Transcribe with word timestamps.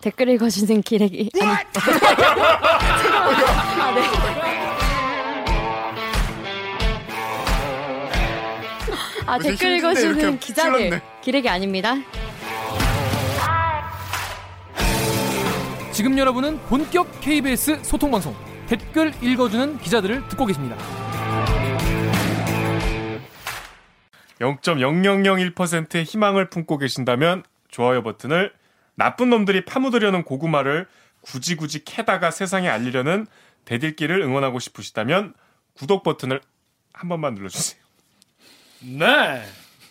댓글 0.00 0.28
읽어주는 0.30 0.80
기레기 0.82 1.30
아니 1.40 1.50
아, 1.50 3.94
네. 3.94 4.02
아 9.26 9.38
댓글 9.38 9.76
읽어주는 9.76 10.38
기자들. 10.40 11.00
기레기 11.20 11.48
아닙니다. 11.48 11.94
지금 15.92 16.18
여러분은 16.18 16.58
본격 16.62 17.20
KBS 17.20 17.82
소통 17.82 18.10
방송 18.10 18.34
댓글 18.66 19.12
읽어주는 19.22 19.78
기자들을 19.78 20.28
듣고 20.28 20.46
계십니다. 20.46 20.76
0.0001%의 24.40 26.04
희망을 26.04 26.48
품고 26.48 26.78
계신다면 26.78 27.42
좋아요 27.68 28.02
버튼을 28.02 28.52
나쁜 29.00 29.30
놈들이 29.30 29.64
파묻으려는 29.64 30.24
고구마를 30.24 30.86
굳이 31.22 31.56
굳이 31.56 31.84
캐다가 31.86 32.30
세상에 32.30 32.68
알리려는 32.68 33.26
대들기를 33.64 34.20
응원하고 34.20 34.58
싶으시다면 34.58 35.32
구독 35.72 36.02
버튼을 36.02 36.42
한 36.92 37.08
번만 37.08 37.34
눌러주세요. 37.34 37.80
네. 38.80 39.42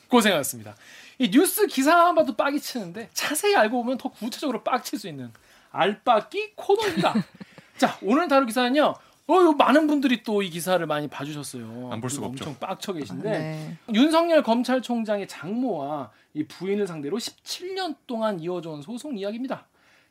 고생하셨습니다. 0.10 0.76
이 1.18 1.32
뉴스 1.32 1.66
기사만 1.66 2.14
봐도 2.14 2.36
빡이 2.36 2.60
치는데 2.60 3.10
자세히 3.12 3.56
알고 3.56 3.82
보면 3.82 3.98
더 3.98 4.10
구체적으로 4.10 4.64
빡칠 4.64 5.00
수 5.00 5.08
있는 5.08 5.34
알빡기 5.72 6.54
코너입니다. 6.56 7.16
자, 7.78 7.98
오늘 8.04 8.28
다룰 8.28 8.46
기사는요. 8.46 8.94
어, 9.32 9.52
많은 9.54 9.88
분들이 9.88 10.24
또 10.24 10.42
이 10.42 10.50
기사를 10.50 10.84
많이 10.86 11.08
봐주셨어요. 11.08 11.90
안 11.92 12.02
볼 12.02 12.10
수가 12.10 12.28
엄청 12.28 12.50
없죠. 12.52 12.60
빡쳐 12.60 12.94
계신데 12.94 13.30
네. 13.30 13.78
윤석열 13.94 14.42
검찰총장의 14.44 15.28
장모와 15.28 16.12
이 16.34 16.44
부인을 16.46 16.88
상대로 16.88 17.18
17년 17.18 17.96
동안 18.08 18.40
이어져 18.40 18.72
온 18.72 18.82
소송 18.82 19.18
이야기입니다. 19.18 19.68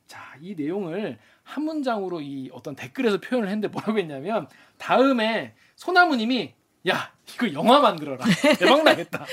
자, 0.06 0.20
이 0.40 0.54
내용을 0.54 1.18
한 1.42 1.64
문장으로 1.64 2.20
이 2.20 2.48
어떤 2.52 2.74
댓글에서 2.76 3.18
표현을 3.20 3.48
했는데 3.48 3.68
뭐라고 3.68 3.98
했냐면 3.98 4.48
다음에 4.78 5.54
소나무님이 5.76 6.54
야 6.88 7.10
이거 7.34 7.52
영화 7.52 7.80
만들어라 7.80 8.24
대박 8.58 8.84
나겠다 8.84 9.26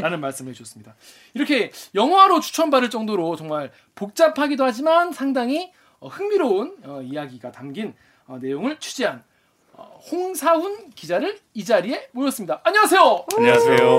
라는 0.00 0.20
말씀을 0.20 0.50
해주셨습니다. 0.50 0.94
이렇게 1.34 1.70
영화로 1.94 2.40
추천받을 2.40 2.90
정도로 2.90 3.36
정말 3.36 3.72
복잡하기도 3.94 4.62
하지만 4.64 5.12
상당히 5.12 5.72
어, 6.00 6.08
흥미로운 6.08 6.76
어, 6.84 7.00
이야기가 7.02 7.50
담긴 7.52 7.94
어, 8.32 8.38
내용을 8.40 8.78
취재한 8.78 9.22
어, 9.74 10.00
홍사훈 10.10 10.88
기자를 10.94 11.38
이 11.52 11.62
자리에 11.66 12.08
모였습니다. 12.12 12.62
안녕하세요. 12.64 13.26
안녕하세요. 13.36 13.98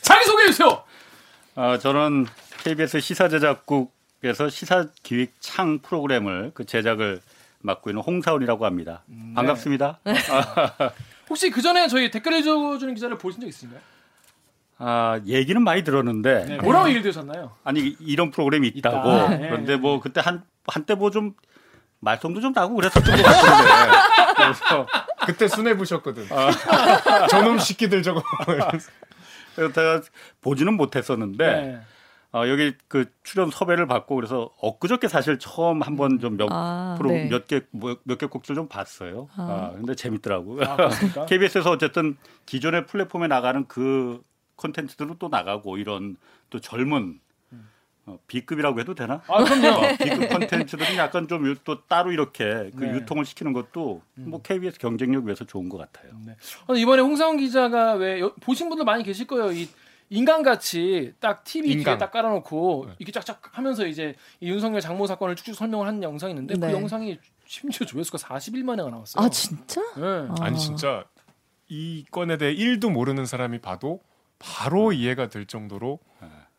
자기 0.00 0.24
소개해 0.24 0.46
주세요. 0.52 0.82
어, 1.54 1.76
저는 1.78 2.26
KBS 2.64 3.00
시사제작국에서 3.00 4.48
시사기획창 4.48 5.80
프로그램을 5.80 6.52
그 6.54 6.64
제작을 6.64 7.20
맡고 7.60 7.90
있는 7.90 8.02
홍사원이라고 8.02 8.64
합니다. 8.64 9.02
네. 9.04 9.34
반갑습니다. 9.34 10.00
혹시 11.28 11.50
그 11.50 11.60
전에 11.60 11.88
저희 11.88 12.10
댓글 12.10 12.32
해주는 12.32 12.94
기자를 12.94 13.18
보신 13.18 13.42
적 13.42 13.46
있으신가요? 13.48 13.80
아, 14.78 15.20
얘기는 15.26 15.60
많이 15.62 15.84
들었는데 15.84 16.44
네, 16.46 16.56
뭐라고 16.56 16.88
얘기 16.88 17.02
들으셨나요? 17.02 17.52
아니 17.64 17.96
이런 18.00 18.30
프로그램이 18.30 18.68
있다고 18.68 18.96
있다. 18.96 19.28
네. 19.28 19.48
그런데 19.50 19.76
뭐 19.76 20.00
그때 20.00 20.22
한 20.22 20.42
한때 20.66 20.94
뭐 20.94 21.10
좀 21.10 21.34
말썽도 22.06 22.40
좀 22.40 22.52
나고 22.52 22.76
그랬었던 22.76 23.16
것 23.16 23.22
같은데 23.22 23.92
그래서 24.36 24.86
그때 25.26 25.48
순회 25.48 25.76
부셨거든. 25.76 26.26
저놈 27.30 27.58
시키들 27.58 28.02
저거. 28.02 28.22
그래서 29.54 29.72
제가 29.72 30.02
보지는 30.40 30.74
못했었는데 30.74 31.46
네. 31.46 31.80
어, 32.32 32.46
여기 32.48 32.74
그 32.86 33.06
출연 33.22 33.50
섭외를 33.50 33.86
받고 33.86 34.14
그래서 34.14 34.50
엊그저께 34.60 35.08
사실 35.08 35.38
처음 35.38 35.82
한번 35.82 36.20
좀몇 36.20 36.48
아, 36.52 36.94
프로 36.98 37.10
네. 37.10 37.28
몇개 37.28 37.62
몇개 38.04 38.26
곡들 38.26 38.54
좀 38.54 38.68
봤어요. 38.68 39.28
아, 39.36 39.72
근데 39.74 39.94
재밌더라고요. 39.94 40.62
아? 40.64 40.76
KBS에서 41.26 41.70
어쨌든 41.70 42.16
기존의 42.44 42.86
플랫폼에 42.86 43.26
나가는 43.26 43.66
그 43.66 44.22
콘텐츠들은 44.56 45.16
또 45.18 45.28
나가고 45.28 45.78
이런 45.78 46.16
또 46.50 46.60
젊은 46.60 47.18
어, 48.06 48.18
B급이라고 48.28 48.78
해도 48.80 48.94
되나? 48.94 49.20
아, 49.26 49.42
그럼요. 49.44 49.78
어, 49.84 49.96
B급 49.98 50.28
콘텐츠들은 50.28 50.96
약간 50.96 51.26
좀 51.28 51.56
또 51.64 51.82
따로 51.86 52.12
이렇게 52.12 52.70
그 52.76 52.84
네. 52.84 52.92
유통을 52.94 53.24
시키는 53.24 53.52
것도 53.52 54.00
뭐 54.14 54.40
KBS 54.42 54.78
경쟁력 54.78 55.24
위해서 55.24 55.44
좋은 55.44 55.68
것 55.68 55.76
같아요. 55.78 56.12
네. 56.24 56.36
어, 56.68 56.74
이번에 56.74 57.02
홍사훈 57.02 57.36
기자가 57.38 57.94
왜 57.94 58.20
여- 58.20 58.32
보신 58.40 58.68
분들 58.68 58.84
많이 58.84 59.02
계실 59.02 59.26
거예요. 59.26 59.50
이 59.52 59.68
인간같이 60.08 61.14
딱 61.20 61.42
TV 61.44 61.70
뒤에 61.70 61.78
인간. 61.80 61.98
딱 61.98 62.12
깔아놓고 62.12 62.90
이렇게 62.98 63.10
쫙쫙 63.12 63.40
하면서 63.56 63.86
이제 63.86 64.14
이 64.40 64.48
윤석열 64.48 64.80
장모 64.80 65.06
사건을 65.08 65.34
쭉쭉 65.36 65.54
설명을 65.56 65.86
한 65.88 66.02
영상이 66.02 66.32
있는데 66.32 66.54
네. 66.54 66.68
그 66.68 66.72
영상이 66.72 67.18
심지어 67.46 67.86
조회수가 67.86 68.18
41만 68.18 68.78
회가 68.78 68.90
나왔어요. 68.90 69.24
아 69.24 69.28
진짜? 69.28 69.80
네. 69.96 70.28
아 70.40 70.50
니 70.50 70.58
진짜 70.58 71.04
이 71.68 72.04
건에 72.12 72.36
대해 72.38 72.54
1도 72.54 72.90
모르는 72.92 73.26
사람이 73.26 73.60
봐도 73.60 74.00
바로 74.38 74.92
이해가 74.92 75.28
될 75.28 75.46
정도로 75.46 75.98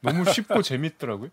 너무 0.01 0.25
쉽고 0.25 0.61
재밌더라고요. 0.61 1.29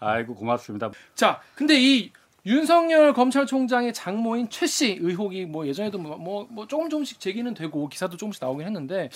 아이고 0.00 0.34
고맙습니다. 0.34 0.90
자, 1.14 1.40
근데 1.54 1.78
이 1.80 2.12
윤석열 2.46 3.12
검찰총장의 3.12 3.92
장모인 3.92 4.48
최 4.50 4.66
씨 4.66 4.98
의혹이 5.00 5.46
뭐 5.46 5.66
예전에도 5.66 5.98
뭐, 5.98 6.16
뭐, 6.16 6.46
뭐 6.50 6.66
조금 6.66 6.88
조금씩 6.88 7.18
제기는 7.18 7.52
되고 7.54 7.88
기사도 7.88 8.16
조금씩 8.16 8.42
나오긴 8.44 8.66
했는데 8.66 9.10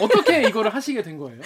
어떻게 0.00 0.42
이거를 0.48 0.74
하시게 0.74 1.02
된 1.02 1.16
거예요? 1.18 1.40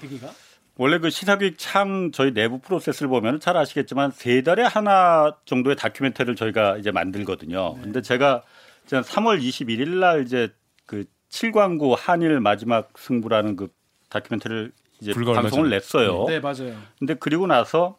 계기가? 0.00 0.30
원래 0.76 0.98
그 0.98 1.10
시사기획 1.10 1.58
창 1.58 2.10
저희 2.12 2.32
내부 2.32 2.58
프로세스를 2.58 3.08
보면 3.08 3.40
잘 3.40 3.56
아시겠지만 3.56 4.10
세 4.10 4.42
달에 4.42 4.62
하나 4.62 5.36
정도의 5.44 5.76
다큐멘터리를 5.76 6.34
저희가 6.36 6.76
이제 6.78 6.90
만들거든요. 6.90 7.74
네. 7.76 7.82
근데 7.82 8.02
제가 8.02 8.42
이제 8.86 9.00
3월 9.00 9.40
21일 9.42 9.88
날 9.98 10.22
이제 10.22 10.50
그 10.86 11.04
7광구 11.30 11.94
한일 11.98 12.40
마지막 12.40 12.90
승부라는 12.98 13.56
그 13.56 13.68
다큐멘터리를 14.10 14.72
이제 15.02 15.12
방송을. 15.12 15.70
냈어요. 15.70 16.24
네, 16.26 16.40
맞아요. 16.40 16.76
근데 16.98 17.14
그리고 17.14 17.46
나서 17.46 17.98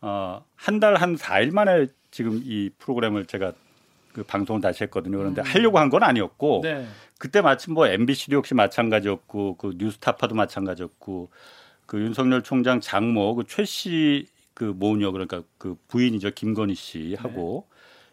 어, 0.00 0.44
한 0.56 0.80
달한 0.80 1.16
4일 1.16 1.52
만에 1.52 1.86
지금 2.10 2.40
이 2.44 2.70
프로그램을 2.78 3.26
제가 3.26 3.52
그 4.12 4.22
방송을 4.24 4.60
다시 4.60 4.84
했거든요. 4.84 5.18
그런데 5.18 5.42
하려고 5.42 5.78
한 5.78 5.88
건 5.90 6.02
아니었고 6.02 6.58
음. 6.58 6.62
네. 6.62 6.86
그때 7.18 7.40
마침 7.40 7.74
뭐 7.74 7.86
MBC도 7.86 8.36
역시 8.36 8.54
마찬가지였고 8.54 9.56
그 9.56 9.74
뉴스타파도 9.76 10.34
마찬가지였고 10.34 11.30
그 11.86 12.00
윤석열 12.00 12.42
총장 12.42 12.80
장모 12.80 13.36
그 13.36 13.44
최씨 13.46 14.26
그 14.54 14.64
모녀 14.64 15.12
그러니까 15.12 15.42
그 15.58 15.76
부인이죠 15.88 16.32
김건희 16.32 16.74
씨하고 16.74 17.66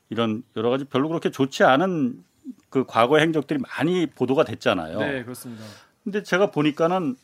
이런 0.10 0.44
여러 0.56 0.70
가지 0.70 0.86
별로 0.86 1.08
그렇게 1.10 1.32
좋지 1.32 1.64
않은 1.64 2.24
그 2.70 2.86
과거의 2.86 3.24
행적들이 3.24 3.60
많이 3.60 4.06
보도가 4.06 4.44
됐잖아요. 4.44 5.00
네, 5.00 5.24
그렇습니다. 5.24 5.64
근데 6.04 6.24
제가 6.24 6.52
보니까는 6.52 7.16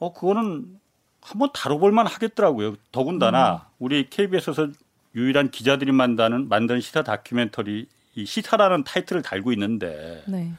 어 0.00 0.12
그거는 0.12 0.80
한번 1.20 1.50
다뤄볼 1.52 1.92
만 1.92 2.06
하겠더라고요. 2.06 2.76
더군다나 2.90 3.68
우리 3.78 4.08
KBS에서 4.10 4.68
유일한 5.14 5.50
기자들이 5.50 5.92
만드는 5.92 6.48
만드는 6.48 6.80
시사 6.80 7.02
다큐멘터리 7.02 7.86
이 8.14 8.26
시사라는 8.26 8.84
타이틀을 8.84 9.22
달고 9.22 9.52
있는데 9.52 10.24
네. 10.26 10.52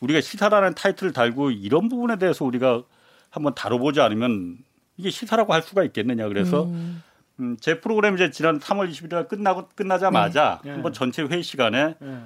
우리가 0.00 0.20
시사라는 0.20 0.74
타이틀을 0.74 1.12
달고 1.12 1.50
이런 1.50 1.88
부분에 1.88 2.16
대해서 2.16 2.44
우리가 2.44 2.82
한번 3.30 3.54
다뤄보지 3.54 4.00
않으면 4.00 4.58
이게 4.96 5.10
시사라고 5.10 5.52
할 5.52 5.62
수가 5.62 5.84
있겠느냐 5.84 6.28
그래서 6.28 6.64
음, 6.64 7.02
음, 7.40 7.56
제 7.60 7.80
프로그램 7.80 8.14
이제 8.14 8.30
지난 8.30 8.58
3월 8.58 8.90
20일 8.90 9.10
날 9.10 9.28
끝나고 9.28 9.68
끝나자마자 9.74 10.60
네. 10.64 10.70
한번 10.70 10.92
전체 10.92 11.22
회의 11.22 11.42
시간에 11.42 11.94
네. 11.98 12.18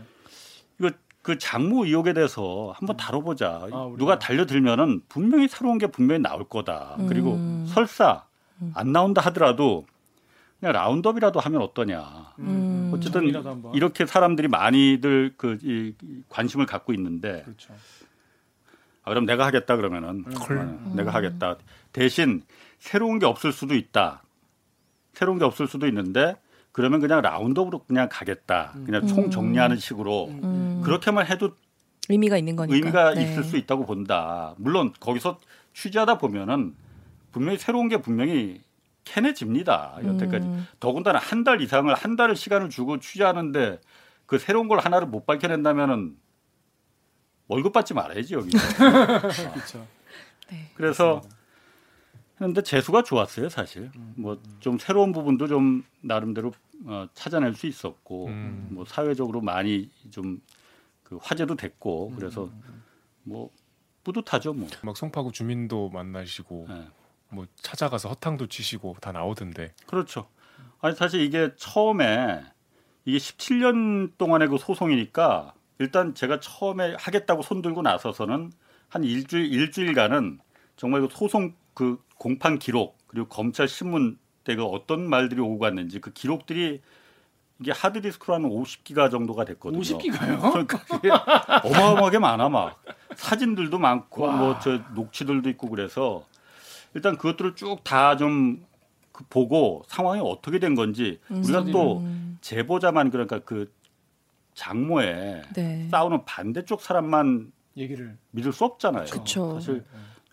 이거 0.78 0.90
그 1.22 1.38
장모 1.38 1.86
의혹에 1.86 2.12
대해서 2.12 2.74
한번 2.76 2.96
다뤄보자. 2.96 3.68
아. 3.72 3.94
누가 3.96 4.18
달려들면은 4.18 5.02
분명히 5.08 5.48
새로운 5.48 5.78
게 5.78 5.86
분명히 5.86 6.20
나올 6.20 6.48
거다. 6.48 6.96
그리고 7.08 7.34
음. 7.34 7.64
설사 7.68 8.24
안 8.74 8.92
나온다 8.92 9.20
하더라도 9.22 9.86
그냥 10.60 10.74
라운드업이라도 10.74 11.40
하면 11.40 11.62
어떠냐. 11.62 12.34
음. 12.40 12.90
어쨌든 12.94 13.22
정리라도 13.22 13.50
한번. 13.50 13.74
이렇게 13.74 14.06
사람들이 14.06 14.48
많이들 14.48 15.34
그 15.36 15.58
이, 15.62 15.94
관심을 16.28 16.66
갖고 16.66 16.92
있는데 16.92 17.42
그렇죠. 17.44 17.74
아, 19.04 19.10
그럼 19.10 19.26
내가 19.26 19.46
하겠다 19.46 19.76
그러면은 19.76 20.24
어, 20.26 20.92
내가 20.94 21.12
하겠다. 21.12 21.56
대신 21.92 22.42
새로운 22.78 23.18
게 23.18 23.26
없을 23.26 23.52
수도 23.52 23.74
있다. 23.74 24.22
새로운 25.14 25.38
게 25.38 25.44
없을 25.44 25.66
수도 25.66 25.86
있는데 25.88 26.36
그러면 26.70 27.00
그냥 27.00 27.20
라운드업으로 27.20 27.84
그냥 27.84 28.08
가겠다. 28.10 28.72
그냥 28.86 29.06
총 29.06 29.30
정리하는 29.30 29.76
식으로 29.76 30.28
음. 30.28 30.71
그렇게만 30.82 31.26
해도 31.26 31.56
의미가 32.08 32.36
있는 32.36 32.56
거니까. 32.56 32.74
의미가 32.76 33.14
네. 33.14 33.22
있을 33.24 33.44
수 33.44 33.56
있다고 33.56 33.86
본다. 33.86 34.54
물론 34.58 34.92
거기서 35.00 35.38
취재하다 35.74 36.18
보면은 36.18 36.74
분명히 37.30 37.58
새로운 37.58 37.88
게 37.88 37.98
분명히 37.98 38.60
캐내집니다. 39.04 39.98
여태까지 40.04 40.46
음. 40.46 40.66
더군다나 40.80 41.18
한 41.18 41.44
달 41.44 41.60
이상을 41.60 41.92
한 41.94 42.16
달을 42.16 42.36
시간을 42.36 42.70
주고 42.70 42.98
취재하는데 43.00 43.80
그 44.26 44.38
새로운 44.38 44.68
걸 44.68 44.78
하나를 44.78 45.08
못 45.08 45.26
밝혀낸다면은 45.26 46.16
월급 47.48 47.72
받지 47.72 47.94
말아야지 47.94 48.34
여기. 48.34 48.50
그렇죠. 49.52 49.86
네. 50.50 50.70
그래서 50.74 51.22
근데 52.38 52.62
재수가 52.62 53.02
좋았어요, 53.04 53.48
사실. 53.48 53.90
뭐좀 54.16 54.78
새로운 54.78 55.12
부분도 55.12 55.46
좀 55.48 55.84
나름대로 56.00 56.52
어, 56.86 57.06
찾아낼 57.14 57.54
수 57.54 57.66
있었고, 57.68 58.26
음. 58.26 58.68
뭐 58.72 58.84
사회적으로 58.84 59.40
많이 59.40 59.90
좀 60.10 60.40
그 61.12 61.18
화제도 61.22 61.56
됐고, 61.56 62.12
그래서 62.16 62.50
뭐 63.22 63.50
뿌듯하죠, 64.04 64.54
뭐. 64.54 64.68
막 64.82 64.96
송파구 64.96 65.32
주민도 65.32 65.90
만나시고 65.90 66.66
예. 66.70 66.88
뭐 67.28 67.46
찾아가서 67.56 68.08
허탕도 68.10 68.48
치시고 68.48 68.96
다 69.00 69.12
나오던데. 69.12 69.74
그렇죠. 69.86 70.28
아니 70.80 70.96
사실 70.96 71.20
이게 71.20 71.52
처음에 71.56 72.42
이게 73.04 73.18
17년 73.18 74.16
동안의 74.18 74.48
그 74.48 74.58
소송이니까 74.58 75.54
일단 75.78 76.14
제가 76.14 76.40
처음에 76.40 76.96
하겠다고 76.98 77.42
손 77.42 77.62
들고 77.62 77.82
나서서는 77.82 78.52
한 78.88 79.04
일주일 79.04 79.52
일주일간은 79.52 80.40
정말 80.76 81.02
그 81.02 81.08
소송 81.10 81.54
그 81.74 82.02
공판 82.18 82.58
기록 82.58 82.98
그리고 83.06 83.28
검찰 83.28 83.68
신문 83.68 84.18
때 84.44 84.56
그 84.56 84.64
어떤 84.64 85.08
말들이 85.08 85.40
오고 85.40 85.58
갔는지 85.58 86.00
그 86.00 86.12
기록들이 86.12 86.82
이게 87.62 87.70
하드디스크로 87.70 88.34
한 88.34 88.42
50기가 88.42 89.08
정도가 89.08 89.44
됐거든요. 89.44 89.80
50기가요? 89.80 90.40
그러니까 90.66 91.62
어마어마하게 91.62 92.18
많아 92.18 92.48
막 92.48 92.82
사진들도 93.14 93.78
많고 93.78 94.24
와. 94.24 94.36
뭐저 94.36 94.80
녹취들도 94.94 95.48
있고 95.50 95.68
그래서 95.68 96.24
일단 96.94 97.16
그것들을 97.16 97.54
쭉 97.54 97.84
다좀 97.84 98.66
그 99.12 99.24
보고 99.30 99.84
상황이 99.86 100.20
어떻게 100.24 100.58
된 100.58 100.74
건지 100.74 101.20
우리가 101.30 101.64
또 101.66 101.98
음. 102.00 102.38
제보자만 102.40 103.10
그러니까 103.10 103.38
그 103.38 103.72
장모에 104.54 105.42
네. 105.54 105.88
싸우는 105.90 106.24
반대쪽 106.24 106.80
사람만 106.82 107.52
얘기를. 107.76 108.18
믿을 108.32 108.52
수 108.52 108.64
없잖아요. 108.64 109.04
그쵸. 109.06 109.54
사실 109.54 109.84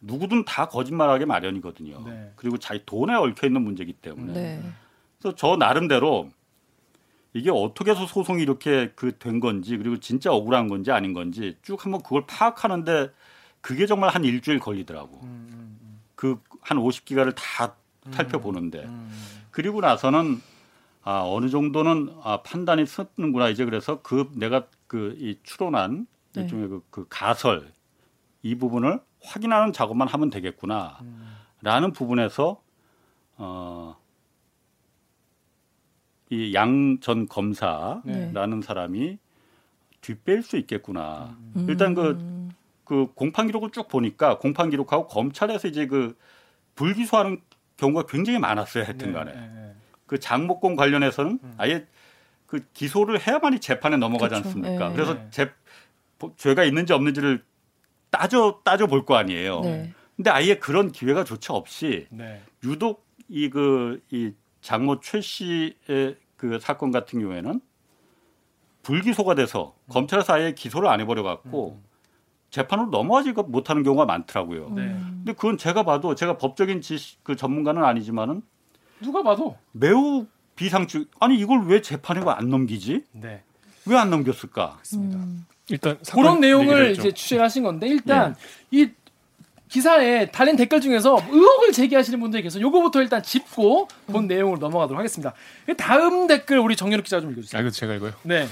누구든 0.01 0.45
다 0.45 0.67
거짓말하게 0.67 1.25
마련이거든요. 1.25 2.03
네. 2.05 2.31
그리고 2.35 2.57
자기 2.57 2.81
돈에 2.85 3.13
얽혀 3.13 3.47
있는 3.47 3.61
문제이기 3.61 3.93
때문에. 3.93 4.33
네. 4.33 4.63
그래서 5.19 5.35
저 5.35 5.55
나름대로 5.57 6.29
이게 7.33 7.49
어떻게 7.51 7.91
해서 7.91 8.05
소송이 8.05 8.41
이렇게 8.41 8.91
그 8.95 9.17
된 9.19 9.39
건지 9.39 9.77
그리고 9.77 9.97
진짜 9.99 10.31
억울한 10.31 10.67
건지 10.67 10.91
아닌 10.91 11.13
건지 11.13 11.57
쭉 11.61 11.83
한번 11.85 12.01
그걸 12.01 12.25
파악하는데 12.27 13.11
그게 13.61 13.85
정말 13.85 14.09
한 14.09 14.23
일주일 14.23 14.59
걸리더라고. 14.59 15.19
음, 15.23 15.99
그한 16.15 16.77
50기가를 16.79 17.33
다 17.35 17.75
살펴보는데 18.11 18.79
음. 18.85 19.11
그리고 19.51 19.81
나서는 19.81 20.41
아 21.03 21.21
어느 21.25 21.49
정도는 21.49 22.13
아 22.23 22.41
판단이 22.41 22.85
서는구나 22.85 23.49
이제 23.49 23.65
그래서 23.65 24.01
그 24.01 24.29
내가 24.35 24.67
그 24.87 25.15
이 25.19 25.37
추론한 25.43 26.07
네. 26.33 26.41
일종의 26.41 26.67
그, 26.67 26.83
그 26.89 27.05
가설 27.09 27.71
이 28.41 28.55
부분을 28.55 28.99
확인하는 29.21 29.71
작업만 29.73 30.07
하면 30.07 30.29
되겠구나라는 30.29 31.03
음. 31.63 31.93
부분에서 31.93 32.61
어. 33.37 33.95
이 36.31 36.53
양 36.53 36.99
전 37.01 37.27
검사라는 37.27 38.03
네. 38.59 38.61
사람이 38.61 39.17
뒷뺄 40.01 40.43
수 40.43 40.57
있겠구나. 40.57 41.35
음. 41.55 41.65
일단 41.67 41.93
그, 41.93 42.49
그 42.85 43.07
공판 43.15 43.47
기록을 43.47 43.71
쭉 43.71 43.87
보니까 43.87 44.37
공판 44.37 44.69
기록하고 44.69 45.07
검찰에서 45.07 45.67
이제 45.67 45.87
그 45.87 46.15
불기소하는 46.75 47.41
경우가 47.77 48.03
굉장히 48.07 48.39
많았어요. 48.39 48.83
하여튼 48.83 49.11
간에. 49.13 49.33
네, 49.33 49.39
네, 49.39 49.75
그 50.05 50.19
장목공 50.19 50.75
관련해서는 50.75 51.39
아예 51.57 51.85
그 52.45 52.63
기소를 52.73 53.25
해야만이 53.25 53.59
재판에 53.59 53.97
넘어가지 53.97 54.31
그렇죠. 54.35 54.47
않습니까? 54.49 54.89
네. 54.89 54.95
그래서 54.95 55.13
네. 55.15 55.27
재, 55.31 55.49
보- 56.17 56.33
죄가 56.35 56.63
있는지 56.63 56.93
없는지를 56.93 57.43
따져 58.09 58.61
따져 58.63 58.87
볼 58.87 59.05
거 59.05 59.15
아니에요. 59.15 59.61
네. 59.61 59.93
근데 60.15 60.29
아예 60.29 60.55
그런 60.55 60.91
기회가 60.91 61.23
조차 61.23 61.53
없이 61.53 62.07
네. 62.09 62.41
유독 62.63 63.05
이그이 63.29 64.33
장모 64.61 64.99
최 65.01 65.21
씨의 65.21 66.17
그 66.37 66.59
사건 66.59 66.91
같은 66.91 67.19
경우에는 67.21 67.61
불기소가 68.83 69.35
돼서 69.35 69.75
검찰에서 69.89 70.33
아예 70.33 70.53
기소를 70.53 70.87
안 70.89 70.99
해버려 71.01 71.23
갖고 71.23 71.81
재판으로 72.49 72.89
넘어가지 72.89 73.31
못하는 73.33 73.83
경우가 73.83 74.05
많더라고요. 74.05 74.69
네. 74.69 74.87
근데 74.87 75.33
그건 75.33 75.57
제가 75.57 75.83
봐도 75.83 76.15
제가 76.15 76.37
법적인 76.37 76.81
지식 76.81 77.23
그 77.23 77.35
전문가는 77.35 77.83
아니지만은 77.83 78.41
누가 79.01 79.21
봐도. 79.21 79.57
매우 79.71 80.25
비상적 80.55 81.05
아니 81.19 81.37
이걸 81.37 81.65
왜 81.67 81.81
재판에 81.81 82.21
안 82.25 82.49
넘기지? 82.49 83.03
네. 83.11 83.43
왜 83.85 83.95
안 83.95 84.09
넘겼을까? 84.09 84.75
맞습니다. 84.77 85.19
일단 85.69 85.97
사건 86.01 86.23
그런 86.23 86.39
내용을. 86.39 86.91
이제 86.91 87.11
취재를 87.11 87.43
하신 87.43 87.63
건데 87.63 87.87
일단 87.87 88.35
이 88.71 88.89
기사에 89.69 90.31
달린 90.31 90.55
댓글 90.55 90.81
중에서 90.81 91.17
의혹을 91.29 91.71
제기하시는 91.71 92.19
분들이 92.19 92.41
계서 92.43 92.59
요거부터 92.59 93.01
일단 93.01 93.21
짚고 93.21 93.87
본 94.07 94.27
내용으로 94.27 94.57
넘어가도록 94.59 94.97
하겠습니다. 94.97 95.33
다음 95.77 96.25
댓글 96.27 96.57
우리 96.59 96.75
정연욱 96.75 97.03
기자 97.05 97.21
좀 97.21 97.31
읽어주세요. 97.31 97.59
아 97.59 97.61
이거 97.61 97.69
제가 97.69 97.93
이거요. 97.93 98.13
네. 98.23 98.47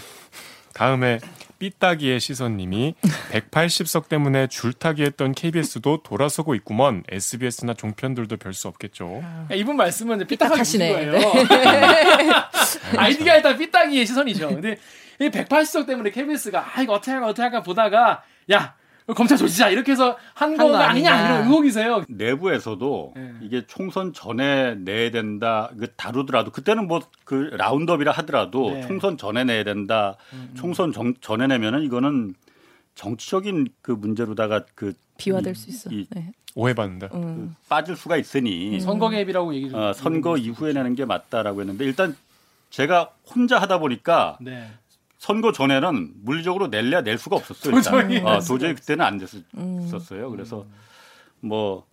다음에 0.73 1.19
삐딱이의 1.57 2.19
시선님이 2.19 2.93
180석 3.31 4.09
때문에 4.09 4.45
줄타기 4.45 5.01
했던 5.01 5.31
KBS도 5.33 6.03
돌아서고 6.03 6.53
있구먼. 6.53 7.01
SBS나 7.09 7.73
종편들도 7.73 8.37
별 8.37 8.53
수 8.53 8.67
없겠죠. 8.67 9.21
야, 9.23 9.47
이분 9.55 9.75
말씀은 9.75 10.27
삐딱하시네. 10.27 10.91
거예요. 10.93 11.19
아이디가 12.95 13.35
일단 13.37 13.57
삐딱이의 13.57 14.05
시선이죠. 14.05 14.49
근데 14.49 14.77
이 15.19 15.29
180석 15.29 15.87
때문에 15.87 16.11
KBS가 16.11 16.63
아 16.75 16.81
이거 16.83 16.93
어떻게 16.93 17.11
할까 17.11 17.25
어떻게 17.27 17.41
할까 17.41 17.63
보다가 17.63 18.21
야 18.51 18.75
검찰 19.15 19.37
조지자 19.37 19.69
이렇게 19.69 19.93
해서 19.93 20.17
한한거거 20.33 20.75
아니냐 20.77 21.13
아니냐. 21.13 21.27
이런 21.35 21.47
의혹이세요. 21.47 22.03
내부에서도 22.09 23.13
네. 23.15 23.33
이게 23.41 23.65
총선 23.65 24.11
전에 24.13 24.75
내야 24.75 25.11
된다. 25.11 25.69
그 25.79 25.87
다루더라도 25.95 26.51
그때는 26.51 26.87
뭐 26.87 26.99
그 27.23 27.49
라운드업이라 27.57 28.11
하더라도 28.13 28.71
네. 28.71 28.87
총선 28.87 29.17
전에 29.17 29.43
내야 29.43 29.63
된다. 29.65 30.15
총선 30.55 30.91
정, 30.93 31.13
전에 31.19 31.47
내면은 31.47 31.83
이거는 31.83 32.35
정치적인 32.95 33.67
그 33.81 33.91
문제로다가 33.91 34.63
그 34.75 34.93
비화될 35.17 35.51
이- 35.51 35.55
수 35.55 35.69
있어. 35.69 35.89
이- 35.91 36.07
네. 36.09 36.31
오해받는다. 36.55 37.09
음. 37.13 37.55
빠질 37.69 37.95
수가 37.95 38.17
있으니 38.17 38.79
선거 38.79 39.09
개입이라고 39.09 39.53
얘기 39.55 39.69
좀. 39.69 39.79
어, 39.79 39.93
선거 39.93 40.37
이후에 40.37 40.73
내는 40.73 40.95
게 40.95 41.05
맞다라고 41.05 41.61
했는데 41.61 41.85
일단 41.85 42.15
제가 42.69 43.11
혼자 43.29 43.59
하다 43.59 43.79
보니까 43.79 44.37
네. 44.41 44.67
선거 45.27 45.51
전에는 45.51 46.13
물리적으로 46.23 46.67
낼래야 46.67 47.01
낼 47.01 47.17
수가 47.17 47.35
없었어요. 47.35 47.75
도저히 47.75 48.17
어, 48.19 48.39
도저히 48.39 48.73
그때는 48.73 49.03
안 49.03 49.19
음. 49.57 49.81
됐었어요. 49.81 50.31
그래서 50.31 50.65
뭐 51.41 51.85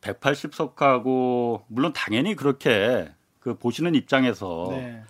180석하고 0.00 1.62
물론 1.68 1.92
당연히 1.94 2.34
그렇게 2.34 3.08
그 3.38 3.56
보시는 3.56 3.94
입장에서 3.94 4.66
네. 4.70 5.00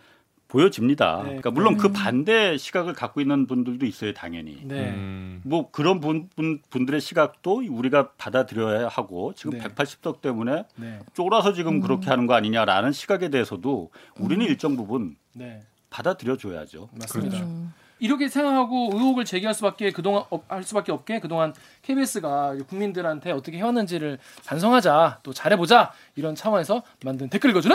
보여집니다. 0.49 1.17
네. 1.23 1.29
그러니까 1.29 1.51
물론 1.51 1.79
그 1.79 1.93
반대 1.93 2.59
시각을 2.59 2.93
갖고 2.93 3.23
있는 3.23 3.47
분들도 3.47 3.87
있어요, 3.87 4.13
당연히. 4.13 4.61
네. 4.63 4.91
음, 4.91 5.41
뭐 5.43 5.71
그런 5.71 6.01
분, 6.01 6.29
분 6.37 6.61
분들의 6.69 7.01
시각도 7.01 7.65
우리가 7.71 8.11
받아들여야 8.19 8.89
하고 8.89 9.33
지금 9.35 9.59
네. 9.59 9.65
180석 9.65 10.21
때문에 10.21 10.65
네. 10.77 10.99
쫄아서 11.15 11.55
지금 11.55 11.81
그렇게 11.81 12.11
하는 12.11 12.27
거 12.27 12.35
아니냐라는 12.35 12.93
시각에 12.93 13.31
대해서도 13.31 13.91
우리는 14.19 14.45
일정 14.45 14.77
부분 14.77 15.17
네. 15.33 15.63
받아들여 15.91 16.37
줘야죠. 16.37 16.89
맞습니다. 16.93 17.39
음. 17.39 17.73
이렇게 17.99 18.29
생각하고 18.29 18.91
의혹을 18.93 19.25
제기할 19.25 19.55
수밖에 19.55 19.91
그동안 19.91 20.25
없- 20.29 20.45
할 20.53 20.63
수밖에 20.63 20.93
없게 20.93 21.19
그동안 21.19 21.55
KBS가 21.83 22.55
국민들한테 22.69 23.31
어떻게 23.33 23.57
해왔는지를 23.57 24.19
반성하자 24.45 25.21
또 25.23 25.33
잘해보자 25.33 25.93
이런 26.15 26.35
차원에서 26.35 26.83
만든 27.05 27.31
댓글 27.31 27.51
읽어주는 27.51 27.75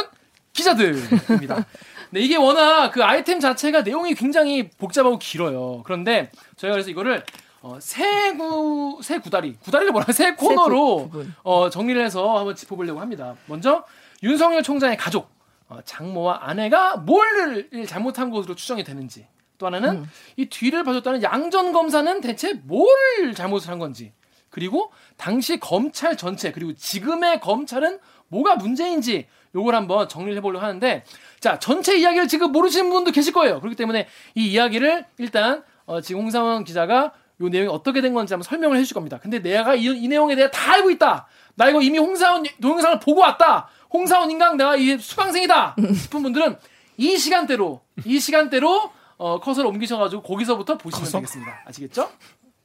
기자들입니다. 0.53 1.65
네, 2.12 2.20
이게 2.20 2.36
워낙 2.36 2.91
그 2.91 3.03
아이템 3.03 3.39
자체가 3.39 3.82
내용이 3.82 4.13
굉장히 4.13 4.70
복잡하고 4.70 5.18
길어요. 5.18 5.82
그런데 5.86 6.30
저희가 6.58 6.74
그래서 6.75 6.89
이거를 6.91 7.24
어, 7.63 7.77
세구 7.80 9.00
세 9.01 9.20
구다리 9.20 9.53
구다리를 9.56 9.91
뭐라 9.91 10.12
세 10.12 10.34
코너로 10.36 10.98
구분. 11.10 11.34
어, 11.44 11.70
정리를 11.70 12.03
해서 12.03 12.38
한번 12.38 12.56
짚어보려고 12.56 13.00
합니다. 13.00 13.36
먼저 13.48 13.86
윤석열 14.24 14.62
총장의 14.62 14.98
가족 14.98 15.24
어, 15.25 15.40
장모와 15.86 16.40
아내가 16.44 16.98
뭘 16.98 17.70
잘못한 17.88 18.30
것으로 18.30 18.56
추정이 18.56 18.84
되는지 18.84 19.28
또 19.58 19.68
하나는 19.68 19.90
음. 19.90 20.10
이 20.38 20.48
뒤를 20.48 20.84
봐줬다는 20.84 21.24
양전 21.24 21.72
검사는 21.72 22.22
대체 22.22 22.54
뭘 22.54 22.88
잘못을 23.36 23.70
한 23.70 23.80
건지 23.80 24.13
그리고 24.50 24.92
당시 25.18 25.60
검찰 25.60 26.18
전체 26.18 26.51
그리고 26.51 26.74
지금의 26.74 27.40
검찰은 27.40 28.00
뭐가 28.28 28.56
문제인지 28.56 29.28
요걸 29.56 29.75
한번 29.75 30.08
정리를 30.08 30.38
해보려고 30.38 30.63
하는데 30.63 31.04
자 31.40 31.60
전체 31.60 31.98
이야기를 31.98 32.28
지금 32.28 32.51
모르시는 32.51 32.90
분도 32.90 33.12
계실 33.12 33.34
거예요. 33.34 33.60
그렇기 33.60 33.75
때문에 33.75 34.08
이 34.36 34.48
이야기를 34.48 35.06
일단 35.18 35.63
어, 35.86 36.01
지금 36.01 36.22
홍상원 36.22 36.63
기자가 36.63 37.13
요 37.42 37.50
내용이 37.50 37.70
어떻게 37.70 38.01
된 38.01 38.13
건지 38.13 38.34
한번 38.34 38.44
설명을 38.44 38.78
해줄 38.78 38.94
겁니다. 38.94 39.20
근데 39.22 39.40
내가 39.42 39.75
이, 39.75 39.84
이 39.86 40.08
내용에 40.08 40.36
대해 40.36 40.50
다 40.51 40.74
알고 40.74 40.92
있다. 40.92 41.28
나 41.56 41.70
이거 41.70 41.82
이미 41.82 41.98
홍사훈 41.98 42.43
동영상을 42.62 43.00
보고 43.00 43.22
왔다 43.22 43.70
홍사훈 43.93 44.31
인강 44.31 44.57
내가 44.57 44.75
이 44.75 44.98
수강생이다 44.98 45.75
싶은 45.95 46.24
분들은 46.24 46.57
이 46.98 47.17
시간대로 47.17 47.81
이 48.05 48.19
시간대로 48.19 48.91
어, 49.17 49.39
커서를 49.39 49.69
옮기셔가지고 49.69 50.21
거기서부터 50.24 50.77
보시면 50.77 51.03
커서? 51.03 51.17
되겠습니다 51.19 51.62
아시겠죠? 51.65 52.10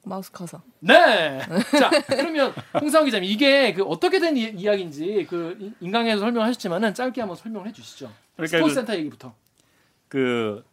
마우스 0.04 0.30
커서. 0.30 0.62
네. 0.78 1.40
자, 1.78 1.90
그러면 2.06 2.54
홍사훈 2.80 3.06
기자님 3.06 3.28
이게 3.28 3.72
그 3.74 3.82
어떻게 3.82 4.20
된 4.20 4.36
이, 4.36 4.42
이야기인지 4.56 5.26
그 5.28 5.56
인- 5.58 5.74
인강에서 5.80 6.20
설명하셨지만은 6.20 6.94
짧게 6.94 7.20
한번 7.20 7.36
설명을 7.36 7.66
해주시죠. 7.68 8.10
그러니까 8.36 8.56
스포츠 8.58 8.74
센터 8.76 8.94
얘기부터. 8.94 9.34
그 10.08 10.64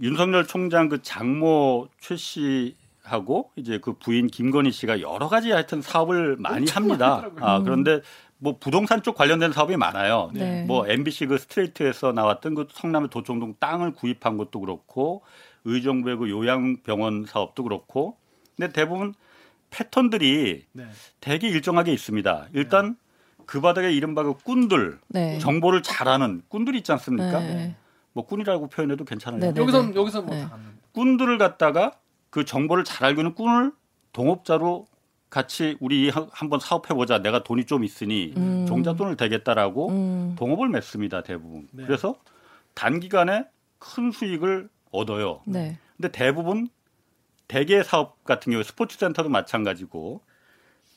윤석열 0.00 0.46
총장 0.46 0.88
그 0.88 1.02
장모 1.02 1.88
최 2.00 2.16
씨하고 2.16 3.50
이제 3.56 3.78
그 3.80 3.94
부인 3.94 4.26
김건희 4.28 4.70
씨가 4.72 5.00
여러 5.00 5.28
가지 5.28 5.50
하여튼 5.50 5.82
사업을 5.82 6.36
많이 6.38 6.68
합니다. 6.70 7.08
많더라고요. 7.10 7.44
아, 7.44 7.60
그런데 7.60 8.00
뭐 8.44 8.58
부동산 8.60 9.02
쪽 9.02 9.16
관련된 9.16 9.52
사업이 9.52 9.78
많아요. 9.78 10.30
네. 10.34 10.64
뭐 10.64 10.86
MBC 10.86 11.24
그 11.28 11.38
스트레이트에서 11.38 12.12
나왔던 12.12 12.54
그 12.54 12.68
성남의 12.70 13.08
도청동 13.08 13.54
땅을 13.58 13.94
구입한 13.94 14.36
것도 14.36 14.60
그렇고 14.60 15.22
의정부의 15.64 16.18
그 16.18 16.28
요양병원 16.28 17.24
사업도 17.24 17.62
그렇고 17.62 18.18
근데 18.54 18.70
대부분 18.70 19.14
패턴들이 19.70 20.66
네. 20.72 20.84
되게 21.22 21.48
일정하게 21.48 21.94
있습니다. 21.94 22.48
일단 22.52 22.96
그 23.46 23.62
바닥에 23.62 23.90
이른바 23.90 24.22
그 24.22 24.34
꾼들 24.34 24.98
네. 25.08 25.38
정보를 25.38 25.82
잘하는 25.82 26.42
꾼들 26.48 26.74
있지 26.74 26.92
않습니까? 26.92 27.40
네. 27.40 27.76
뭐 28.12 28.26
꾼이라고 28.26 28.68
표현해도 28.68 29.06
괜찮아요. 29.06 29.40
네, 29.40 29.52
네. 29.54 29.60
여기서 29.60 29.94
여기서 29.94 30.20
뭐 30.20 30.34
네. 30.34 30.46
꾼들을 30.92 31.38
갖다가 31.38 31.92
그 32.28 32.44
정보를 32.44 32.84
잘 32.84 33.06
알고 33.06 33.22
있는 33.22 33.34
꾼을 33.34 33.72
동업자로 34.12 34.86
같이 35.38 35.76
우리 35.80 36.10
한- 36.10 36.28
한번 36.30 36.60
사업해 36.60 36.94
보자. 36.94 37.18
내가 37.18 37.42
돈이 37.42 37.66
좀 37.66 37.82
있으니 37.82 38.32
음. 38.36 38.66
종잣돈을 38.68 39.16
대겠다라고 39.16 39.88
음. 39.88 40.36
동업을 40.38 40.68
맺습니다. 40.68 41.24
대부분. 41.24 41.66
네. 41.72 41.84
그래서 41.84 42.14
단기간에 42.74 43.44
큰 43.80 44.12
수익을 44.12 44.68
얻어요. 44.92 45.40
네. 45.44 45.76
근데 45.96 46.12
대부분 46.12 46.68
대개 47.48 47.82
사업 47.82 48.22
같은 48.22 48.52
경우에 48.52 48.62
스포츠 48.62 48.96
센터도 48.96 49.28
마찬가지고 49.28 50.20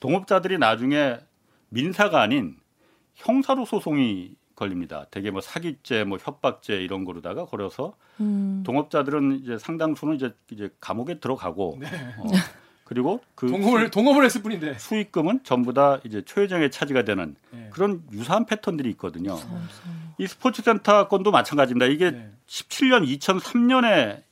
동업자들이 0.02 0.60
나중에 0.60 1.18
민사가 1.70 2.22
아닌 2.22 2.58
형사로 3.16 3.66
소송이 3.66 4.36
걸립니다. 4.56 5.08
대개 5.10 5.32
뭐 5.32 5.42
사기죄, 5.42 6.04
뭐 6.04 6.20
협박죄 6.22 6.76
이런 6.84 7.06
거로다가 7.06 7.46
걸어서 7.46 7.96
음. 8.20 8.62
동업자들은 8.68 9.40
이제 9.42 9.58
상당수는 9.58 10.16
이제 10.16 10.36
이제 10.52 10.70
감옥에 10.80 11.20
들어가고 11.20 11.78
네. 11.80 11.88
어, 12.20 12.28
그리고 12.88 13.20
그 13.36 13.48
동업을 13.48 13.92
동업을 13.92 14.24
했을 14.24 14.42
뿐인데. 14.42 14.76
수, 14.76 14.96
익금은 14.96 15.42
전부 15.44 15.74
다 15.74 16.00
이제 16.06 16.24
최 16.26 16.37
회장의 16.37 16.72
차지가 16.72 17.04
되는 17.04 17.36
네. 17.52 17.68
그런 17.74 18.02
유사한 18.14 18.46
패턴들이 18.46 18.90
있거든요. 18.92 19.34
무서워. 19.34 19.60
이 20.18 20.26
스포츠 20.26 20.62
센터 20.62 21.10
건도 21.10 21.32
마찬가지입니다. 21.32 21.88
이게 21.88 22.12
네. 22.12 22.32
17년 22.48 23.06
2003년에 23.20 24.24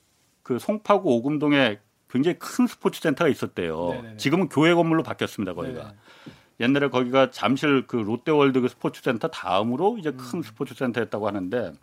그 0.42 0.58
송파구 0.58 1.06
오금동에 1.06 1.80
굉장히 2.08 2.38
큰 2.38 2.66
스포츠 2.66 3.02
센터가 3.02 3.28
있었대요. 3.28 3.90
네네네. 3.90 4.16
지금은 4.16 4.48
교회 4.48 4.72
건물로 4.72 5.02
바뀌었습니다. 5.02 5.52
거기가. 5.52 5.92
네. 6.24 6.32
옛날에 6.60 6.88
거기가 6.88 7.30
잠실 7.30 7.86
그 7.86 7.96
롯데월드 7.96 8.62
그 8.62 8.68
스포츠 8.68 9.02
센터 9.02 9.28
다음으로 9.28 9.98
이제 9.98 10.08
음. 10.08 10.16
큰 10.16 10.40
스포츠 10.40 10.72
센터였다고 10.72 11.26
하는데 11.26 11.74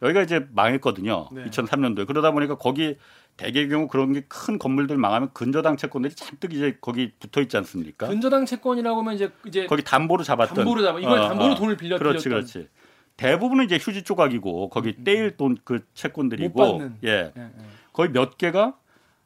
여기가 0.00 0.22
이제 0.22 0.46
망했거든요. 0.52 1.28
네. 1.32 1.44
2003년도에. 1.46 2.06
그러다 2.06 2.30
보니까 2.30 2.54
거기 2.54 2.96
대개 3.40 3.66
경우 3.68 3.88
그런 3.88 4.12
게 4.12 4.20
큰 4.28 4.58
건물들 4.58 4.98
망하면 4.98 5.30
근저당 5.32 5.78
채권들이 5.78 6.14
잔뜩 6.14 6.52
이제 6.52 6.76
거기 6.80 7.12
붙어 7.18 7.40
있지 7.40 7.56
않습니까? 7.56 8.06
근저당 8.08 8.44
채권이라고 8.44 9.00
하면 9.00 9.14
이제 9.14 9.30
이제 9.46 9.66
거기 9.66 9.82
담보로 9.82 10.22
잡았던 10.24 10.56
담보로 10.56 10.82
잡아 10.82 10.98
이걸 11.00 11.18
어, 11.18 11.28
담보로 11.28 11.52
어. 11.52 11.54
돈을 11.54 11.76
빌려 11.78 11.98
그렇지 11.98 12.24
빌렸던. 12.28 12.46
그렇지. 12.52 12.68
대부분은 13.16 13.64
이제 13.64 13.78
휴지 13.80 14.02
조각이고 14.02 14.68
거기 14.68 15.02
떼일 15.04 15.36
돈 15.38 15.56
그 15.64 15.80
채권들이고 15.94 16.50
못 16.50 16.78
받는. 16.78 16.96
예. 17.04 17.08
예, 17.08 17.32
예. 17.36 17.50
거의 17.94 18.10
몇 18.12 18.36
개가 18.36 18.76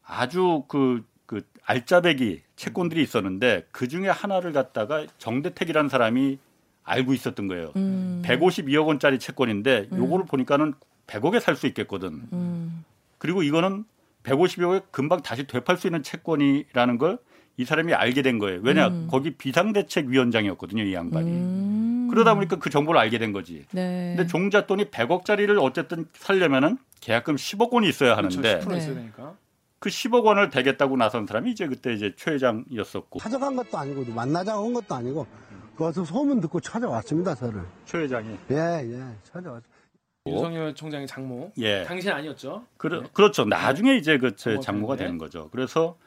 아주 0.05 0.65
그, 0.69 1.05
그 1.27 1.43
알짜배기 1.65 2.43
채권들이 2.57 3.03
있었는데 3.03 3.67
그 3.73 3.89
중에 3.89 4.09
하나를 4.09 4.53
갖다가 4.53 5.07
정대택이라는 5.19 5.89
사람이 5.89 6.39
알고 6.85 7.15
있었던 7.15 7.49
거예요. 7.49 7.73
음. 7.77 8.23
152억 8.25 8.87
원짜리 8.87 9.19
채권인데 9.19 9.89
요거를 9.93 10.27
보니까는 10.27 10.75
100억에 11.09 11.41
살 11.41 11.57
수 11.57 11.67
있겠거든. 11.67 12.23
음. 12.33 12.85
그리고 13.19 13.43
이거는 13.43 13.85
150억에 14.25 14.83
금방 14.91 15.23
다시 15.23 15.47
되팔 15.47 15.77
수 15.77 15.87
있는 15.87 16.03
채권이라는 16.03 16.99
걸 16.99 17.19
이 17.57 17.65
사람이 17.65 17.95
알게 17.95 18.23
된 18.23 18.39
거예요. 18.39 18.61
왜냐? 18.63 18.89
음. 18.89 19.07
거기 19.09 19.37
비상대책위원장이었거든요, 19.37 20.83
이 20.83 20.93
양반이. 20.93 21.31
음. 21.31 22.09
그러다 22.11 22.35
보니까 22.35 22.57
그 22.57 22.69
정보를 22.69 23.01
알게 23.01 23.19
된 23.19 23.33
거지. 23.33 23.65
네. 23.73 24.15
근데 24.17 24.27
종잣돈이 24.27 24.87
100억짜리를 24.87 25.57
어쨌든 25.63 26.07
살려면은 26.15 26.79
계약금 27.01 27.37
10억 27.37 27.71
원이 27.73 27.89
있어야 27.89 28.17
그렇죠. 28.17 28.41
하는데 28.41 28.65
10% 28.65 28.77
있어야 28.79 28.89
네. 28.89 28.95
되니까. 28.95 29.37
그 29.79 29.89
10억 29.89 30.25
원을 30.25 30.51
대겠다고 30.51 30.97
나선 30.97 31.27
사람이 31.27 31.51
이제 31.51 31.67
그때 31.69 31.93
이제 31.93 32.13
최 32.17 32.33
회장이었었고 32.33 33.19
찾아간 33.21 33.55
것도 33.55 33.77
아니고 33.77 34.05
만나자고 34.13 34.65
한 34.65 34.73
것도 34.73 34.95
아니고 34.95 35.27
거기서 35.77 36.05
소문 36.07 36.41
듣고 36.41 36.59
찾아왔습니다 36.61 37.35
저를 37.35 37.61
최 37.85 37.99
회장이 37.99 38.35
예예 38.51 39.03
찾아왔 39.25 39.63
윤석열 40.35 40.75
총장의 40.75 41.07
장모. 41.07 41.53
예 41.59 41.85
당신 41.85 42.11
아니었죠? 42.11 42.65
그러, 42.79 43.03
그렇죠 43.13 43.45
나중에 43.45 43.95
이제 43.97 44.17
그 44.17 44.35
제 44.37 44.59
장모가. 44.59 44.97
되는 44.97 45.19
거죠 45.19 45.51
그래서 45.51 45.99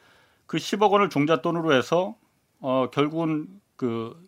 그 0.46 0.56
10억 0.56 0.90
원을 0.90 1.08
종잣돈으로 1.08 1.72
해서 1.72 2.16
어 2.60 2.90
결국은 2.90 3.46
그그 3.76 4.26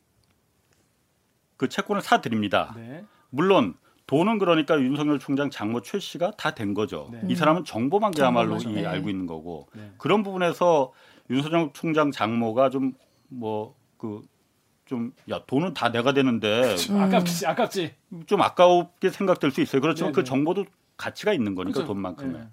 채권을 1.68 2.02
사 2.02 2.20
드립니다 2.20 2.72
네. 2.76 3.04
물론 3.30 3.74
돈은 4.06 4.38
그러니까 4.38 4.78
윤석열 4.80 5.18
총장 5.18 5.50
장모 5.50 5.82
최 5.82 5.98
씨가 5.98 6.32
다 6.32 6.52
된 6.54 6.72
거죠 6.72 7.08
네. 7.10 7.20
이 7.26 7.34
사람은 7.34 7.64
정보만 7.64 8.12
그야말로 8.12 8.58
이 8.58 8.66
네. 8.66 8.86
알고 8.86 9.08
있는 9.10 9.26
거고 9.26 9.66
네. 9.74 9.90
그런 9.98 10.22
부분에서 10.22 10.92
윤석열 11.30 11.70
총장 11.74 12.12
장모가 12.12 12.70
좀 12.70 12.92
뭐그 13.28 14.22
좀 14.90 15.12
야 15.30 15.40
돈은 15.46 15.72
다 15.72 15.90
내가 15.92 16.12
되는데 16.12 16.74
음. 16.90 17.00
아깝지, 17.00 17.46
아깝지. 17.46 17.94
좀 18.26 18.42
아까우게 18.42 19.10
생각될 19.10 19.52
수 19.52 19.60
있어요. 19.60 19.80
그렇지만 19.80 20.12
네네. 20.12 20.22
그 20.22 20.24
정보도 20.24 20.64
가치가 20.96 21.32
있는 21.32 21.54
거니까 21.54 21.74
그렇죠. 21.76 21.92
돈만큼은. 21.94 22.32
네. 22.32 22.48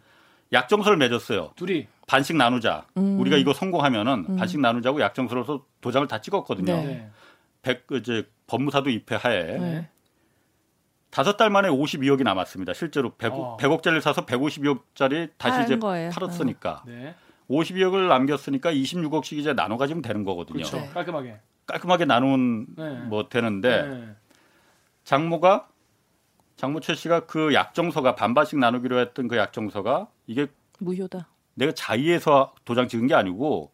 약정서를 0.54 0.98
맺었어요. 0.98 1.52
둘이. 1.56 1.88
반씩 2.06 2.38
나누자. 2.38 2.86
음. 2.98 3.20
우리가 3.20 3.36
이거 3.38 3.54
성공하면은 3.54 4.26
음. 4.30 4.36
반씩 4.38 4.62
나누자고 4.62 5.02
약정서로서 5.02 5.66
도장을 5.82 6.08
다 6.08 6.22
찍었거든요. 6.22 6.78
네. 6.78 6.86
네. 6.86 7.10
백 7.64 7.86
이제 7.92 8.30
법무사도 8.46 8.90
입회하에 8.90 9.44
네. 9.58 9.90
다섯 11.10 11.36
달 11.36 11.50
만에 11.50 11.68
52억이 11.70 12.24
남았습니다. 12.24 12.74
실제로 12.74 13.16
100, 13.16 13.34
어. 13.34 13.58
100억짜리를 13.60 14.00
사서 14.02 14.26
152억짜리 14.26 15.32
다시 15.38 15.56
판 15.56 15.64
이제 15.64 15.78
거예요. 15.78 16.12
팔았으니까 16.12 16.84
네. 16.86 17.16
52억을 17.50 18.08
남겼으니까 18.08 18.72
26억씩 18.72 19.38
이제 19.38 19.54
나눠 19.54 19.78
가지면 19.78 20.02
되는 20.02 20.24
거거든요. 20.24 20.58
그렇죠. 20.58 20.78
네. 20.78 20.90
깔끔하게. 20.94 21.40
깔끔하게 21.68 22.06
나누면 22.06 22.66
네. 22.76 22.94
뭐 23.02 23.30
되는데 23.30 23.88
네. 23.88 24.16
장모가 25.04 25.68
장모 26.56 26.80
최 26.80 26.96
씨가 26.96 27.28
그 27.28 27.54
약정서가 27.54 28.16
반반씩 28.16 28.58
나누기로 28.58 29.00
했던 29.00 29.28
그 29.28 29.38
약정서가 29.38 30.08
이게 30.26 30.48
무효다. 30.80 31.28
내가 31.54 31.72
자의해서 31.74 32.54
도장 32.66 32.88
찍은 32.88 33.08
게 33.08 33.14
아니고 33.14 33.72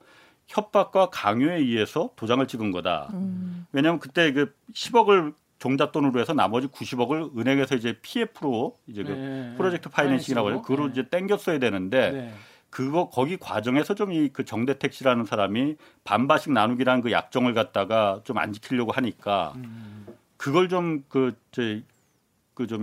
협박과 0.48 1.10
강요에 1.10 1.58
의해서 1.58 2.12
도장을 2.16 2.46
찍은 2.48 2.72
거다. 2.72 3.10
음. 3.14 3.66
왜냐하면 3.72 4.00
그때 4.00 4.32
그 4.34 4.54
10억을 4.74 5.34
종잣돈으로 5.60 6.20
해서 6.20 6.34
나머지 6.34 6.68
90억을 6.68 7.38
은행에서 7.38 7.76
이제 7.76 7.98
PF로 8.02 8.78
이제 8.88 9.04
그 9.04 9.12
네. 9.12 9.54
프로젝트 9.56 9.90
파이낸싱이라고 9.90 10.50
해요. 10.50 10.62
그거로 10.62 10.88
네. 10.88 10.92
이제 10.92 11.10
땡겼어야 11.10 11.60
되는데 11.60 12.12
네. 12.12 12.34
그거 12.74 13.10
거기 13.10 13.38
과정에서 13.38 13.94
좀 13.94 14.12
이 14.12 14.30
그 14.34 14.46
정대택 14.46 14.94
씨라는 14.94 15.26
사람이 15.26 15.76
반반씩 16.04 16.52
나누기라는 16.54 17.02
그 17.04 17.12
약정을 17.12 17.54
갖다가 17.54 18.22
좀 18.24 18.38
안 18.40 18.52
지키려고 18.52 18.92
하니까 18.92 19.54
음. 19.58 20.08
그걸 20.38 20.70
좀그그좀 20.70 21.86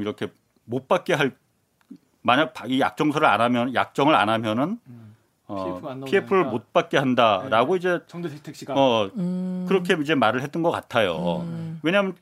이렇게 0.00 0.28
못 0.64 0.86
받게 0.86 1.14
할 1.14 1.32
만약 2.22 2.54
이 2.68 2.80
약정서를 2.80 3.26
안 3.26 3.40
하면 3.40 3.74
약정을 3.74 4.14
안 4.14 4.28
하면은 4.28 4.78
음. 4.86 5.16
어, 5.48 5.80
PF. 5.80 6.04
PF를 6.04 6.44
못 6.44 6.72
받게 6.72 6.96
한다라고 6.96 7.74
이제 7.76 7.98
정대택 8.06 8.54
씨가 8.54 8.74
어 8.76 9.10
음. 9.16 9.66
그렇게 9.68 9.96
이제 10.00 10.14
말을 10.14 10.42
했던 10.42 10.62
것 10.62 10.70
같아요. 10.70 11.40
음. 11.40 11.80
왜냐하면 11.82 12.14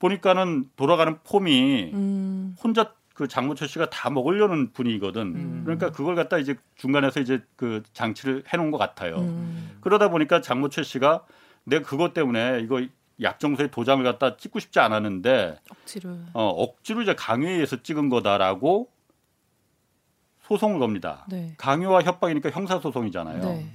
보니까는 0.00 0.70
돌아가는 0.74 1.16
폼이 1.22 1.90
음. 1.94 2.56
혼자 2.62 2.92
그 3.14 3.28
장모철 3.28 3.68
씨가 3.68 3.90
다 3.90 4.10
먹으려는 4.10 4.72
분이거든. 4.72 5.22
음. 5.22 5.62
그러니까 5.64 5.90
그걸 5.90 6.14
갖다 6.14 6.38
이제 6.38 6.56
중간에서 6.76 7.20
이제 7.20 7.42
그 7.56 7.82
장치를 7.92 8.44
해놓은 8.48 8.70
것 8.70 8.78
같아요. 8.78 9.18
음. 9.18 9.78
그러다 9.80 10.08
보니까 10.08 10.40
장모철 10.40 10.84
씨가 10.84 11.24
내가 11.64 11.86
그것 11.86 12.14
때문에 12.14 12.60
이거 12.60 12.84
약정서에 13.20 13.68
도장을 13.68 14.02
갖다 14.04 14.36
찍고 14.36 14.58
싶지 14.58 14.80
않았는데 14.80 15.58
억지로. 15.70 16.10
어, 16.32 16.48
억지로 16.48 17.02
이제 17.02 17.14
강요에 17.14 17.52
의해서 17.52 17.82
찍은 17.82 18.08
거다라고 18.08 18.90
소송을 20.42 20.80
겁니다. 20.80 21.26
네. 21.28 21.54
강요와 21.58 22.02
협박이니까 22.02 22.50
형사 22.50 22.80
소송이잖아요. 22.80 23.44
네. 23.44 23.72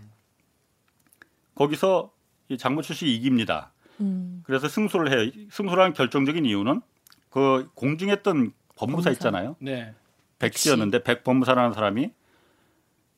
거기서 1.56 2.12
이 2.50 2.58
장모철 2.58 2.96
씨 2.96 3.08
이깁니다. 3.08 3.72
음. 4.02 4.42
그래서 4.46 4.68
승소를 4.68 5.12
해요. 5.12 5.32
승소라는 5.52 5.94
결정적인 5.94 6.46
이유는 6.46 6.82
그 7.30 7.70
공증했던 7.76 8.52
법무사 8.78 9.10
법무사. 9.10 9.12
있잖아요. 9.12 9.56
네. 9.60 9.94
백 10.40 10.58
씨였는데 10.58 11.04
백 11.04 11.24
법무사라는 11.24 11.74
사람이 11.74 12.12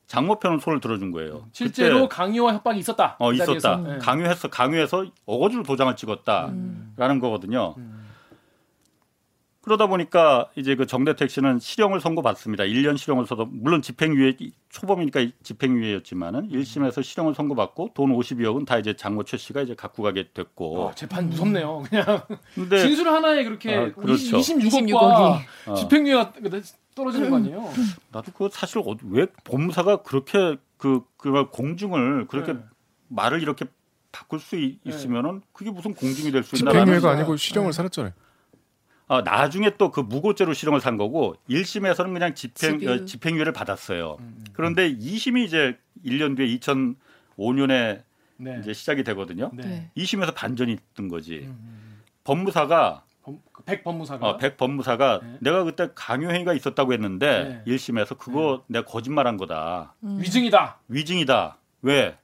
장모 0.06 0.40
편은 0.40 0.58
손을 0.58 0.80
들어준 0.80 1.12
거예요. 1.12 1.46
실제로 1.52 2.08
그때, 2.08 2.16
강요와 2.16 2.54
협박이 2.54 2.80
있었다. 2.80 3.16
어그 3.20 3.36
있었다. 3.36 3.76
네. 3.76 3.98
강요했어. 3.98 4.48
강요해서 4.48 5.06
어거지로 5.24 5.62
도장을 5.62 5.94
찍었다라는 5.94 6.52
음. 6.98 7.20
거거든요. 7.20 7.74
음. 7.78 7.99
그러다 9.70 9.86
보니까 9.86 10.48
이제 10.56 10.74
그 10.74 10.84
정대택 10.84 11.30
씨는 11.30 11.60
실형을 11.60 12.00
선고받습니다. 12.00 12.64
1년 12.64 12.98
실형을 12.98 13.24
서도 13.24 13.46
물론 13.46 13.82
집행유예 13.82 14.36
초범이니까 14.68 15.26
집행유예였지만은 15.44 16.48
1심에서 16.50 17.04
실형을 17.04 17.36
선고받고 17.36 17.90
돈 17.94 18.12
52억은 18.16 18.66
다 18.66 18.78
이제 18.78 18.96
장모 18.96 19.22
최 19.22 19.36
씨가 19.36 19.62
이제 19.62 19.76
갖고 19.76 20.02
가게 20.02 20.28
됐고. 20.34 20.88
아, 20.88 20.94
재판 20.96 21.28
무섭네요. 21.30 21.84
그냥 21.88 22.04
근데 22.56 22.78
진술 22.80 23.06
하나에 23.10 23.44
그렇게 23.44 23.76
아, 23.76 23.92
그렇죠. 23.92 24.38
26억과 24.38 24.88
26억이. 24.88 25.40
어. 25.68 25.74
집행유예가 25.74 26.32
떨어지는 26.96 27.30
거 27.30 27.36
아니에요? 27.36 27.70
나도 28.10 28.32
그 28.32 28.48
사실 28.50 28.78
어- 28.78 28.96
왜 29.04 29.26
법무사가 29.44 29.98
그렇게 30.02 30.56
그, 30.78 31.02
그 31.16 31.48
공증을 31.50 32.26
그렇게 32.26 32.54
네. 32.54 32.58
말을 33.06 33.40
이렇게 33.40 33.66
바꿀 34.10 34.40
수 34.40 34.56
있, 34.56 34.80
네. 34.82 34.90
있으면은 34.90 35.42
그게 35.52 35.70
무슨 35.70 35.94
공증이 35.94 36.32
될 36.32 36.42
수 36.42 36.56
있나라는 36.56 36.86
집행유예가 36.86 37.10
아니고 37.12 37.36
실형을 37.36 37.72
살았잖아요. 37.72 38.12
아, 39.10 39.22
나중에 39.22 39.70
또 39.76 39.90
그 39.90 39.98
무고죄로 40.00 40.52
실형을 40.54 40.80
산 40.80 40.96
거고 40.96 41.34
1심에서는 41.48 42.12
그냥 42.12 42.32
집행. 42.36 42.76
어, 42.88 43.04
집행유예를 43.04 43.52
받았어요. 43.52 44.18
음. 44.20 44.44
그런데 44.52 44.88
2심이 44.96 45.44
이제 45.44 45.76
1년 46.04 46.36
뒤에 46.36 46.46
2005년에 47.36 48.02
네. 48.36 48.58
이제 48.60 48.72
시작이 48.72 49.02
되거든요. 49.02 49.50
네. 49.52 49.62
네. 49.66 49.90
2심에서 49.96 50.32
반전이 50.34 50.78
뜬 50.94 51.08
거지. 51.08 51.38
음, 51.40 51.58
음. 51.60 52.00
법무사가 52.22 53.02
법- 53.22 53.52
그백 53.52 53.82
법무사가 53.82 54.28
어, 54.28 54.36
백 54.36 54.56
법무사가 54.56 55.20
네. 55.24 55.38
내가 55.40 55.64
그때 55.64 55.88
강요 55.96 56.30
행위가 56.30 56.54
있었다고 56.54 56.92
했는데 56.92 57.62
네. 57.66 57.72
1심에서 57.74 58.16
그거 58.16 58.62
내가 58.68 58.84
거짓말한 58.84 59.36
거다. 59.38 59.94
음. 60.04 60.18
위증이다. 60.20 60.78
위증이다. 60.86 61.58
왜? 61.82 62.16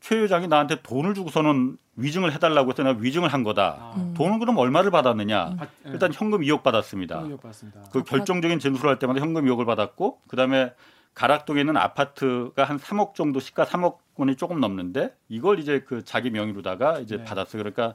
최 0.00 0.16
회장이 0.20 0.46
나한테 0.46 0.80
돈을 0.82 1.14
주고서는 1.14 1.76
위증을 1.96 2.32
해달라고 2.32 2.70
해서 2.72 2.82
내가 2.82 2.98
위증을 3.00 3.28
한 3.32 3.44
거다. 3.44 3.76
아, 3.78 3.94
음. 3.96 4.14
돈은 4.16 4.38
그럼 4.40 4.58
얼마를 4.58 4.90
받았느냐? 4.90 5.56
받- 5.56 5.68
예. 5.86 5.90
일단 5.90 6.12
현금 6.12 6.40
2억 6.40 6.62
받았습니다. 6.62 7.20
통역 7.20 7.40
받았습니다. 7.42 7.82
그 7.92 8.02
결정적인 8.02 8.58
진술을 8.58 8.90
할 8.90 8.98
때마다 8.98 9.20
현금 9.20 9.44
2억을 9.44 9.64
받았고 9.66 10.20
그다음에 10.28 10.72
가락동에 11.14 11.60
있는 11.60 11.76
아파트가 11.76 12.64
한 12.64 12.78
3억 12.78 13.14
정도 13.14 13.38
시가 13.38 13.64
3억 13.64 13.98
원이 14.16 14.36
조금 14.36 14.58
넘는데 14.60 15.14
이걸 15.28 15.60
이제 15.60 15.84
그 15.86 16.04
자기 16.04 16.30
명의로다가 16.30 16.98
이제 16.98 17.18
네. 17.18 17.24
받았어요. 17.24 17.62
그러니까 17.62 17.94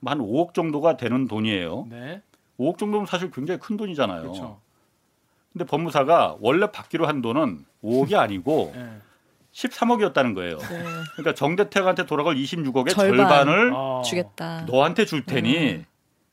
뭐 0.00 0.10
한 0.12 0.18
5억 0.18 0.52
정도가 0.54 0.96
되는 0.98 1.26
돈이에요. 1.26 1.86
네. 1.88 2.22
5억 2.58 2.76
정도면 2.76 3.06
사실 3.06 3.30
굉장히 3.30 3.58
큰 3.60 3.76
돈이잖아요. 3.78 4.20
그렇죠. 4.22 4.60
근데 5.52 5.64
법무사가 5.64 6.36
원래 6.40 6.70
받기로 6.70 7.06
한 7.06 7.22
돈은 7.22 7.64
5억이 7.82 8.14
아니고 8.14 8.72
예. 8.76 8.88
13억이었다는 9.62 10.34
거예요. 10.34 10.58
네. 10.58 10.84
그러니까 11.16 11.34
정대택한테 11.34 12.06
돌아갈 12.06 12.36
26억의 12.36 12.90
절반. 12.94 13.16
절반 13.28 13.48
을 13.48 13.72
아. 13.74 14.02
주겠다. 14.04 14.62
너한테 14.66 15.04
줄 15.04 15.24
테니 15.24 15.56
음. 15.74 15.84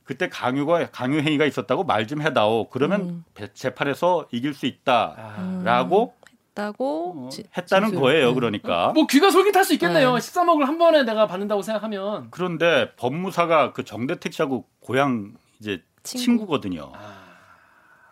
그때 0.03 0.29
강요가 0.29 0.85
강요 0.91 1.17
행위가 1.19 1.45
있었다고 1.45 1.83
말 1.83 2.05
좀 2.05 2.21
해다오. 2.21 2.69
그러면 2.69 3.01
음. 3.01 3.23
배- 3.33 3.51
재판에서 3.53 4.27
이길 4.31 4.53
수 4.53 4.67
있다라고 4.67 6.13
아. 6.15 6.21
음. 6.21 6.25
했다고 6.49 7.25
어, 7.25 7.29
지- 7.29 7.43
했다는 7.57 7.87
진술. 7.89 8.01
거예요. 8.01 8.29
음. 8.29 8.35
그러니까. 8.35 8.91
뭐 8.93 9.07
귀가 9.07 9.31
솔깃할 9.31 9.65
수 9.65 9.73
있겠네요. 9.73 10.13
네. 10.13 10.19
13억을 10.19 10.65
한 10.65 10.77
번에 10.77 11.03
내가 11.03 11.25
받는다고 11.25 11.63
생각하면 11.63 12.27
그런데 12.29 12.93
법무사가 12.95 13.73
그 13.73 13.83
정대택 13.83 14.33
씨하고 14.33 14.65
고향 14.79 15.33
이제 15.59 15.81
친구. 16.03 16.23
친구. 16.23 16.45
거든요 16.47 16.91
아. 16.93 17.25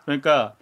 그러니까 0.04 0.54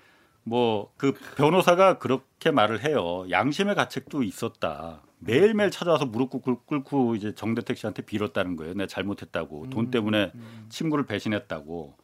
뭐 0.45 0.91
그 0.97 1.13
변호사가 1.37 1.99
그렇게 1.99 2.51
말을 2.51 2.85
해요. 2.85 3.25
양심의 3.31 3.75
가책도 3.75 4.23
있었다. 4.23 5.03
매일매일 5.19 5.71
찾아와서 5.71 6.07
무릎 6.07 6.31
꿇고, 6.31 6.63
꿇고 6.65 7.15
이제 7.15 7.35
정대택 7.35 7.79
씨한테 7.79 8.03
빌었다는 8.03 8.57
거예요. 8.57 8.75
내가 8.75 8.87
잘못했다고. 8.89 9.71
돈 9.71 9.91
때문에 9.91 10.33
음. 10.35 10.67
친구를 10.69 11.07
배신했다고. 11.07 11.97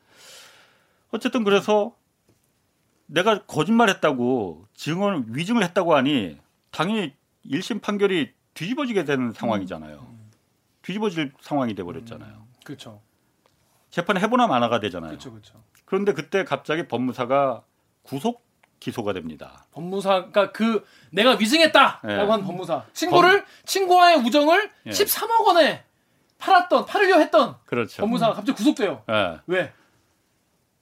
어쨌든 1.10 1.42
그래서 1.42 1.96
내가 3.06 3.44
거짓말했다고 3.46 4.66
증언 4.74 5.24
위증을 5.28 5.64
했다고 5.64 5.94
하니 5.94 6.38
당연히 6.70 7.14
1심 7.44 7.80
판결이 7.80 8.32
뒤집어지게 8.54 9.04
되는 9.04 9.32
상황이잖아요. 9.32 10.06
뒤집어질 10.82 11.32
상황이 11.40 11.74
돼 11.74 11.82
버렸잖아요. 11.82 12.46
그렇죠. 12.64 13.00
재판 13.90 14.18
해보나 14.18 14.46
마나가 14.46 14.80
되잖아요. 14.80 15.10
그렇죠. 15.10 15.30
그렇죠. 15.30 15.62
그런데 15.86 16.12
그때 16.12 16.44
갑자기 16.44 16.86
법무사가 16.86 17.64
구속 18.08 18.42
기소가 18.80 19.12
됩니다. 19.12 19.66
법무사가 19.72 20.52
그 20.52 20.84
내가 21.10 21.32
위증했다라고 21.32 22.08
예. 22.10 22.14
한 22.14 22.44
법무사 22.44 22.84
친구를 22.94 23.44
친구와의 23.66 24.18
우정을 24.18 24.70
예. 24.86 24.90
13억 24.90 25.44
원에 25.46 25.84
팔았던 26.38 26.86
팔으려 26.86 27.18
했던 27.18 27.56
그렇죠. 27.66 28.00
법무사가 28.02 28.34
갑자기 28.34 28.56
구속돼요. 28.56 29.02
예. 29.10 29.40
왜? 29.46 29.72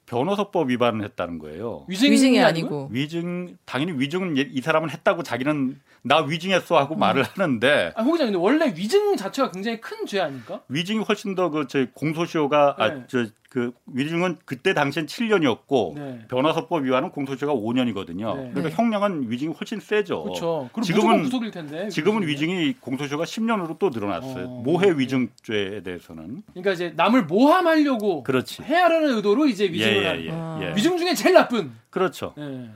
변호사법 0.05 0.69
위반을 0.69 1.03
했다는 1.03 1.37
거예요. 1.39 1.83
위증이, 1.89 2.11
위증이 2.11 2.41
아니고 2.41 2.87
위증 2.93 3.57
당연히 3.65 3.91
위증은 3.99 4.35
이 4.37 4.61
사람은 4.61 4.89
했다고 4.89 5.23
자기는 5.23 5.81
나 6.03 6.19
위증했어 6.21 6.77
하고 6.77 6.95
말을 6.95 7.23
하는데 7.23 7.91
아, 7.93 8.03
호기자 8.03 8.23
근데 8.23 8.37
원래 8.37 8.67
위증 8.73 9.17
자체가 9.17 9.51
굉장히 9.51 9.81
큰 9.81 10.05
죄 10.05 10.21
아닙니까? 10.21 10.61
위증이 10.69 11.03
훨씬 11.03 11.35
더 11.35 11.49
그저 11.49 11.85
공소시효가 11.93 12.75
네. 12.79 12.83
아저 12.85 13.25
그 13.57 13.71
위증은 13.87 14.37
그때 14.45 14.75
당시엔 14.75 15.07
7년이었고 15.07 15.95
네. 15.95 16.19
변호사법 16.27 16.85
위반은 16.85 17.09
공소시효가 17.09 17.59
5년이거든요. 17.59 18.35
네. 18.35 18.49
그러니까 18.51 18.61
네. 18.61 18.69
형량은 18.69 19.31
위증이 19.31 19.51
훨씬 19.55 19.79
세죠. 19.79 20.21
그렇죠. 20.25 20.69
지금은- 20.83 21.51
텐데. 21.51 21.89
지금은 21.89 22.27
위증이. 22.27 22.53
위증이 22.53 22.73
공소시효가 22.79 23.23
10년으로 23.23 23.79
또 23.79 23.89
늘어났어요. 23.89 24.45
어, 24.45 24.61
모해 24.63 24.91
네. 24.91 24.99
위증죄에 24.99 25.81
대해서는 25.81 26.43
그러니까 26.53 26.73
이제 26.73 26.93
남을 26.95 27.25
모함하려고 27.25 28.21
그렇지. 28.21 28.61
해하려는 28.61 29.15
의도로 29.15 29.47
이제 29.47 29.63
위증을 29.65 30.03
예, 30.03 30.21
예, 30.21 30.25
예, 30.27 30.31
아. 30.31 30.59
예. 30.61 30.75
위증 30.75 30.95
중에 30.99 31.15
제일 31.15 31.33
나쁜. 31.33 31.71
그렇죠. 31.89 32.35
예. 32.37 32.69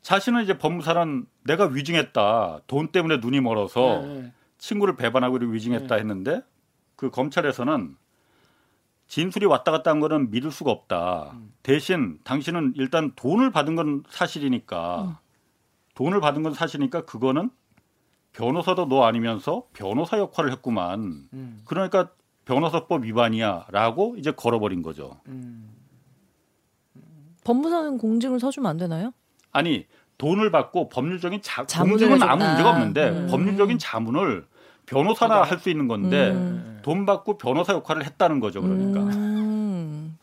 자신은 0.00 0.42
이제 0.44 0.56
법무사는 0.56 1.26
내가 1.44 1.66
위증했다. 1.66 2.60
돈 2.66 2.88
때문에 2.88 3.18
눈이 3.18 3.42
멀어서 3.42 4.02
예, 4.06 4.16
예. 4.24 4.32
친구를 4.56 4.96
배반하고 4.96 5.36
위증했다 5.36 5.94
네. 5.96 6.00
했는데 6.00 6.40
그 6.96 7.10
검찰에서는 7.10 7.94
진술이 9.08 9.46
왔다 9.46 9.70
갔다 9.70 9.90
한 9.90 10.00
거는 10.00 10.30
믿을 10.30 10.50
수가 10.50 10.70
없다. 10.70 11.30
음. 11.34 11.52
대신 11.62 12.18
당신은 12.24 12.74
일단 12.76 13.12
돈을 13.16 13.50
받은 13.50 13.76
건 13.76 14.02
사실이니까 14.08 15.02
음. 15.02 15.14
돈을 15.94 16.20
받은 16.20 16.42
건 16.42 16.52
사실이니까 16.52 17.04
그거는 17.04 17.50
변호사도 18.32 18.86
너 18.88 19.04
아니면서 19.04 19.64
변호사 19.72 20.18
역할을 20.18 20.52
했구만. 20.52 21.28
음, 21.32 21.60
그러니까 21.64 22.10
변호사법 22.44 23.04
위반이야라고 23.04 24.16
이제 24.18 24.30
걸어버린 24.32 24.82
거죠. 24.82 25.20
음. 25.28 25.70
법무사는 27.44 27.96
공증을 27.98 28.40
서주면 28.40 28.68
안 28.70 28.76
되나요? 28.76 29.12
아니 29.52 29.86
돈을 30.18 30.50
받고 30.50 30.88
법률적인 30.88 31.40
자, 31.42 31.64
자문을 31.64 32.08
공증은 32.08 32.22
아무. 32.28 32.44
문제가 32.44 32.70
없는데 32.70 33.08
음. 33.10 33.26
법률적인 33.30 33.78
자문을 33.78 34.46
변호사나. 34.84 35.42
할 35.42 35.58
수 35.58 35.70
있는 35.70 35.88
건데 35.88 36.30
음. 36.30 36.75
돈 36.86 37.04
받고 37.04 37.36
변호사 37.36 37.72
역할을 37.72 38.04
했다는 38.04 38.38
거죠. 38.38 38.62
그러니까. 38.62 39.00
음. 39.00 40.16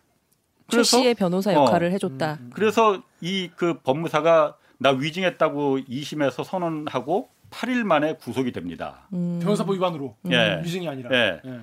최 0.70 0.78
그래서- 0.78 0.98
씨의 0.98 1.14
변호사 1.16 1.52
어. 1.52 1.56
역할을 1.66 1.92
해줬다. 1.92 2.38
음. 2.40 2.52
그래서 2.54 3.04
이 3.20 3.50
그 3.58 3.80
법무사가 3.82 4.56
나 4.78 4.92
위증했다고 4.92 5.80
2심에서 5.80 6.46
선언하고 6.46 7.28
8일 7.52 7.84
만에 7.84 8.16
구속이 8.16 8.54
됩니다. 8.54 9.10
음. 9.12 9.40
변호사법 9.44 9.76
위반으로 9.76 10.16
예. 10.32 10.62
위증이 10.64 10.88
아니라. 10.88 11.10
예. 11.12 11.42
예. 11.46 11.60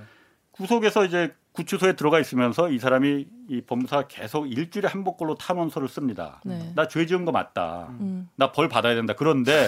구속에서 0.51 1.07
이제 1.07 1.35
구치소에 1.53 1.95
들어가 1.95 2.21
있으면서 2.21 2.69
이 2.71 2.79
사람이 2.79 3.27
이 3.49 3.61
법무사가 3.63 4.07
계속 4.07 4.53
일주일에 4.53 4.87
한 4.87 5.03
번꼴로 5.03 5.37
탄원서를 5.37 5.89
씁니다. 5.89 6.43
네. 6.45 6.73
나죄 6.77 7.07
지은 7.07 7.25
거 7.25 7.33
맞다. 7.33 7.89
음. 8.01 8.29
나벌 8.37 8.69
받아야 8.69 8.95
된다. 8.95 9.15
그런데 9.17 9.67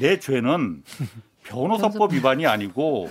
내 0.00 0.18
죄는 0.18 0.82
변호사법 1.44 2.14
위반이 2.14 2.46
아니고 2.46 3.10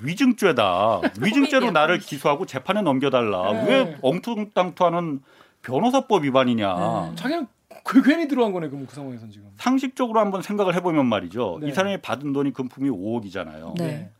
위증죄다. 0.00 1.00
위증죄로 1.20 1.70
나를. 1.70 1.98
기소하고 1.98 2.46
재판에 2.46 2.82
넘겨달라. 2.82 3.52
네. 3.52 3.64
왜 3.68 3.98
엉뚱땅투하는 4.02 5.20
변호사법 5.62 6.24
위반이냐. 6.24 6.74
네. 7.10 7.14
자기는 7.16 7.46
그 7.84 8.02
괜히 8.02 8.28
들어간 8.28 8.52
거네 8.52 8.68
그럼 8.68 8.86
그 8.86 8.94
상황에선 8.94 9.30
지금. 9.30 9.48
상식적으로 9.56 10.20
한번 10.20 10.42
생각을 10.42 10.74
해보면 10.76 11.06
말이죠. 11.06 11.58
네. 11.60 11.68
이 11.68 11.72
사람이 11.72 11.98
받은 12.02 12.32
돈이 12.32 12.52
금품이 12.52 12.90
5억이잖아요. 12.90 13.76
네. 13.78 14.10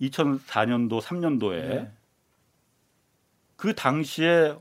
2004년도, 0.00 1.00
3년도에 1.00 1.68
네. 1.68 1.90
그 3.56 3.74
당시에 3.74 4.54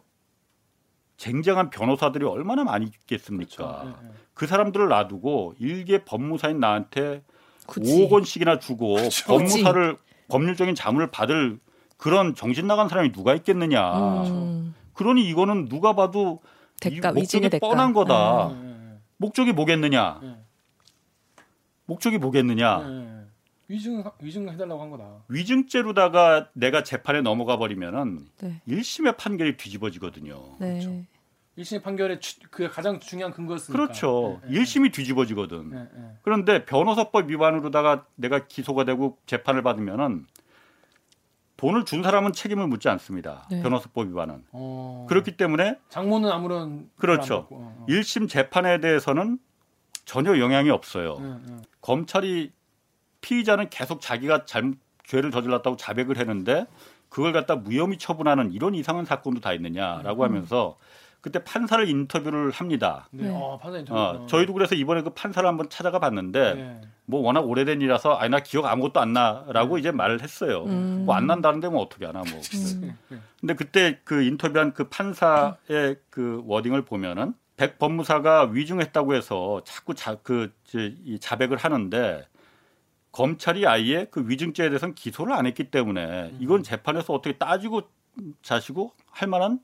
쟁쟁한 1.17 1.69
변호사들이 1.69 2.25
얼마나 2.25 2.63
많이 2.63 2.85
있겠습니까? 2.85 3.55
그렇죠. 3.55 3.97
예, 4.03 4.07
예. 4.07 4.11
그 4.33 4.47
사람들을 4.47 4.87
놔두고 4.87 5.55
일개 5.59 6.03
법무사인 6.03 6.59
나한테 6.59 7.21
굳이. 7.67 7.91
5억 7.91 8.11
원씩이나 8.11 8.59
주고 8.59 8.95
법무사를 9.27 9.97
법률적인 10.29 10.75
자문을 10.75 11.11
받을 11.11 11.59
그런 11.97 12.35
정신 12.35 12.67
나간 12.67 12.89
사람이 12.89 13.11
누가 13.11 13.35
있겠느냐. 13.35 14.23
음. 14.27 14.75
그러니 14.93 15.27
이거는 15.27 15.67
누가 15.69 15.93
봐도 15.93 16.41
대가 16.79 17.09
이 17.11 17.13
목적이 17.13 17.49
대가. 17.49 17.67
뻔한 17.67 17.93
거다. 17.93 18.51
예, 18.51 18.97
목적이 19.17 19.53
뭐겠느냐? 19.53 20.19
예. 20.23 20.35
목적이 21.85 22.17
뭐겠느냐? 22.17 22.77
네. 22.79 23.25
위증 23.67 24.03
위증 24.21 24.49
해달라고 24.49 24.81
한 24.81 24.89
거다. 24.91 25.23
위증죄로다가 25.27 26.49
내가 26.53 26.83
재판에 26.83 27.21
넘어가 27.21 27.57
버리면은 27.57 28.27
네. 28.39 28.61
1심의 28.67 29.17
판결이 29.17 29.57
뒤집어지거든요. 29.57 30.57
네. 30.59 30.79
그렇죠. 30.79 31.03
1심 31.57 31.81
판결의 31.83 32.19
주- 32.19 32.39
그 32.51 32.69
가장 32.69 32.99
중요한 32.99 33.31
근거였으니까. 33.33 33.81
그렇죠. 33.81 34.41
네, 34.43 34.49
네, 34.53 34.59
1심이 34.61 34.93
뒤집어지거든. 34.93 35.69
네, 35.69 35.87
네. 35.93 36.17
그런데 36.21 36.65
변호사법 36.65 37.29
위반으로다가 37.29 38.05
내가 38.15 38.45
기소가 38.45 38.83
되고 38.83 39.17
재판을 39.25 39.63
받으면은 39.63 40.27
돈을 41.57 41.85
준 41.85 42.03
사람은 42.03 42.33
책임을 42.33 42.67
묻지 42.67 42.89
않습니다. 42.89 43.47
네. 43.49 43.61
변호사법 43.61 44.07
위반은. 44.09 44.43
어. 44.51 45.05
그렇기 45.07 45.37
때문에 45.37 45.79
장모는 45.87 46.29
아무런 46.29 46.89
그렇죠. 46.97 47.47
어, 47.49 47.75
어. 47.79 47.85
1심 47.87 48.27
재판에 48.27 48.81
대해서는 48.81 49.39
전혀 50.03 50.37
영향이 50.37 50.69
없어요. 50.69 51.17
네, 51.19 51.35
네. 51.47 51.57
검찰이 51.79 52.51
피의자는 53.21 53.69
계속 53.69 54.01
자기가 54.01 54.45
잘 54.45 54.73
죄를 55.05 55.31
저질렀다고 55.31 55.77
자백을 55.77 56.17
했는데 56.17 56.65
그걸 57.07 57.31
갖다 57.31 57.55
무혐의 57.55 57.97
처분하는 57.97 58.51
이런 58.51 58.75
이상한 58.75 59.05
사건도 59.05 59.39
다 59.39 59.53
있느냐라고 59.53 60.23
음. 60.23 60.27
하면서 60.27 60.77
그때 61.25 61.43
판사를 61.43 61.89
인터뷰를 61.89 62.51
합니다. 62.51 63.07
네. 63.09 63.23
네. 63.23 63.33
어, 63.33 63.57
판사 63.59 63.79
인터뷰. 63.79 63.99
어, 63.99 64.27
저희도 64.27 64.53
그래서 64.53 64.75
이번에 64.75 65.01
그 65.01 65.09
판사를 65.09 65.49
한번 65.49 65.71
찾아가 65.71 65.97
봤는데 65.97 66.53
네. 66.53 66.81
뭐 67.05 67.21
워낙 67.21 67.39
오래된 67.39 67.81
일이라서 67.81 68.13
아니 68.13 68.29
나 68.29 68.41
기억 68.41 68.65
아무것도 68.65 68.99
안 68.99 69.13
나라고 69.13 69.79
이제 69.79 69.89
말을 69.89 70.21
했어요. 70.21 70.65
음. 70.65 71.05
뭐안 71.07 71.25
난다는데 71.25 71.69
뭐 71.69 71.81
어떻게 71.81 72.05
하나 72.05 72.19
뭐. 72.19 72.39
음. 72.75 72.95
근데 73.39 73.55
그때 73.55 73.99
그 74.03 74.21
인터뷰한 74.21 74.73
그 74.73 74.87
판사의 74.87 75.95
그 76.11 76.43
워딩을 76.45 76.83
보면은 76.83 77.33
백 77.57 77.79
법무사가 77.79 78.49
위증했다고 78.51 79.15
해서 79.15 79.63
자꾸 79.65 79.95
자, 79.95 80.17
그, 80.21 80.53
이제 80.67 80.93
이 81.05 81.17
자백을 81.17 81.57
하는데 81.57 82.27
검찰이 83.11 83.65
아예 83.65 84.05
그 84.11 84.29
위증죄에 84.29 84.69
대해서는 84.69 84.93
기소를 84.93 85.33
안 85.33 85.47
했기 85.47 85.71
때문에 85.71 86.35
이건 86.39 86.61
재판에서 86.61 87.13
어떻게 87.13 87.35
따지고 87.39 87.81
자시고 88.43 88.91
할 89.09 89.27
만한 89.27 89.59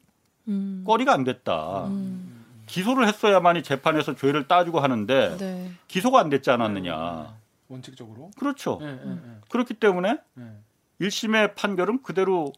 음. 0.52 0.84
거리가 0.86 1.14
안 1.14 1.24
됐다. 1.24 1.86
음. 1.88 2.46
기소를 2.68 3.08
했어야만이 3.08 3.64
재판에서 3.64 4.16
죄를 4.16 4.48
따지고 4.48 4.80
하는데 4.80 5.38
네. 5.38 5.72
기소가 5.88 6.20
안 6.20 6.30
됐지 6.30 6.52
않았느냐. 6.52 7.36
원칙적으로. 7.68 8.32
그렇죠. 8.38 8.78
네, 8.82 8.94
네, 8.94 9.02
네. 9.06 9.20
그렇기 9.50 9.74
때문에 9.76 10.18
네. 10.36 10.44
1심의 11.02 11.56
판결은 11.56 12.02
그대로 12.04 12.52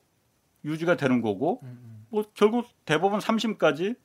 유지가 0.65 0.95
되는 0.97 1.21
거고 1.21 1.59
음, 1.63 1.67
음. 1.67 2.05
뭐 2.09 2.25
결국 2.33 2.67
대법원 2.85 3.19
3심까지 3.19 3.95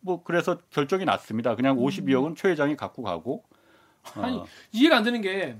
뭐 0.00 0.22
그래서 0.24 0.58
결정이 0.70 1.04
났습니다. 1.04 1.54
그냥 1.54 1.76
52억은 1.76 2.36
최 2.36 2.48
회장이 2.48 2.76
갖고 2.76 3.02
가고 3.02 3.44
어, 4.16 4.22
아니 4.22 4.40
이해가 4.72 4.96
안 4.98 5.02
되는 5.04 5.20
게 5.20 5.56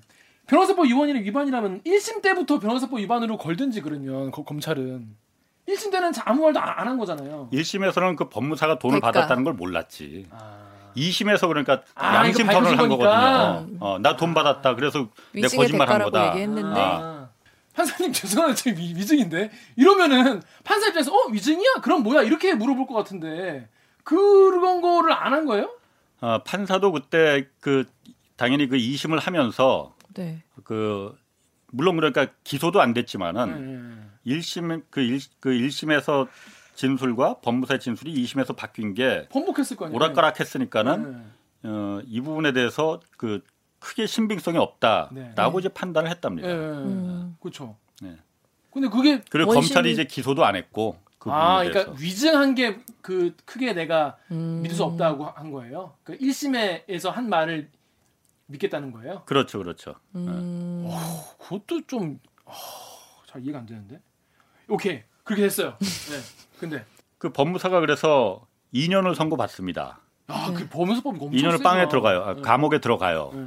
변호사법 0.46 0.86
위반이나 0.86 1.20
위반이라면 1.20 1.82
1심 1.82 2.22
때부터 2.22 2.58
변호사법 2.58 2.98
위반으로 2.98 3.36
걸든지 3.38 3.80
그러면 3.82 4.30
거- 4.30 4.42
검찰은 4.44 5.16
1심 5.72 5.90
때는 5.90 6.12
아무 6.24 6.42
말도 6.42 6.60
안 6.60 6.86
한 6.88 6.98
거잖아요. 6.98 7.48
1심에서는 7.52 8.16
그 8.16 8.28
법무사가 8.28 8.78
돈을 8.78 9.00
그러니까. 9.00 9.12
받았다는 9.20 9.44
걸 9.44 9.54
몰랐지. 9.54 10.26
아. 10.30 10.58
2심에서 10.96 11.48
그러니까 11.48 11.82
아, 11.94 12.16
양심 12.16 12.46
선언을 12.46 12.68
한 12.70 12.76
밝혀진 12.76 12.88
거니까. 12.98 13.54
거거든요. 13.54 13.76
어, 13.80 13.98
나 13.98 14.16
돈 14.16 14.34
받았다. 14.34 14.74
그래서 14.74 15.08
내 15.32 15.42
거짓말한 15.42 15.78
대가라고 15.98 16.10
거다. 16.10 16.28
얘기했는데 16.30 16.80
아. 16.80 17.28
판사님 17.74 18.12
죄송한데 18.12 18.54
지금 18.54 18.78
위, 18.78 18.94
위증인데 18.94 19.50
이러면은 19.76 20.42
판사 20.64 20.88
입장에서 20.88 21.10
어 21.14 21.28
위증이야? 21.30 21.76
그럼 21.82 22.02
뭐야? 22.02 22.22
이렇게 22.22 22.54
물어볼 22.54 22.86
것 22.86 22.92
같은데 22.94 23.68
그런 24.04 24.82
거를 24.82 25.12
안 25.12 25.32
한 25.32 25.46
거예요? 25.46 25.70
어, 26.20 26.38
판사도 26.44 26.92
그때 26.92 27.46
그 27.60 27.84
당연히 28.36 28.68
그 28.68 28.76
2심을 28.76 29.18
하면서 29.20 29.94
네. 30.14 30.42
그 30.64 31.16
물론 31.70 31.96
그러니까 31.96 32.26
기소도 32.44 32.82
안 32.82 32.92
됐지만은 32.92 33.46
네. 33.46 33.91
1심 34.26 34.84
그, 34.90 35.00
1, 35.00 35.20
그 35.40 35.50
1심에서 35.50 36.28
진술과 36.74 37.40
법무사의 37.40 37.80
진술이 37.80 38.14
2심에서 38.24 38.56
바뀐 38.56 38.94
게 38.94 39.28
번복했을 39.28 39.76
거 39.76 39.86
아니에요. 39.86 39.96
오락가락 39.96 40.40
했으니까는 40.40 41.12
네. 41.62 41.68
어, 41.68 42.00
이 42.06 42.20
부분에 42.20 42.52
대해서 42.52 43.00
그 43.16 43.42
크게 43.78 44.06
신빙성이 44.06 44.58
없다라고 44.58 45.12
네. 45.14 45.58
이제 45.60 45.68
판단을 45.68 46.10
했답니다. 46.10 46.48
네. 46.48 46.54
음. 46.54 47.36
그렇죠. 47.40 47.76
네. 48.00 48.16
근데 48.72 48.88
그게 48.88 49.22
그리고 49.30 49.50
원심이- 49.52 49.54
검찰이 49.54 49.92
이제 49.92 50.04
기소도 50.04 50.44
안 50.44 50.56
했고 50.56 50.98
그 51.18 51.28
부분에 51.30 51.36
아, 51.42 51.58
대해서. 51.62 51.72
그러니까 51.80 52.00
위증한 52.02 52.54
게 52.54 52.78
그 53.02 53.34
크게 53.44 53.72
내가 53.74 54.16
음. 54.30 54.60
믿을 54.62 54.76
수 54.76 54.84
없다고 54.84 55.24
한 55.26 55.50
거예요. 55.50 55.94
그 56.04 56.16
1심에서 56.18 57.10
한 57.10 57.28
말을 57.28 57.68
믿겠다는 58.46 58.92
거예요. 58.92 59.22
그렇죠, 59.26 59.58
그렇죠. 59.58 59.96
음. 60.14 60.88
그것도 61.40 61.86
좀 61.88 62.20
아, 62.44 62.52
잘 63.26 63.42
이해가 63.42 63.58
안 63.58 63.66
되는데. 63.66 64.00
오케이. 64.72 65.02
그렇게 65.24 65.42
됐어요. 65.42 65.76
네. 65.78 66.20
근데 66.58 66.84
그 67.18 67.30
법무사가 67.30 67.80
그래서 67.80 68.46
2년을 68.74 69.14
선고받습니다. 69.14 70.00
아, 70.28 70.46
네. 70.48 70.54
그 70.54 70.68
법무사법이 70.68 71.18
엄청 71.20 71.30
2년을 71.38 71.52
세구나. 71.58 71.70
빵에 71.70 71.88
들어가요. 71.88 72.22
아, 72.24 72.34
네. 72.34 72.42
감옥에 72.42 72.78
들어가요. 72.78 73.30
네. 73.34 73.46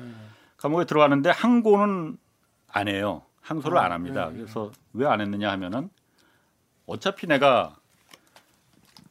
감옥에 0.58 0.86
들어가는데 0.86 1.30
항고는 1.32 2.18
안 2.70 2.88
해요. 2.88 3.24
항소를 3.42 3.78
어, 3.78 3.82
안 3.82 3.92
합니다. 3.92 4.30
네. 4.30 4.38
그래서 4.38 4.72
왜 4.94 5.06
안 5.08 5.22
했느냐 5.22 5.52
하면은 5.52 5.90
어차피 6.86 7.28
내가 7.28 7.76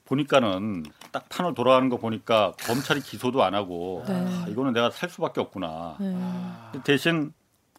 보니까는 0.05 0.85
딱 1.13 1.29
판을 1.29 1.55
돌아가는 1.55 1.89
거 1.89 1.97
보니까 1.97 2.53
검찰이 2.67 3.01
기소도 3.01 3.43
안 3.43 3.55
하고 3.55 4.05
네. 4.07 4.15
아, 4.15 4.47
이거는 4.49 4.73
내가 4.73 4.91
살 4.91 5.09
수밖에 5.09 5.41
없구나. 5.41 5.97
네. 5.99 6.15
아, 6.17 6.73
대신 6.85 7.33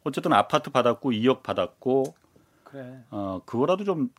어쨌든 0.03 0.33
아파트 0.33 0.69
받았고 0.71 1.11
2억 1.11 1.43
받았고 1.43 2.15
그래. 2.63 2.99
어 3.11 3.41
그거라도 3.45 3.83
좀 3.83 4.09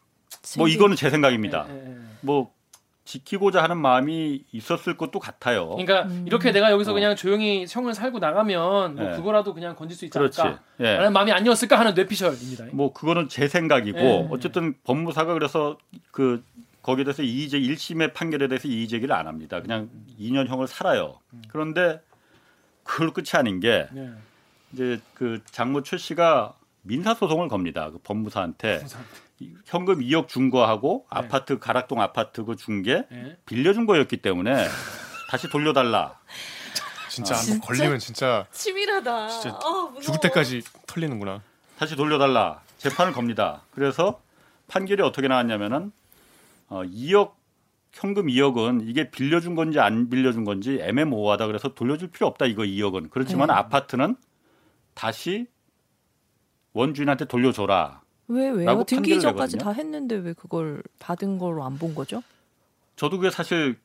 뭐 0.58 0.68
이거는 0.68 0.96
제 0.96 1.10
생각입니다. 1.10 1.66
예, 1.68 1.74
예, 1.74 1.90
예. 1.90 1.96
뭐 2.20 2.52
지키고자 3.04 3.62
하는 3.62 3.78
마음이 3.78 4.44
있었을 4.52 4.96
것도 4.96 5.20
같아요. 5.20 5.68
그러니까 5.68 6.02
음. 6.02 6.24
이렇게 6.26 6.50
내가 6.50 6.72
여기서 6.72 6.90
어. 6.90 6.94
그냥 6.94 7.14
조용히 7.14 7.64
형을 7.68 7.94
살고 7.94 8.18
나가면 8.18 8.94
뭐 8.96 9.04
네. 9.10 9.16
그거라도 9.16 9.54
그냥 9.54 9.76
건질 9.76 9.96
수 9.96 10.04
있지 10.06 10.18
그렇지. 10.18 10.40
않을까? 10.40 10.62
예. 10.80 10.96
라는 10.96 11.12
마음이 11.12 11.30
아니었을까 11.30 11.78
하는 11.78 11.94
뇌피셜입니다. 11.94 12.66
뭐 12.72 12.92
그거는 12.92 13.28
제 13.28 13.46
생각이고 13.46 13.98
예. 13.98 14.28
어쨌든 14.30 14.74
법무사가 14.84 15.34
그래서 15.34 15.78
그 16.10 16.42
거기에 16.82 17.04
대해서 17.04 17.22
이의제 17.22 17.58
1심의 17.60 18.12
판결에 18.12 18.48
대해서 18.48 18.66
이의 18.68 18.88
제기를 18.88 19.14
안 19.14 19.26
합니다. 19.28 19.60
그냥 19.60 19.88
2년형을 20.20 20.66
살아요. 20.66 21.20
그런데 21.48 22.00
그걸 22.82 23.12
끝이 23.12 23.26
아닌 23.34 23.60
게 23.60 23.86
네. 23.92 24.10
이제 24.72 25.00
그 25.14 25.40
장모 25.50 25.82
최 25.82 25.96
씨가 25.96 26.54
민사 26.82 27.14
소송을 27.14 27.48
겁니다. 27.48 27.90
그 27.90 27.98
법무사한테 27.98 28.82
이- 28.84 28.88
현금 29.66 30.00
2억 30.00 30.28
준 30.28 30.50
거하고 30.50 31.06
네. 31.12 31.18
아파트 31.18 31.58
가락동 31.58 32.00
아파트 32.00 32.44
그 32.44 32.56
준게 32.56 33.06
예. 33.10 33.36
빌려준 33.46 33.86
거였기 33.86 34.18
때문에 34.18 34.66
다시 35.30 35.48
돌려달라. 35.48 36.18
진짜 37.10 37.34
한번 37.34 37.46
진짜? 37.46 37.66
걸리면 37.66 37.98
진짜 37.98 38.46
치밀하다. 38.52 39.28
진짜 39.28 39.58
아. 39.62 39.94
죽을 40.02 40.20
때까지 40.20 40.62
털리는구나. 40.86 41.42
다시 41.78 41.96
돌려달라 41.96 42.60
재판을 42.78 43.12
겁니다. 43.12 43.62
그래서 43.74 44.20
판결이 44.68 45.02
어떻게 45.02 45.28
나왔냐면은 45.28 45.92
어, 46.68 46.82
2억 46.82 47.34
현금 47.92 48.26
2억은 48.26 48.86
이게 48.88 49.10
빌려준 49.10 49.54
건지 49.54 49.80
안 49.80 50.10
빌려준 50.10 50.44
건지 50.44 50.78
애매모호하다 50.82 51.46
그래서 51.46 51.68
돌려줄 51.74 52.10
필요 52.10 52.26
없다 52.26 52.44
이거 52.44 52.62
2억은 52.62 53.10
그렇지만 53.10 53.48
네. 53.48 53.54
아파트는 53.54 54.16
다시 54.94 55.46
원주인한테 56.72 57.24
돌려줘라. 57.24 58.02
왜 58.28 58.50
왜요? 58.50 58.82
등기 58.84 59.16
내거든요. 59.18 59.58
다 59.62 59.70
했는데 59.72 60.16
왜 60.16 60.32
그걸 60.32 60.82
받은 60.98 61.38
걸로 61.38 61.64
안 61.64 61.78
본 61.78 61.94
거죠? 61.94 62.22
저도 62.96 63.18
그게 63.18 63.30
사실 63.30 63.78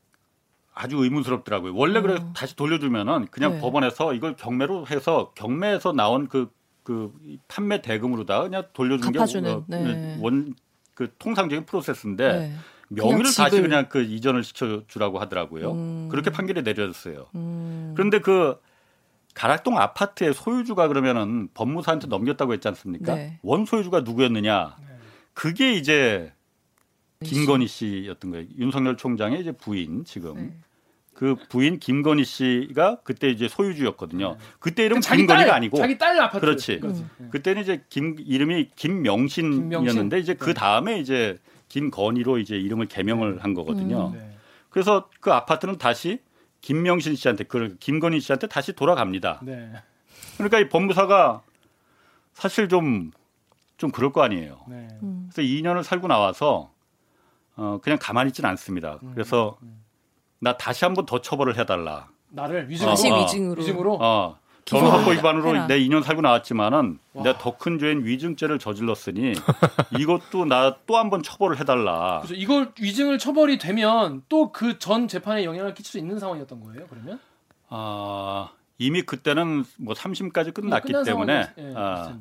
아주 0.73 0.97
의문스럽더라고요. 0.97 1.75
원래 1.75 2.01
그래 2.01 2.15
음. 2.21 2.31
다시 2.35 2.55
돌려주면은 2.55 3.27
그냥 3.29 3.53
네. 3.53 3.59
법원에서 3.59 4.13
이걸 4.13 4.35
경매로 4.35 4.87
해서 4.87 5.31
경매에서 5.35 5.91
나온 5.91 6.27
그, 6.29 6.49
그 6.83 7.13
판매 7.47 7.81
대금으로 7.81 8.25
다 8.25 8.41
그냥 8.41 8.63
돌려주는 8.73 9.11
갚아주는, 9.11 9.63
네. 9.67 10.15
게원 10.17 10.55
그 10.95 11.13
통상적인 11.19 11.65
프로세스인데 11.65 12.31
네. 12.31 12.53
명의를 12.87 13.23
그냥 13.23 13.33
다시 13.49 13.61
그냥 13.61 13.89
그 13.89 14.01
이전을 14.01 14.43
시켜주라고 14.43 15.19
하더라고요. 15.19 15.71
음. 15.73 16.07
그렇게 16.09 16.29
판결이 16.29 16.63
내려졌어요. 16.63 17.27
음. 17.35 17.91
그런데 17.95 18.19
그 18.19 18.57
가락동 19.33 19.77
아파트의 19.77 20.33
소유주가 20.33 20.87
그러면은 20.87 21.49
법무사한테 21.53 22.07
넘겼다고 22.07 22.53
했지 22.53 22.67
않습니까? 22.67 23.15
네. 23.15 23.39
원 23.43 23.65
소유주가 23.65 24.01
누구였느냐? 24.01 24.75
네. 24.79 24.85
그게 25.33 25.73
이제 25.73 26.33
김건희 27.23 27.67
씨였던 27.67 28.31
거예요. 28.31 28.47
윤석열 28.57 28.97
총장의 28.97 29.41
이제 29.41 29.51
부인 29.51 30.05
지금 30.05 30.35
네. 30.35 30.53
그 31.13 31.35
부인 31.49 31.79
김건희 31.79 32.23
씨가 32.25 33.01
그때 33.03 33.29
이제 33.29 33.47
소유주였거든요. 33.47 34.37
그때 34.59 34.85
이름 34.85 35.01
자기 35.01 35.21
김건희가 35.21 35.45
딸, 35.45 35.55
아니고 35.55 35.77
자기 35.77 35.97
딸 35.97 36.19
아파트. 36.19 36.39
그렇지. 36.39 36.79
그렇지. 36.79 37.05
그때는 37.29 37.61
이제 37.61 37.83
김 37.89 38.15
이름이 38.17 38.71
김명신이었는데 38.75 39.91
김명신? 39.91 40.17
이제 40.17 40.33
그 40.33 40.47
네. 40.47 40.53
다음에 40.53 40.99
이제 40.99 41.37
김건희로 41.69 42.39
이제 42.39 42.55
이름을 42.57 42.87
개명을 42.87 43.43
한 43.43 43.53
거거든요. 43.53 44.07
음. 44.07 44.13
네. 44.13 44.37
그래서 44.69 45.09
그 45.19 45.31
아파트는 45.31 45.77
다시 45.77 46.19
김명신 46.61 47.15
씨한테 47.15 47.43
그 47.45 47.75
김건희 47.79 48.19
씨한테 48.19 48.47
다시 48.47 48.73
돌아갑니다. 48.73 49.39
네. 49.43 49.71
그러니까 50.37 50.59
이 50.59 50.69
법무사가 50.69 51.41
사실 52.33 52.69
좀, 52.69 53.11
좀 53.77 53.91
그럴 53.91 54.11
거 54.13 54.21
아니에요. 54.21 54.59
네. 54.67 54.87
음. 55.03 55.29
그래서 55.31 55.47
2년을 55.47 55.83
살고 55.83 56.07
나와서 56.07 56.71
어, 57.55 57.79
그냥 57.81 57.97
가만히 57.99 58.29
있지는 58.29 58.49
않습니다. 58.51 58.99
음, 59.03 59.11
그래서 59.13 59.57
나 60.39 60.57
다시 60.57 60.85
한번 60.85 61.05
더 61.05 61.19
처벌을 61.19 61.57
해달라. 61.57 62.09
나를 62.29 62.69
위증으로 62.69 62.91
다시 62.91 63.11
어, 63.11 63.15
어. 63.15 63.21
위증으로. 63.23 63.61
위증으로 63.61 63.97
어, 64.01 64.39
기소를 64.65 64.89
전업법 64.89 65.13
위반으로 65.13 65.49
해라. 65.49 65.67
내 65.67 65.79
2년 65.79 66.03
살고 66.03 66.21
나왔지만은 66.21 66.99
와. 67.13 67.23
내가 67.23 67.37
더 67.39 67.57
큰 67.57 67.79
죄인 67.79 68.05
위증죄를 68.05 68.59
저질렀으니 68.59 69.33
이것도 69.99 70.45
나 70.45 70.77
또 70.85 70.97
한 70.97 71.09
번 71.09 71.23
처벌을 71.23 71.59
해달라. 71.59 72.19
그래서 72.21 72.33
이걸 72.35 72.71
위증을 72.79 73.17
처벌이 73.17 73.57
되면 73.57 74.23
또 74.29 74.51
그 74.51 74.77
전 74.79 75.07
재판에 75.07 75.43
영향을 75.45 75.73
끼칠 75.73 75.91
수 75.91 75.97
있는 75.97 76.19
상황이었던 76.19 76.59
거예요. 76.61 76.85
그러면 76.89 77.19
아, 77.69 78.49
이미 78.77 79.01
그때는 79.01 79.63
뭐 79.77 79.93
3심까지 79.93 80.53
끝났기 80.53 80.93
때문에 81.05 81.47
예, 81.57 81.73
아. 81.75 82.13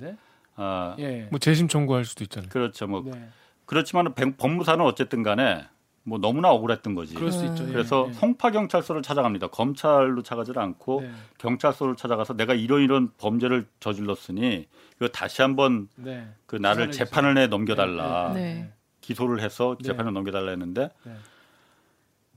아, 0.57 0.95
예. 0.99 1.27
뭐 1.31 1.39
재심 1.39 1.69
청구할 1.69 2.05
수도 2.05 2.25
있잖아요. 2.25 2.49
그렇죠. 2.51 2.87
뭐 2.87 3.03
네. 3.05 3.29
그렇지만 3.67 4.13
법무사는 4.15 4.85
어쨌든 4.85 5.23
간에 5.23 5.65
뭐 6.03 6.19
너무나 6.19 6.51
억울했던 6.51 6.95
거지. 6.95 7.15
그럴 7.15 7.31
수 7.31 7.45
있죠. 7.47 7.65
예, 7.69 7.73
그래서 7.73 8.07
예. 8.09 8.13
송파 8.15 8.51
경찰서를 8.53 9.03
찾아갑니다. 9.03 9.49
검찰로 9.49 10.23
찾아가질 10.23 10.59
않고 10.59 11.03
네. 11.03 11.11
경찰서를 11.39 11.97
찾아가서 11.97 12.35
내가 12.35 12.55
이런 12.55 12.81
이런 12.83 13.11
범죄를 13.19 13.67
저질렀으니 13.81 14.67
이거 14.97 15.09
다시 15.09 15.43
한번 15.43 15.89
네. 15.97 16.27
그 16.47 16.57
나를 16.57 16.91
재판을 16.91 17.35
내 17.35 17.47
넘겨달라. 17.47 18.33
네. 18.35 18.41
네. 18.55 18.73
기소를 19.03 19.41
해서 19.43 19.77
네. 19.81 19.89
재판을 19.89 20.13
넘겨달라 20.13 20.51
했는데 20.51 20.91
네. 21.05 21.15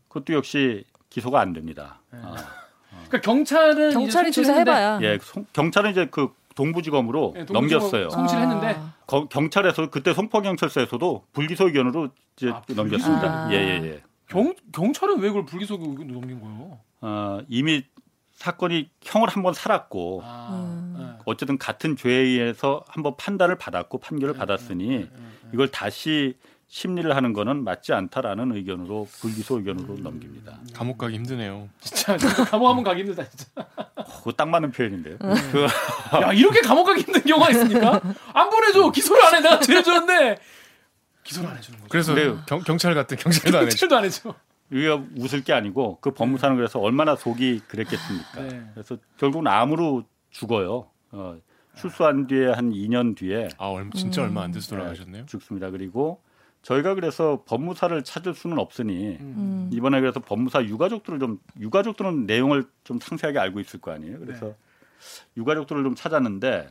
그것도 0.10 0.34
역시 0.34 0.84
기소가 1.10 1.40
안 1.40 1.54
됩니다. 1.54 2.02
네. 2.12 2.20
아, 2.22 2.36
그러니까 3.08 3.22
경찰은 3.22 3.92
경찰이 3.92 4.32
조사해봐야. 4.32 5.00
예, 5.02 5.18
송- 5.22 5.46
경찰은 5.54 5.92
이제 5.92 6.08
그 6.12 6.34
동부지검으로 6.56 7.34
예, 7.38 7.46
동부지검 7.46 7.54
넘겼어요. 7.82 8.10
송- 8.10 8.20
송치를 8.20 8.42
했는데 8.44 8.68
아. 8.80 8.94
거- 9.08 9.28
경찰에서 9.28 9.90
그때 9.90 10.14
송파경찰서에서도 10.14 11.26
불기소 11.34 11.68
의견으로 11.68 12.10
이제 12.36 12.50
아, 12.50 12.62
넘겼습니다. 12.68 13.48
불기소? 13.48 13.54
예, 13.54 13.68
예, 13.82 13.84
예. 13.86 14.04
경 14.30 14.54
경찰은 14.72 15.20
왜 15.20 15.30
그걸 15.30 15.46
불기소 15.46 15.76
의견으로 15.76 16.20
넘긴 16.20 16.40
거예요? 16.42 16.80
어, 17.02 17.40
이미 17.50 17.84
사건이 18.34 18.90
형을 19.04 19.30
한 19.30 19.44
번 19.44 19.54
살았고 19.54 20.22
아, 20.24 20.50
음. 20.64 20.96
네. 20.98 21.22
어쨌든 21.26 21.58
같은 21.58 21.96
죄에 21.96 22.14
의해서 22.14 22.84
한번 22.88 23.16
판단을 23.18 23.58
받았고 23.58 24.00
판결을 24.00 24.34
받았으니 24.34 24.88
네, 24.88 24.98
네, 24.98 25.10
네. 25.12 25.50
이걸 25.54 25.68
다시 25.70 26.36
심리를 26.74 27.16
하는 27.16 27.34
거는 27.34 27.64
맞지 27.64 27.94
않다라는 27.94 28.56
의견으로 28.56 29.08
불기소 29.22 29.60
의견으로 29.60 29.96
넘깁니다. 30.00 30.58
감옥 30.74 30.98
가기 30.98 31.14
힘드네요. 31.18 31.70
진짜 31.80 32.18
감옥 32.50 32.68
한번 32.68 32.84
가기 32.84 33.02
힘들다 33.02 33.30
진짜. 33.30 33.46
그거 34.18 34.32
딱 34.32 34.50
맞는 34.50 34.72
표현인데요. 34.72 35.20
그, 35.20 35.68
야 36.20 36.34
이렇게 36.34 36.62
감옥 36.62 36.86
가기 36.86 37.02
힘든 37.02 37.22
경우가 37.22 37.52
있습니까? 37.52 38.02
안 38.34 38.50
보내줘 38.50 38.90
기소를 38.90 39.24
안 39.24 39.36
해. 39.36 39.42
내가 39.42 39.60
죄를 39.60 39.84
줬는데 39.84 40.40
기소를 41.24 41.52
안 41.52 41.58
해주는 41.58 41.80
거죠. 41.80 41.90
그래서. 41.92 42.44
경, 42.48 42.60
경찰 42.62 42.96
같은 42.96 43.18
경찰도 43.18 43.56
안 43.56 43.66
해줘. 43.66 43.76
경찰도 43.76 43.96
안 43.96 44.06
해줘. 44.06 44.34
이게 44.72 44.88
웃을 45.18 45.44
게 45.44 45.54
아니고 45.54 46.00
그 46.02 46.10
법무사는 46.10 46.56
그래서 46.56 46.80
얼마나 46.80 47.16
속이 47.16 47.62
그랬겠습니까. 47.68 48.42
네. 48.42 48.64
그래서 48.74 48.98
결국은 49.20 49.46
암으로 49.46 50.06
죽어요. 50.32 50.88
어, 51.12 51.38
출소한 51.76 52.26
뒤에 52.26 52.48
한 52.48 52.72
2년 52.72 53.16
뒤에 53.16 53.50
아 53.60 53.68
얼마, 53.68 53.92
진짜 53.94 54.24
음. 54.24 54.30
얼마 54.30 54.42
안 54.42 54.52
돼서 54.52 54.72
돌아가셨네요. 54.76 55.28
죽습니다. 55.28 55.70
그리고 55.70 56.23
저희가 56.64 56.96
그래서 56.96 57.44
법무사를 57.46 58.04
찾을 58.04 58.34
수는 58.34 58.58
없으니 58.58 59.18
음. 59.20 59.70
이번에 59.72 60.00
그래서 60.00 60.20
법무사 60.20 60.64
유가족들을 60.64 61.20
좀 61.20 61.40
유가족들은 61.60 62.26
내용을 62.26 62.66
좀 62.84 63.00
상세하게 63.00 63.38
알고 63.38 63.60
있을 63.60 63.80
거 63.82 63.92
아니에요. 63.92 64.20
그래서 64.20 64.48
네. 64.48 64.56
유가족들을 65.38 65.84
좀 65.84 65.94
찾았는데 65.96 66.70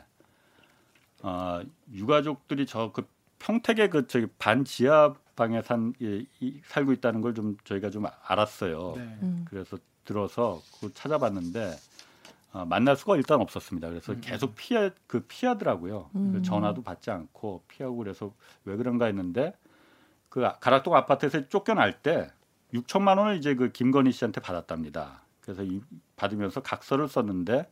아 1.22 1.62
유가족들이 1.92 2.66
저 2.66 2.90
그 2.92 3.06
평택의 3.38 3.90
그 3.90 4.06
저기 4.06 4.26
반 4.38 4.64
지하 4.64 5.14
방에 5.34 5.62
산 5.62 5.92
이, 6.00 6.26
이, 6.40 6.60
살고 6.64 6.92
있다는 6.92 7.20
걸 7.20 7.34
좀 7.34 7.56
저희가 7.64 7.90
좀 7.90 8.04
알았어요. 8.24 8.94
네. 8.96 9.02
음. 9.22 9.44
그래서 9.48 9.76
들어서 10.04 10.60
그 10.80 10.92
찾아봤는데 10.94 11.74
아, 12.52 12.64
만날 12.64 12.96
수가 12.96 13.16
일단 13.16 13.40
없었습니다. 13.40 13.88
그래서 13.88 14.14
계속 14.20 14.54
피해 14.56 14.90
그 15.06 15.20
피하더라고요. 15.20 16.10
음. 16.14 16.42
전화도 16.42 16.82
받지 16.82 17.10
않고 17.10 17.62
피하고 17.68 17.96
그래서 17.96 18.32
왜 18.64 18.76
그런가 18.76 19.06
했는데 19.06 19.54
그 20.32 20.48
가락동 20.60 20.96
아파트에서 20.96 21.46
쫓겨날 21.50 22.00
때 22.00 22.30
6천만 22.72 23.18
원을 23.18 23.36
이제 23.36 23.54
그 23.54 23.70
김건희 23.70 24.12
씨한테 24.12 24.40
받았답니다. 24.40 25.20
그래서 25.42 25.62
이, 25.62 25.82
받으면서 26.16 26.62
각서를 26.62 27.06
썼는데 27.06 27.68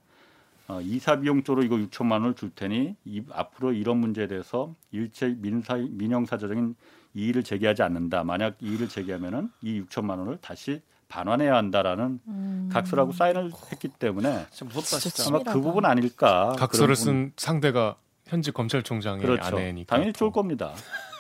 어, 0.69 0.79
이사 0.83 1.19
비용 1.19 1.43
쪽으로 1.43 1.65
이거 1.65 1.77
6천만 1.77 2.13
원을 2.21 2.35
줄 2.35 2.51
테니 2.51 2.97
이, 3.07 3.23
앞으로 3.33 3.73
이런 3.73 3.97
문제에 3.97 4.27
대해서 4.27 4.75
일체 4.91 5.35
민사 5.39 5.77
민형사적인 5.77 6.75
이의를 7.15 7.45
제기하지 7.45 7.83
않는다. 7.83 8.25
만약 8.25 8.57
이의를 8.61 8.91
제기하면은 8.91 9.51
이 9.63 9.81
6천만 9.81 10.19
원을 10.19 10.37
다시 10.43 10.83
반환해야 11.09 11.57
한다라는 11.57 12.21
음. 12.29 12.69
각서라고 12.71 13.13
사인을 13.13 13.53
했기 13.73 13.89
때문에 13.89 14.45
진짜 14.51 14.67
무섭다. 14.75 15.35
아마. 15.35 15.43
그 15.51 15.63
부분 15.63 15.87
아닐까. 15.87 16.55
각서를. 16.59 16.95
쓴 16.95 17.33
상대가 17.39 17.97
현직 18.27 18.53
검찰총장의 18.53 19.23
그렇죠. 19.25 19.57
아내니까 19.57 19.97
당연히 19.97 20.13
쫄더 20.13 20.33
겁니다. 20.33 20.75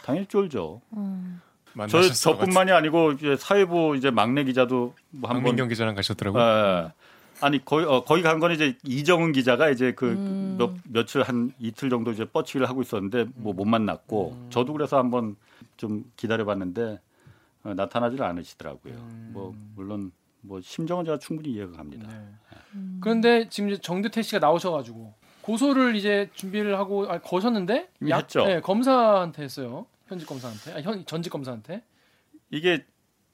당연히 0.04 0.26
쫄죠. 0.26 0.80
음. 0.96 1.40
저. 1.88 2.02
저뿐만이 2.12 2.72
아니고 2.72 3.12
이제 3.12 3.36
사회부 3.36 3.94
이제 3.96 4.10
막내 4.10 4.42
기자도 4.44 4.94
뭐 5.10 5.30
한번 5.30 5.42
박민경 5.44 5.68
기자랑 5.68 5.94
가셨더라고요. 5.94 6.42
예. 6.42 6.92
아니 7.42 7.64
거의 7.64 7.86
어, 7.86 8.04
거기 8.04 8.22
간 8.22 8.38
건 8.40 8.50
이제 8.52 8.76
이정은 8.84 9.32
기자가 9.32 9.70
이제 9.70 9.92
그 9.92 10.10
음. 10.10 10.56
몇, 10.58 10.72
며칠 10.84 11.22
한 11.22 11.52
이틀 11.58 11.88
정도 11.88 12.10
이제 12.10 12.24
뻗치기를 12.26 12.68
하고 12.68 12.82
있었는데 12.82 13.26
뭐 13.36 13.54
못 13.54 13.64
만났고 13.64 14.32
음. 14.32 14.46
저도 14.50 14.72
그래서 14.72 14.98
한번 14.98 15.36
좀 15.76 16.04
기다려봤는데 16.16 17.00
어, 17.64 17.74
나타나질 17.74 18.22
않으시더라고요. 18.22 18.94
음. 18.94 19.30
뭐 19.32 19.54
물론 19.76 20.10
뭐 20.42 20.60
심정은 20.60 21.04
제가 21.04 21.18
충분히 21.18 21.50
이해가 21.52 21.72
갑니다. 21.72 22.08
네. 22.10 22.18
음. 22.74 22.98
그런데 23.00 23.48
지금 23.48 23.70
이제 23.70 23.80
정대태 23.80 24.22
씨가 24.22 24.38
나오셔가지고 24.40 25.14
고소를 25.50 25.96
이제 25.96 26.30
준비를 26.34 26.78
하고 26.78 27.10
아, 27.10 27.18
거셨는데 27.18 27.90
이미 28.00 28.12
했죠. 28.12 28.44
네, 28.46 28.60
검사한테 28.60 29.42
했어요. 29.42 29.86
현직 30.06 30.26
검사한테, 30.26 30.74
아, 30.74 30.80
현 30.80 31.04
전직 31.06 31.30
검사한테. 31.30 31.82
이게 32.50 32.84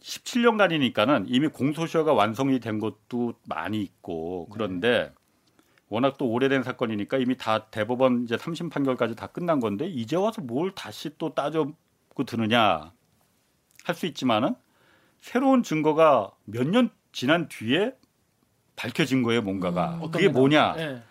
17년간이니까는 0.01 1.27
이미 1.29 1.49
공소시효가 1.49 2.13
완성이 2.15 2.59
된 2.61 2.79
것도 2.79 3.35
많이 3.47 3.83
있고 3.83 4.49
그런데 4.51 5.13
워낙 5.89 6.17
또 6.19 6.29
오래된 6.31 6.63
사건이니까 6.63 7.19
이미 7.19 7.37
다 7.37 7.67
대법원 7.67 8.25
이제 8.25 8.37
3심 8.37 8.71
판결까지 8.71 9.15
다 9.15 9.27
끝난 9.29 9.61
건데 9.61 9.87
이제 9.87 10.17
와서 10.17 10.41
뭘 10.43 10.75
다시 10.75 11.11
또 11.19 11.35
따져고 11.35 11.75
드느냐 12.27 12.93
할 13.85 13.95
수 13.95 14.07
있지만은 14.07 14.55
새로운 15.21 15.63
증거가 15.63 16.31
몇 16.45 16.67
년 16.69 16.91
지난 17.13 17.49
뒤에 17.49 17.93
밝혀진 18.75 19.23
거예요 19.23 19.41
뭔가가 19.43 20.01
음. 20.03 20.11
그게 20.11 20.29
뭐냐 20.29 20.75
네. 20.75 21.03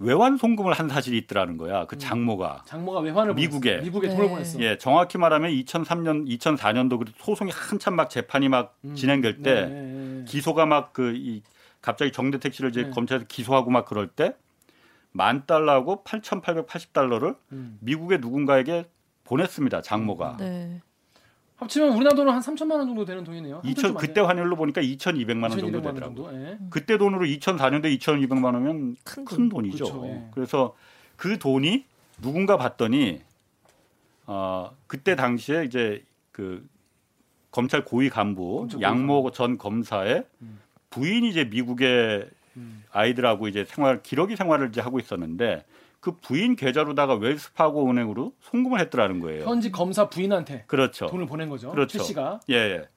외환 0.00 0.36
송금을 0.38 0.72
한 0.72 0.88
사실이 0.88 1.16
있더라는 1.18 1.56
거야 1.58 1.84
그 1.86 1.96
장모가 1.98 2.62
장모가 2.66 3.00
외환을 3.00 3.34
미국에. 3.34 3.72
보냈어. 3.76 3.84
미국에 3.84 4.08
네. 4.08 4.16
돈을 4.16 4.28
보냈어. 4.30 4.60
예 4.60 4.76
정확히 4.78 5.18
말하면 5.18 5.50
2003년 5.52 6.26
2004년도 6.26 6.98
그 6.98 7.12
소송이 7.18 7.50
한참 7.54 7.94
막 7.94 8.08
재판이 8.10 8.48
막 8.48 8.76
음. 8.84 8.94
진행될 8.94 9.42
때 9.42 9.54
네, 9.54 9.66
네, 9.68 9.82
네. 10.18 10.24
기소가 10.26 10.66
막 10.66 10.92
그 10.92 11.12
이 11.14 11.42
갑자기 11.82 12.12
정대택 12.12 12.52
씨를 12.54 12.70
이제 12.70 12.82
네. 12.84 12.90
검찰에서 12.90 13.26
기소하고 13.28 13.70
막 13.70 13.84
그럴 13.86 14.08
때 14.08 14.34
만 15.12 15.44
달러하고 15.44 16.04
8,880달러를 16.04 17.36
음. 17.50 17.78
미국의 17.80 18.18
누군가에게 18.20 18.84
보냈습니다. 19.24 19.82
장모가. 19.82 20.36
네. 20.38 20.80
합치면 21.60 21.90
우리나라 21.90 22.16
돈으로 22.16 22.32
한 22.32 22.40
3천만 22.40 22.72
원 22.72 22.86
정도 22.86 23.04
되는 23.04 23.22
돈이네요. 23.22 23.60
한2000편좀 23.62 23.98
그때 23.98 24.20
환율로 24.22 24.56
보니까 24.56 24.80
2,200만 24.80 25.42
원 25.42 25.50
정도 25.58 25.66
2,200만 25.80 25.84
원 25.84 25.94
되더라고요. 25.94 26.24
정도. 26.24 26.34
예. 26.34 26.58
그때 26.70 26.96
돈으로 26.96 27.26
2004년도에 27.26 27.98
2,200만 27.98 28.44
원이면 28.44 28.96
큰큰 29.04 29.36
돈. 29.36 29.48
돈이죠. 29.50 29.84
그렇죠, 29.84 30.06
예. 30.06 30.28
그래서 30.32 30.74
그 31.16 31.38
돈이 31.38 31.84
누군가 32.22 32.56
봤더니 32.56 33.20
어 34.26 34.70
그때 34.86 35.16
당시에 35.16 35.64
이제 35.64 36.02
그 36.32 36.66
검찰 37.50 37.84
고위 37.84 38.08
간부 38.08 38.60
검찰 38.60 38.76
고위 38.78 38.82
양모 38.84 39.30
전 39.32 39.58
검사의 39.58 40.24
음. 40.40 40.60
부인이 40.88 41.28
이제 41.28 41.44
미국에 41.44 42.26
음. 42.56 42.84
아이들하고 42.90 43.48
이제 43.48 43.64
생활 43.66 44.02
기러기 44.02 44.36
생활을 44.36 44.68
이제 44.70 44.80
하고 44.80 44.98
있었는데 44.98 45.64
그 46.00 46.12
부인 46.20 46.56
계좌로다가 46.56 47.14
웰스파고 47.14 47.88
은행으로 47.90 48.32
송금을 48.40 48.80
했더라는 48.80 49.20
거예요. 49.20 49.44
현직 49.44 49.70
검사 49.72 50.08
부인한테 50.08 50.64
그렇죠. 50.66 51.06
돈을 51.06 51.26
보낸 51.26 51.48
거죠. 51.48 51.70
그렇죠. 51.70 51.98
최 51.98 52.04
씨가 52.04 52.40
예, 52.50 52.54
예. 52.54 52.88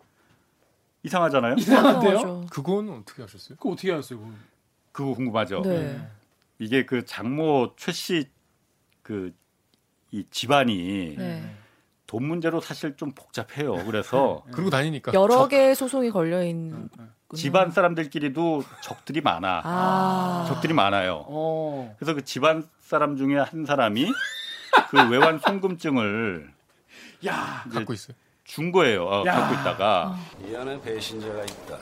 이상하잖아요. 1.03 1.55
이상한데요? 1.57 2.45
그건 2.49 2.89
어떻게 2.89 3.21
하셨어요? 3.23 3.57
그거 3.57 3.71
어떻게 3.71 3.91
알았어요? 3.91 4.19
그거? 4.19 4.31
그거 4.93 5.13
궁금하죠. 5.15 5.61
네. 5.63 5.99
이게 6.59 6.85
그 6.85 7.03
장모 7.05 7.73
최 7.77 7.91
씨 7.91 8.25
그 9.01 9.33
이 10.11 10.23
집안이 10.29 11.15
네. 11.17 11.43
돈 12.05 12.25
문제로 12.25 12.61
사실 12.61 12.95
좀 12.95 13.13
복잡해요. 13.13 13.83
그래서 13.87 14.43
그러고 14.51 14.69
다니니까 14.69 15.11
여러 15.15 15.47
개의 15.47 15.73
소송이 15.75 16.11
걸려 16.11 16.43
있는 16.45 16.87
집안 17.35 17.71
사람들끼리도 17.71 18.63
적들이 18.81 19.21
많아. 19.21 19.61
아. 19.63 20.45
적들이 20.47 20.73
많아요. 20.73 21.25
어. 21.27 21.95
그래서 21.97 22.13
그 22.13 22.23
집안 22.23 22.63
사람 22.81 23.17
중에 23.17 23.37
한 23.39 23.65
사람이 23.65 24.11
그 24.89 25.09
외환 25.09 25.39
송금증을 25.39 26.49
야. 27.27 27.63
갖고 27.71 27.93
있어요. 27.93 28.15
준 28.43 28.71
거예요. 28.71 29.05
어, 29.05 29.23
야. 29.25 29.33
갖고 29.33 29.53
있다가 29.55 30.17
이 30.47 30.55
안에 30.55 30.79
배신자가 30.81 31.43
있다. 31.43 31.77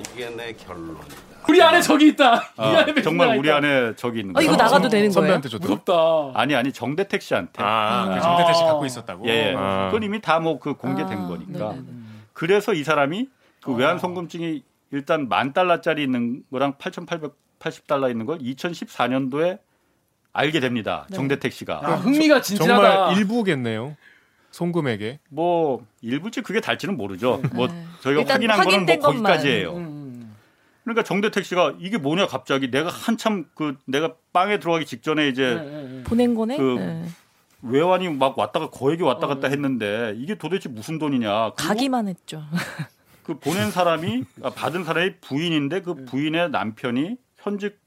이게 0.00 0.30
내 0.30 0.52
결론이다. 0.52 1.28
우리 1.48 1.62
안에 1.62 1.80
적이 1.80 2.08
있다. 2.08 2.36
이 2.36 2.60
어, 2.60 3.02
정말 3.02 3.36
우리 3.38 3.48
있다. 3.48 3.56
안에 3.56 3.96
저기 3.96 4.20
있는 4.20 4.36
어, 4.36 4.38
거예요. 4.38 4.50
이거 4.52 4.62
나가도 4.62 4.88
되는 4.88 5.04
거예요? 5.08 5.12
선배한테 5.12 5.48
줬다. 5.48 5.62
무섭다. 5.66 5.92
아니 6.34 6.54
아니 6.54 6.72
정대택 6.72 7.20
씨한테. 7.22 7.62
아, 7.62 8.04
그 8.06 8.12
아. 8.14 8.20
정대태 8.20 8.52
씨 8.54 8.62
갖고 8.64 8.86
있었다고. 8.86 9.26
예, 9.28 9.50
예. 9.50 9.54
아. 9.56 9.86
그건 9.86 10.02
이미 10.04 10.20
다 10.20 10.38
뭐 10.40 10.58
그 10.60 10.74
공개된 10.74 11.18
아, 11.24 11.26
거니까. 11.26 11.70
네네네. 11.70 11.88
그래서 12.32 12.74
이 12.74 12.84
사람이 12.84 13.28
그 13.62 13.72
어. 13.72 13.74
외환 13.74 13.98
송금증이 13.98 14.62
일단 14.90 15.28
만 15.28 15.52
달러짜리 15.52 16.02
있는 16.02 16.42
거랑 16.50 16.74
8,880달러 16.74 18.10
있는 18.10 18.26
걸 18.26 18.38
2014년도에 18.38 19.58
알게 20.32 20.60
됩니다. 20.60 21.06
네. 21.10 21.16
정대택 21.16 21.52
씨가. 21.52 21.80
아, 21.82 21.94
흥미가 21.96 22.40
진진하다. 22.42 22.94
정말 22.94 23.18
일부겠네요. 23.18 23.96
송금액에. 24.50 25.20
뭐 25.28 25.84
일부지 26.00 26.40
그게 26.42 26.60
달지는 26.60 26.96
모르죠. 26.96 27.40
뭐 27.54 27.66
네. 27.66 27.84
저희가 28.00 28.20
일단 28.22 28.34
확인한 28.36 28.58
거는 28.64 28.86
뭐 28.86 28.98
것만. 28.98 29.22
거기까지예요. 29.22 29.72
음, 29.76 29.76
음. 29.76 30.36
그러니까 30.84 31.02
정대택 31.04 31.44
씨가 31.44 31.74
이게 31.80 31.98
뭐냐 31.98 32.26
갑자기 32.26 32.70
내가 32.70 32.88
한참 32.88 33.44
그 33.54 33.76
내가 33.86 34.14
빵에 34.32 34.58
들어가기 34.58 34.86
직전에 34.86 35.24
네, 35.24 35.28
이제 35.28 35.54
네, 35.54 35.82
네. 35.96 36.02
보낸 36.04 36.34
거네. 36.34 36.56
그 36.56 36.76
네. 36.78 37.04
외환이 37.62 38.08
막 38.08 38.38
왔다가 38.38 38.70
거액이 38.70 39.02
왔다 39.02 39.26
어, 39.26 39.28
갔다 39.28 39.48
네. 39.48 39.52
했는데 39.54 40.14
이게 40.16 40.34
도대체 40.36 40.68
무슨 40.70 40.98
돈이냐. 40.98 41.50
가기만 41.56 42.08
했죠. 42.08 42.42
그 43.28 43.38
보낸 43.38 43.70
사람이 43.70 44.24
아, 44.42 44.50
받은 44.50 44.84
사람이 44.84 45.20
부인인데 45.20 45.82
그 45.82 45.90
네. 45.96 46.04
부인의 46.06 46.50
남편이 46.50 47.16
현직 47.36 47.78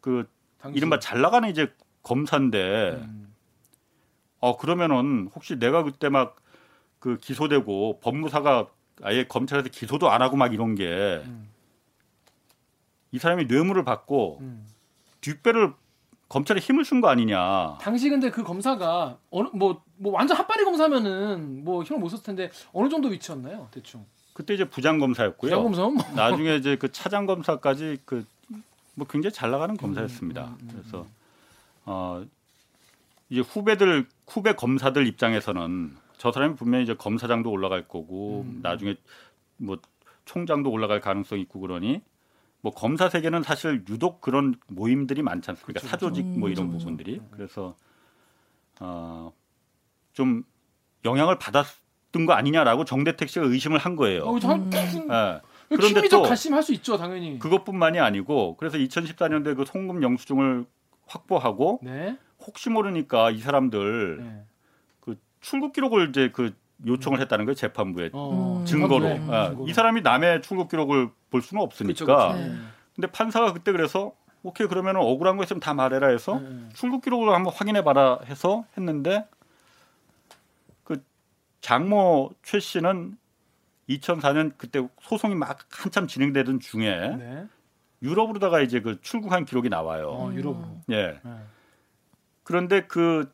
그 0.00 0.28
당신. 0.58 0.76
이른바 0.76 0.98
잘 0.98 1.20
나가는 1.20 1.48
이제 1.48 1.72
검사인데 2.02 3.00
음. 3.02 3.34
어 4.38 4.56
그러면은 4.56 5.30
혹시 5.34 5.58
내가 5.58 5.82
그때 5.82 6.08
막 6.08 6.42
그 7.02 7.18
기소되고 7.18 7.98
법무사가 8.00 8.68
아예 9.02 9.24
검찰에서 9.24 9.68
기소도 9.68 10.08
안 10.08 10.22
하고 10.22 10.36
막 10.36 10.54
이런 10.54 10.76
게이 10.76 11.24
음. 11.24 11.50
사람이 13.18 13.46
뇌물을 13.46 13.82
받고 13.84 14.38
음. 14.40 14.68
뒷배를 15.20 15.74
검찰에 16.28 16.60
힘을 16.60 16.84
쓴 16.84 17.00
거 17.00 17.08
아니냐. 17.08 17.78
당시 17.80 18.08
근데 18.08 18.30
그 18.30 18.44
검사가 18.44 19.18
어느 19.30 19.48
뭐, 19.52 19.82
뭐 19.96 20.12
완전 20.12 20.36
핫바리 20.36 20.64
검사면은 20.64 21.64
뭐 21.64 21.82
힘을 21.82 21.98
못 22.00 22.08
썼을 22.08 22.22
텐데 22.22 22.50
어느 22.72 22.88
정도 22.88 23.08
위치였나요 23.08 23.66
대충? 23.72 24.06
그때 24.32 24.54
이제 24.54 24.64
부장 24.64 24.98
검사였고요. 24.98 25.50
부장 25.50 25.62
검사는 25.62 25.94
뭐 25.94 26.04
나중에 26.14 26.56
이제 26.56 26.76
그 26.76 26.90
차장 26.92 27.26
검사까지 27.26 27.98
그 28.04 28.24
뭐 28.94 29.06
굉장히 29.06 29.32
잘 29.32 29.50
나가는 29.50 29.76
검사였습니다. 29.76 30.44
음, 30.44 30.48
음, 30.48 30.58
음, 30.62 30.68
그래서 30.72 31.06
어 31.84 32.24
이제 33.30 33.40
후배들 33.40 34.06
후배 34.28 34.54
검사들 34.54 35.06
입장에서는 35.06 35.96
저 36.18 36.30
사람이 36.30 36.56
분명히 36.56 36.84
이제 36.84 36.94
검사장도 36.94 37.50
올라갈 37.50 37.88
거고 37.88 38.42
음. 38.46 38.60
나중에 38.62 38.96
뭐 39.56 39.78
총장도 40.26 40.70
올라갈 40.70 41.00
가능성이 41.00 41.42
있고 41.42 41.60
그러니 41.60 42.02
뭐 42.60 42.72
검사 42.72 43.08
세계는 43.08 43.42
사실 43.42 43.82
유독 43.88 44.20
그런 44.20 44.54
모임들이 44.68 45.22
많지 45.22 45.50
않습니까? 45.50 45.80
그쵸, 45.80 45.88
사조직 45.88 46.24
그쵸. 46.24 46.38
뭐 46.38 46.48
이런 46.50 46.66
음, 46.66 46.72
그쵸, 46.72 46.80
부분들이 46.80 47.20
그래서 47.30 47.74
어 48.80 49.32
좀 50.12 50.44
영향을 51.06 51.38
받았 51.38 51.64
던거 52.12 52.34
아니냐라고 52.34 52.84
정대택 52.84 53.28
씨가 53.28 53.46
의심을 53.46 53.78
한 53.78 53.96
거예요. 53.96 54.24
어, 54.24 54.38
한, 54.42 54.70
예. 54.72 54.78
그런데 54.96 55.40
그런데 55.68 55.86
심리적 55.88 56.22
또 56.22 56.28
갈심할 56.28 56.62
수 56.62 56.72
있죠 56.74 56.96
당연히. 56.98 57.38
그것뿐만이 57.38 57.98
아니고 57.98 58.56
그래서 58.58 58.76
2014년도에 58.76 59.56
그 59.56 59.64
송금 59.64 60.02
영수증을 60.02 60.66
확보하고 61.06 61.80
네. 61.82 62.16
혹시 62.46 62.70
모르니까 62.70 63.30
이 63.30 63.38
사람들 63.38 64.18
네. 64.18 64.44
그 65.00 65.16
출국 65.40 65.72
기록을 65.72 66.10
이제 66.10 66.30
그 66.32 66.54
요청을 66.86 67.20
했다는 67.20 67.46
거예요 67.46 67.54
재판부에 67.54 68.10
어, 68.12 68.58
음. 68.60 68.66
증거로 68.66 69.04
네, 69.08 69.14
아, 69.30 69.48
증거로. 69.48 69.68
이 69.68 69.72
사람이 69.72 70.02
남의 70.02 70.42
출국 70.42 70.68
기록을 70.68 71.10
볼 71.30 71.40
수는 71.40 71.62
없으니까 71.62 72.32
그쵸. 72.32 72.38
네. 72.38 72.54
근데 72.94 73.06
판사가 73.10 73.52
그때 73.52 73.72
그래서 73.72 74.12
오케이 74.42 74.66
그러면 74.66 74.96
억울한 74.96 75.36
거 75.36 75.44
있으면 75.44 75.60
다 75.60 75.72
말해라 75.72 76.08
해서 76.08 76.38
네, 76.40 76.48
네. 76.48 76.68
출국 76.74 77.02
기록을 77.02 77.32
한번 77.32 77.52
확인해 77.54 77.82
봐라 77.84 78.18
해서 78.26 78.64
했는데 78.76 79.24
그 79.38 79.41
장모 81.62 82.32
최 82.42 82.60
씨는 82.60 83.16
2004년 83.88 84.52
그때 84.58 84.86
소송이 85.00 85.34
막 85.34 85.58
한참 85.70 86.06
진행되던 86.06 86.60
중에 86.60 87.16
네. 87.16 87.46
유럽으로다가 88.02 88.60
이제 88.60 88.80
그 88.80 89.00
출국한 89.00 89.46
기록이 89.46 89.70
나와요. 89.70 90.08
어, 90.10 90.32
유럽. 90.34 90.62
예. 90.90 91.18
네. 91.24 91.32
그런데 92.44 92.82
그 92.86 93.32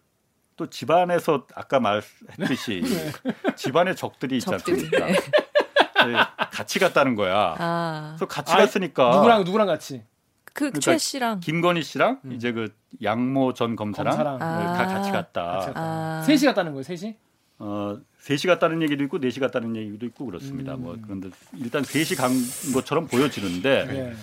또 0.58 0.68
집안에서 0.68 1.46
아까 1.54 1.80
말했듯이 1.80 2.82
집안의 3.56 3.96
적들이 3.96 4.36
있지. 4.38 4.52
않습니까? 4.52 5.06
네. 5.06 5.12
네, 5.12 6.14
같이 6.52 6.78
갔다는 6.78 7.14
거야. 7.14 7.54
아, 7.58 8.14
그래서 8.16 8.26
같이 8.26 8.52
아, 8.52 8.58
갔으니까 8.58 9.10
누구랑 9.14 9.44
누구랑 9.44 9.66
같이 9.66 10.04
그 10.44 10.70
그러니까 10.70 10.80
최 10.80 10.98
씨랑 10.98 11.40
김건희 11.40 11.82
씨랑 11.82 12.20
음. 12.24 12.32
이제 12.32 12.52
그 12.52 12.74
양모 13.02 13.54
전 13.54 13.76
검사랑, 13.76 14.16
검사랑. 14.16 14.38
네, 14.38 14.44
아. 14.44 14.72
다 14.76 14.86
같이 14.86 15.10
갔다. 15.12 15.42
같이 15.44 15.66
갔다. 15.68 15.80
아. 15.80 16.22
셋이 16.22 16.40
갔다는 16.40 16.72
거예요 16.72 16.82
셋이? 16.82 17.16
어, 17.58 17.98
셋이 18.18 18.42
갔다는 18.46 18.82
얘기도 18.82 19.04
있고 19.04 19.18
넷이 19.18 19.38
갔다는 19.40 19.74
얘기도 19.76 20.06
있고 20.06 20.26
그렇습니다. 20.26 20.74
음. 20.74 20.82
뭐 20.82 20.96
그런데 21.02 21.30
일단 21.56 21.82
셋이 21.82 22.16
간 22.16 22.30
것처럼 22.74 23.06
보여지는데 23.06 23.84
네. 23.86 24.14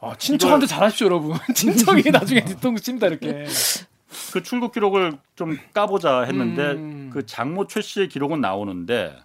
아, 0.00 0.14
친척한테 0.16 0.66
잘하십시오 0.66 1.06
여러분. 1.06 1.36
친척이 1.54 2.10
나중에 2.10 2.44
뒤통수 2.44 2.82
칩니다 2.82 3.08
이렇게. 3.08 3.46
그 4.32 4.42
출국 4.42 4.72
기록을 4.72 5.18
좀 5.36 5.58
까보자 5.74 6.22
했는데 6.22 6.72
음. 6.72 7.10
그 7.12 7.26
장모 7.26 7.66
최 7.66 7.82
씨의 7.82 8.08
기록은 8.08 8.40
나오는데 8.40 9.16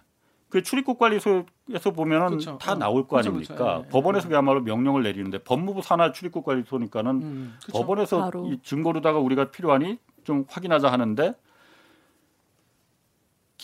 그 0.48 0.62
출입국 0.62 0.98
관리소에서 0.98 1.90
보면은 1.94 2.38
그쵸. 2.38 2.58
다 2.60 2.72
어. 2.72 2.74
나올 2.76 3.08
거 3.08 3.16
그쵸, 3.16 3.30
아닙니까? 3.30 3.54
그쵸. 3.54 3.80
예, 3.80 3.86
예. 3.86 3.88
법원에서 3.90 4.28
그야말로 4.28 4.60
명령을 4.60 5.02
내리는데 5.02 5.38
법무부 5.38 5.82
산하 5.82 6.12
출입국 6.12 6.44
관리소니까는 6.44 7.10
음, 7.10 7.54
그쵸. 7.58 7.72
법원에서 7.72 8.20
바로. 8.20 8.46
이 8.46 8.58
증거로다가 8.62 9.18
우리가 9.18 9.50
필요하니 9.50 9.98
좀 10.22 10.44
확인하자 10.48 10.92
하는데 10.92 11.34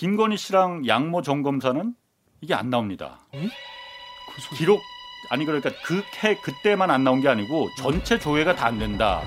김건희 0.00 0.38
씨랑 0.38 0.86
양모 0.86 1.20
전 1.20 1.42
검사는 1.42 1.94
이게 2.40 2.54
안 2.54 2.70
나옵니다. 2.70 3.18
그 3.32 4.40
소리. 4.40 4.56
기록 4.60 4.80
아니 5.28 5.44
그러니까 5.44 5.68
그 5.84 6.02
해 6.24 6.36
그때만 6.40 6.90
안 6.90 7.04
나온 7.04 7.20
게 7.20 7.28
아니고 7.28 7.68
전체 7.76 8.18
조회가 8.18 8.56
다 8.56 8.68
안 8.68 8.78
된다. 8.78 9.20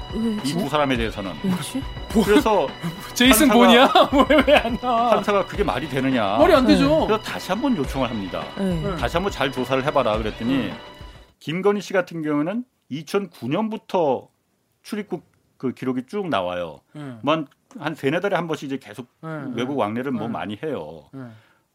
이? 0.44 0.50
두 0.54 0.68
사람에 0.68 0.98
대해서는. 0.98 1.32
왜지? 1.44 1.84
그래서 2.26 2.68
제이슨 3.14 3.50
본이야? 3.50 3.88
왜 4.48 4.56
안 4.56 4.76
나와? 4.78 5.12
판사가 5.12 5.46
그게 5.46 5.64
말이 5.64 5.88
되느냐. 5.88 6.38
머리 6.38 6.52
안 6.56 6.66
되죠. 6.66 7.06
그래서 7.06 7.22
다시 7.22 7.52
한번 7.52 7.78
요청을 7.78 8.10
합니다. 8.10 8.44
네. 8.58 8.82
네. 8.82 8.96
다시 8.96 9.16
한번 9.18 9.32
잘 9.32 9.52
조사를 9.52 9.86
해봐라 9.86 10.18
그랬더니 10.18 10.54
음. 10.56 10.78
김건희 11.38 11.82
씨 11.82 11.94
같은 11.94 12.24
경우는 12.24 12.66
2009년부터 12.90 14.28
출입국 14.82 15.32
그 15.58 15.72
기록이 15.76 16.08
쭉 16.08 16.30
나와요. 16.30 16.80
네. 16.94 17.14
뭐 17.22 17.46
한 17.80 17.96
세네 17.96 18.20
달에 18.20 18.36
한 18.36 18.48
번씩 18.48 18.68
이제 18.68 18.78
계속 18.78 19.08
네. 19.22 19.30
외국 19.56 19.78
왕래를 19.78 20.12
뭐 20.12 20.24
네. 20.28 20.34
많이 20.34 20.60
해요. 20.64 21.06
네. 21.12 21.22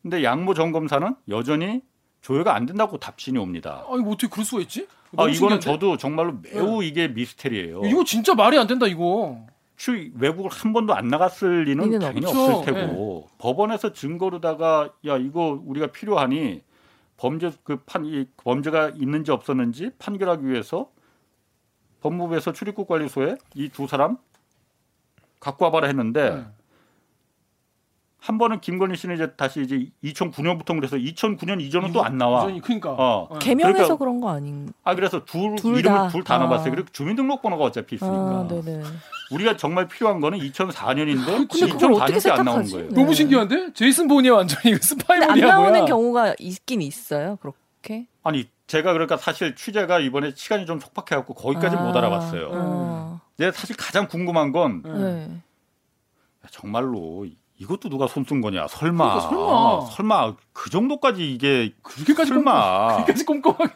근데 0.02 0.22
양모 0.24 0.54
전 0.54 0.72
검사는 0.72 1.14
여전히 1.28 1.82
조회가 2.20 2.54
안 2.54 2.66
된다고 2.66 2.98
답신이 2.98 3.38
옵니다. 3.38 3.84
아 3.88 3.96
이거 3.98 4.11
어떻게 4.11 4.28
그럴 4.28 4.44
수가 4.44 4.62
있지? 4.62 4.87
아 5.16 5.22
이거는 5.22 5.34
신기한데? 5.34 5.61
저도 5.64 5.96
정말로 5.96 6.38
매우 6.42 6.82
이게 6.82 7.08
미스테리예요. 7.08 7.82
이거 7.84 8.04
진짜 8.04 8.34
말이 8.34 8.58
안 8.58 8.66
된다 8.66 8.87
이거. 8.87 9.46
추 9.76 10.11
외국을 10.18 10.50
한 10.50 10.72
번도 10.72 10.92
안 10.94 11.06
나갔을 11.08 11.62
리는 11.64 11.98
당연히 12.00 12.26
없죠. 12.26 12.56
없을 12.56 12.74
테고 12.74 13.28
법원에서 13.38 13.92
증거로다가 13.92 14.92
야 15.06 15.16
이거 15.16 15.61
우리가 15.64 15.88
필요하니 15.88 16.62
범죄 17.16 17.52
그 17.62 17.76
판 17.87 18.04
이 18.04 18.26
범죄가 18.37 18.90
있는지 18.96 19.30
없었는지 19.30 19.90
판결하기 19.98 20.46
위해서 20.46 20.90
법무부에서 22.00 22.52
출입국 22.52 22.88
관리소에 22.88 23.37
이 23.54 23.68
두 23.68 23.87
사람 23.87 24.18
갖고 25.40 25.64
와봐라 25.66 25.87
했는데 25.88 26.31
네. 26.31 26.44
한 28.20 28.36
번은 28.36 28.61
김건희 28.61 28.97
씨는 28.97 29.14
이제 29.14 29.30
다시 29.36 29.62
이제 29.62 29.86
2009년부터 30.03 30.74
그래서 30.74 30.97
2009년 30.97 31.61
이전은 31.61 31.93
또 31.93 32.03
안 32.03 32.18
나와. 32.18 32.43
이전이 32.43 32.61
그러니까. 32.61 32.91
어. 32.99 33.28
네. 33.32 33.39
개명해서 33.39 33.74
그러니까- 33.78 33.97
그런거 33.97 34.28
아닌? 34.30 34.72
아 34.82 34.95
그래서 34.97 35.24
둘, 35.24 35.55
둘 35.57 35.78
이름을 35.78 35.97
다. 35.99 36.09
둘다 36.09 36.34
아. 36.34 36.39
넣어봤어요. 36.39 36.70
그리고 36.72 36.89
주민등록번호가 36.93 37.64
어차피 37.64 37.95
있으니까. 37.95 38.14
아, 38.16 38.47
네네. 38.49 38.82
우리가 39.30 39.57
정말 39.57 39.86
필요한 39.89 40.20
거는 40.20 40.39
2004년인데 40.41 41.49
근데 41.49 41.72
그걸 41.72 41.93
어떻게 41.95 42.14
2004년째 42.18 42.30
안 42.39 42.45
나온 42.45 42.64
세탁하지? 42.64 42.72
거예요. 42.72 42.89
네. 42.89 42.95
너무 42.95 43.14
신기한데? 43.14 43.72
제이슨 43.74 44.09
본이야 44.09 44.32
완전히 44.34 44.70
이거 44.70 44.78
근데 44.80 44.80
안 44.80 44.80
스파이볼이야 44.82 45.47
나오는 45.47 45.72
뭐야? 45.72 45.84
경우가 45.84 46.34
있긴 46.41 46.82
있어요. 46.82 47.36
그렇게? 47.36 48.09
아니 48.24 48.49
제가 48.66 48.93
그러니까 48.93 49.16
사실 49.16 49.55
취재가 49.55 50.01
이번에 50.01 50.32
시간이 50.34 50.66
좀 50.66 50.80
촉박해갖고 50.80 51.34
거기까지 51.34 51.76
아, 51.76 51.80
못 51.82 51.97
알아봤어요. 51.97 52.51
어. 52.53 53.20
내가 53.39 53.53
사실 53.53 53.76
가장 53.76 54.07
궁금한 54.09 54.53
건 54.53 54.82
네. 54.84 54.93
네. 54.93 55.41
정말로 56.51 57.26
이것도 57.57 57.89
누가 57.89 58.07
손 58.07 58.24
쓴 58.24 58.41
거냐? 58.41 58.68
설마, 58.68 59.28
그러니까 59.28 59.28
설마. 59.28 59.86
설마 59.91 60.36
그 60.53 60.70
정도까지 60.70 61.32
이게 61.32 61.72
그렇게까지 61.82 62.30
꼼꼼, 62.30 62.45
설마 62.45 62.86
그렇게까지 62.95 63.24
꼼꼼하게. 63.24 63.74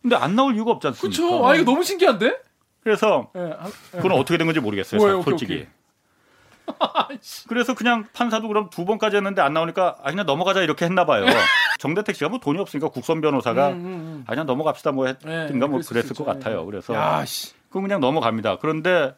근데 0.00 0.16
안 0.16 0.34
나올 0.34 0.54
이유가 0.54 0.70
없지 0.72 0.86
않습니까? 0.88 1.18
그렇죠. 1.22 1.46
아 1.46 1.54
이거 1.54 1.64
너무 1.64 1.84
신기한데? 1.84 2.36
그래서 2.82 3.30
예. 3.36 3.40
아, 3.58 3.66
예. 3.94 3.96
그건 3.98 4.12
어떻게 4.12 4.36
된 4.38 4.46
건지 4.46 4.60
모르겠어요. 4.60 5.00
오케이, 5.00 5.22
솔직히. 5.22 5.52
오케이. 5.54 5.66
그래서 7.48 7.74
그냥 7.74 8.06
판사도 8.12 8.48
그럼 8.48 8.68
두 8.70 8.84
번까지 8.84 9.16
했는데 9.16 9.42
안 9.42 9.52
나오니까 9.52 9.98
아 10.02 10.10
그냥 10.10 10.26
넘어가자 10.26 10.62
이렇게 10.62 10.84
했나 10.84 11.04
봐요. 11.04 11.24
정대택 11.78 12.14
씨가 12.16 12.30
뭐 12.30 12.38
돈이 12.40 12.58
없으니까 12.58 12.88
국선 12.88 13.20
변호사가 13.20 13.68
음, 13.70 13.74
음, 13.74 13.84
음. 13.84 14.24
아 14.26 14.30
그냥 14.30 14.46
넘어갑시다 14.46 14.92
뭐 14.92 15.06
했든가 15.06 15.52
네, 15.52 15.66
뭐 15.66 15.80
그랬을. 15.86 16.14
것 16.16 16.24
같아요. 16.24 16.64
그래서 16.66 16.94
야, 16.94 17.24
씨. 17.24 17.52
그럼 17.72 17.84
그냥 17.84 18.00
넘어갑니다. 18.00 18.58
그런데 18.58 19.16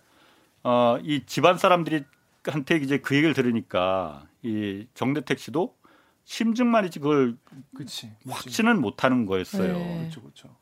어, 0.63 0.97
이 1.03 1.27
집안 1.27 1.59
사람들이 1.59 2.05
한테 2.45 2.77
이제 2.77 2.99
그 2.99 3.17
얘기를 3.17 3.35
들으니까 3.35 4.27
이 4.43 4.87
정대택 4.95 5.41
씨도 5.41 5.77
심증만이지 6.25 7.01
그걸 7.01 7.37
그렇지. 7.75 8.13
확신은 8.29 8.81
못 8.81 9.03
하는 9.03 9.27
거였어요. 9.27 9.73
네. 9.73 9.99
그렇죠, 9.99 10.23
그렇죠. 10.23 10.57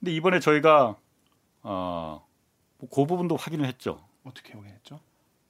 근데 0.00 0.12
이번에 0.12 0.40
저희가 0.40 0.96
어, 1.62 2.26
그 2.80 3.06
부분도 3.06 3.36
확인을 3.36 3.66
했죠. 3.66 4.04
어떻게 4.24 4.52
확인했죠? 4.54 5.00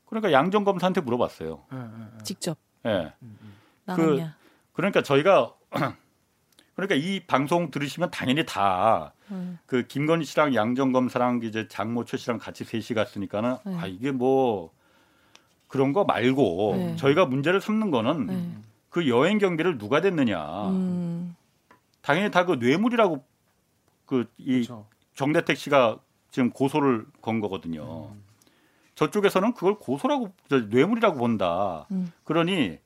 그러니까 0.07 0.33
양정 0.33 0.65
검사한테 0.65 1.01
물어봤어요. 1.01 1.65
예, 1.73 1.77
예, 1.77 1.81
예. 2.19 2.23
직접 2.23 2.59
예. 2.85 3.13
음, 3.23 3.39
음. 3.41 3.55
나갔냐? 3.87 4.37
그러니까 4.75 5.03
저희가 5.03 5.55
그러니까 6.75 6.95
이 6.97 7.21
방송 7.27 7.71
들으시면 7.71 8.11
당연히 8.11 8.45
다 8.45 9.15
그 9.67 9.79
음. 9.79 9.85
김건희 9.89 10.25
씨랑 10.25 10.55
양정 10.55 10.93
검 10.93 11.09
사랑 11.09 11.41
이제 11.43 11.69
장모 11.69 12.05
최 12.05 12.17
씨랑 12.17 12.39
같이 12.39 12.65
셋이 12.65 12.95
갔으니까는 12.95 13.57
네. 13.65 13.77
아 13.79 13.87
이게 13.87 14.11
뭐 14.11 14.71
그런 15.69 15.93
거 15.93 16.05
말고 16.05 16.75
네. 16.77 16.97
저희가 16.97 17.27
문제를 17.27 17.61
삼는 17.61 17.91
거는 17.91 18.27
네. 18.27 18.57
그 18.91 19.09
여행 19.09 19.39
경비를 19.39 19.79
누가 19.79 20.01
댔느냐. 20.01 20.69
음. 20.71 21.37
당연히 22.03 22.31
다 22.31 22.45
그 22.45 22.55
뇌물이라고 22.55 23.23
그이 24.07 24.27
그렇죠. 24.39 24.87
정대택 25.15 25.57
씨가 25.57 25.99
지금 26.31 26.51
고소를 26.51 27.07
건 27.23 27.41
거거든요. 27.41 28.09
음. 28.13 28.23
저쪽에서는 28.97 29.55
그걸 29.55 29.77
고소라고 29.79 30.33
저, 30.49 30.61
뇌물이라고 30.61 31.19
본다. 31.19 31.87
음. 31.93 32.13
그러니 32.25 32.79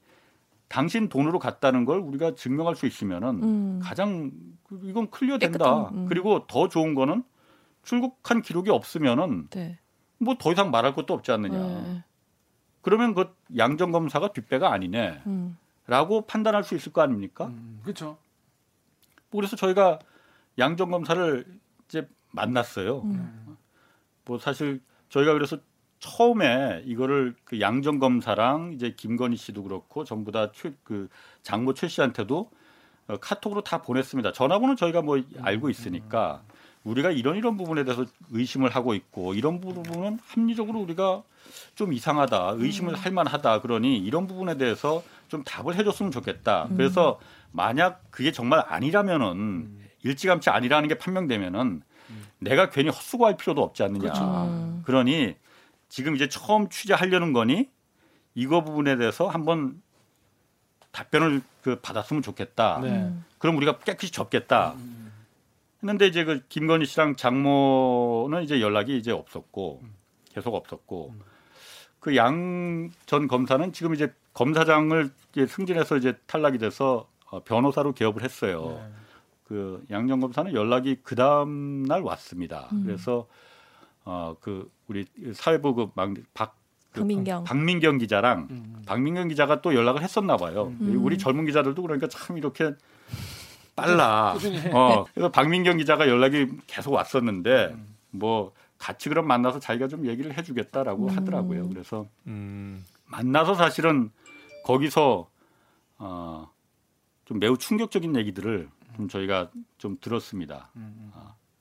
당신 0.69 1.09
돈으로 1.09 1.39
갔다는 1.39 1.85
걸 1.85 1.99
우리가 1.99 2.35
증명할 2.35 2.75
수 2.77 2.87
있으면은 2.87 3.43
음. 3.43 3.81
가장 3.83 4.31
그- 4.65 4.81
이건 4.85 5.11
클리어 5.11 5.39
된다. 5.39 5.89
음. 5.93 6.07
그리고 6.07 6.47
더 6.47 6.69
좋은 6.69 6.95
거는 6.95 7.23
출국한 7.83 8.43
기록이 8.43 8.71
없으면은 8.71 9.49
네. 9.51 9.79
뭐더 10.19 10.53
이상 10.53 10.71
말할 10.71 10.95
것도 10.95 11.13
없지 11.15 11.33
않느냐. 11.33 11.59
네. 11.59 12.05
그러면 12.81 13.15
그 13.15 13.35
양정 13.57 13.93
검사가 13.93 14.33
뒷배가 14.33 14.73
아니네라고 14.73 15.21
음. 15.27 16.23
판단할 16.27 16.65
수 16.65 16.75
있을 16.75 16.93
거 16.93 17.03
아닙니까? 17.03 17.47
음, 17.47 17.81
그렇죠. 17.83 18.19
그래서 19.31 19.57
저희가 19.57 19.99
양정 20.59 20.91
검사를 20.91 21.45
이제 21.89 22.09
만났어요. 22.33 23.01
음. 23.03 23.57
뭐 24.25 24.39
사실 24.39 24.81
저희가 25.09 25.33
그래서 25.35 25.59
처음에 26.05 26.83
이거를 26.85 27.35
그 27.45 27.61
양정 27.61 27.99
검사랑 27.99 28.73
이제 28.75 28.93
김건희 28.95 29.39
씨도 29.39 29.63
그렇고 29.63 30.05
전부 30.05 30.33
다그 30.33 31.09
장모 31.43 31.73
최 31.73 31.89
씨한테도 31.89 32.51
어, 33.09 33.17
카톡으로 33.17 33.63
다 33.63 33.81
보냈습니다. 33.81 34.33
전화번호 34.33 34.75
저희가 34.75 35.01
뭐 35.01 35.19
알고 35.41 35.71
있으니까 35.71 36.43
우리가 36.85 37.11
이런 37.11 37.37
이런 37.37 37.57
부분에 37.57 37.85
대해서 37.85 38.05
의심을 38.31 38.69
하고 38.69 38.95
있고 38.95 39.33
이런 39.33 39.63
부분은 39.63 40.19
합리적으로 40.27 40.81
우리가 40.81 41.23
좀 41.75 41.95
이상하다 41.95 42.57
의심을 42.57 42.95
할 42.95 43.11
만하다 43.13 43.63
그러니 43.63 43.97
이런 43.97 44.27
부분에 44.27 44.59
대해서 44.59 45.03
좀 45.29 45.43
답을 45.43 45.75
해줬으면 45.75 46.13
좋겠다. 46.13 46.69
그래서 46.77 47.19
만약 47.51 48.03
그게 48.11 48.31
정말 48.31 48.63
아니라면은 48.67 49.71
일찌감치 50.03 50.51
아니라는 50.51 50.91
게 50.91 50.99
판명되면은 50.99 51.81
내가 52.41 52.69
괜히 52.69 52.91
헛수고할 52.91 53.39
필요도 53.39 53.63
없지 53.63 53.83
않느냐. 53.83 54.01
그렇죠. 54.01 54.23
음. 54.23 54.83
그러니 54.85 55.37
지금 55.89 56.15
이제 56.17 56.29
처음 56.29 56.69
취재하려는 56.69 57.33
거니 57.33 57.69
이거 58.35 58.63
부분에 58.65 58.97
대해서 58.97 59.29
한번 59.29 59.83
답변을 60.93 61.43
그 61.63 61.81
받았으면 61.81 62.23
좋겠다. 62.23 62.81
네. 62.83 62.91
음. 62.91 63.25
그럼 63.39 63.57
우리가 63.57 63.79
깨끗이 63.79 64.13
접겠다. 64.13 64.75
했는데 65.83 66.07
이제 66.07 66.25
그 66.25 66.41
김건희 66.49 66.87
씨랑 66.87 67.17
장모는 67.17 68.43
이제 68.43 68.61
연락이 68.61 68.97
이제 68.97 69.11
없었고 69.13 69.83
계속 70.33 70.55
없었고 70.55 71.15
그 72.01 72.15
양 72.17 72.91
전 73.07 73.29
검사는 73.29 73.73
지금 73.73 73.95
이제 73.95 74.13
검사장을 74.35 75.11
이제 75.33 75.47
승진해서 75.47 75.97
이제 75.97 76.15
탈락이 76.27 76.59
돼서 76.59 77.09
어, 77.31 77.43
변호사로 77.45 77.93
개업을 77.93 78.23
했어요. 78.23 78.79
네. 78.81 78.93
그 79.45 79.85
양정 79.91 80.21
검사는 80.21 80.53
연락이 80.55 80.99
그 81.03 81.15
다음 81.17 81.83
날 81.85 82.03
왔습니다. 82.03 82.69
음. 82.73 82.85
그래서 82.85 83.27
어 84.05 84.37
그 84.41 84.71
우리 84.87 85.07
사회부 85.33 85.75
그박 85.75 86.15
그 86.93 87.01
박민경. 87.01 87.45
박민경 87.45 87.99
기자랑 87.99 88.49
음. 88.51 88.83
박민경 88.87 89.29
기자가 89.29 89.61
또 89.63 89.75
연락을 89.75 90.03
했었나 90.03 90.37
봐요. 90.37 90.73
음. 90.81 91.01
우리 91.05 91.19
젊은 91.19 91.45
기자들도 91.47 91.83
그러니까 91.83 92.07
참 92.09 92.39
이렇게 92.39 92.75
빨라. 93.75 94.35
어, 94.73 95.05
그래서 95.13 95.31
박민경 95.33 95.79
기자가 95.79 96.09
연락이 96.09 96.47
계속 96.67 96.93
왔었는데 96.93 97.73
음. 97.75 97.95
뭐 98.11 98.53
같이 98.79 99.09
그럼 99.09 99.27
만나서 99.27 99.59
자기가 99.59 99.89
좀 99.89 100.07
얘기를 100.07 100.37
해주겠다라고 100.37 101.09
음. 101.09 101.17
하더라고요. 101.17 101.69
그래서 101.69 102.07
음. 102.27 102.85
만나서 103.07 103.55
사실은 103.55 104.11
거기서 104.65 105.29
어, 105.99 106.51
좀 107.25 107.39
매우 107.41 107.57
충격적인 107.59 108.15
얘기들을 108.17 108.69
좀 108.97 109.09
저희가 109.09 109.51
좀 109.79 109.97
들었습니다. 110.01 110.71
음. 110.77 111.11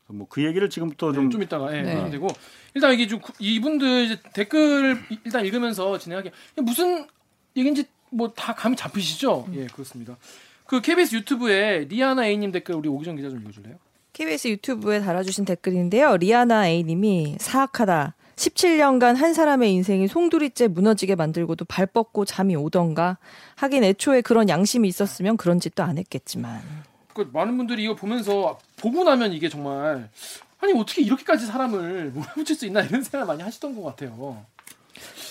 뭐그 0.07 0.43
얘기를 0.43 0.69
지금부터 0.69 1.09
네, 1.11 1.15
좀, 1.15 1.29
좀 1.29 1.41
이따가 1.43 1.75
예, 1.75 1.81
네. 1.81 1.93
하면 1.95 2.11
되고 2.11 2.27
일단 2.73 2.93
이게 2.93 3.07
좀 3.07 3.19
구- 3.19 3.33
이분들 3.39 4.05
이제 4.05 4.19
댓글 4.33 5.01
이- 5.09 5.17
일단 5.25 5.45
읽으면서 5.45 5.97
진행하게 5.97 6.31
무슨 6.57 7.07
얘기인지 7.55 7.85
뭐 8.11 8.31
다 8.35 8.53
감이 8.53 8.75
잡히시죠? 8.75 9.47
예 9.53 9.65
그렇습니다. 9.67 10.17
그 10.65 10.81
KBS 10.81 11.15
유튜브에 11.15 11.85
리아나 11.89 12.25
A님 12.27 12.51
댓글 12.51 12.75
우리 12.75 12.87
오기정 12.89 13.15
기자 13.15 13.29
좀 13.29 13.39
읽어줄래요? 13.41 13.75
KBS 14.13 14.47
유튜브에 14.49 14.99
달아주신 15.01 15.45
댓글인데요. 15.45 16.17
리아나 16.17 16.67
A님이 16.67 17.37
사악하다. 17.39 18.13
17년간 18.35 19.15
한 19.15 19.33
사람의 19.33 19.71
인생이 19.73 20.07
송두리째 20.07 20.67
무너지게 20.67 21.15
만들고도 21.15 21.65
발 21.65 21.85
뻗고 21.87 22.25
잠이 22.25 22.55
오던가. 22.55 23.17
하긴 23.55 23.83
애초에 23.83 24.21
그런 24.21 24.49
양심이 24.49 24.87
있었으면 24.87 25.37
그런 25.37 25.59
짓도 25.59 25.83
안 25.83 25.97
했겠지만. 25.97 26.61
그 27.13 27.29
많은 27.31 27.57
분들이 27.57 27.83
이거 27.83 27.95
보면서 27.95 28.59
보고 28.77 29.03
나면 29.03 29.33
이게 29.33 29.49
정말 29.49 30.09
아니 30.59 30.73
어떻게 30.73 31.01
이렇게까지 31.01 31.45
사람을 31.45 32.11
몰아붙일 32.11 32.55
수 32.55 32.65
있나 32.65 32.81
이런 32.81 33.03
생각 33.03 33.25
많이 33.25 33.43
하시던 33.43 33.75
것 33.75 33.83
같아요. 33.83 34.45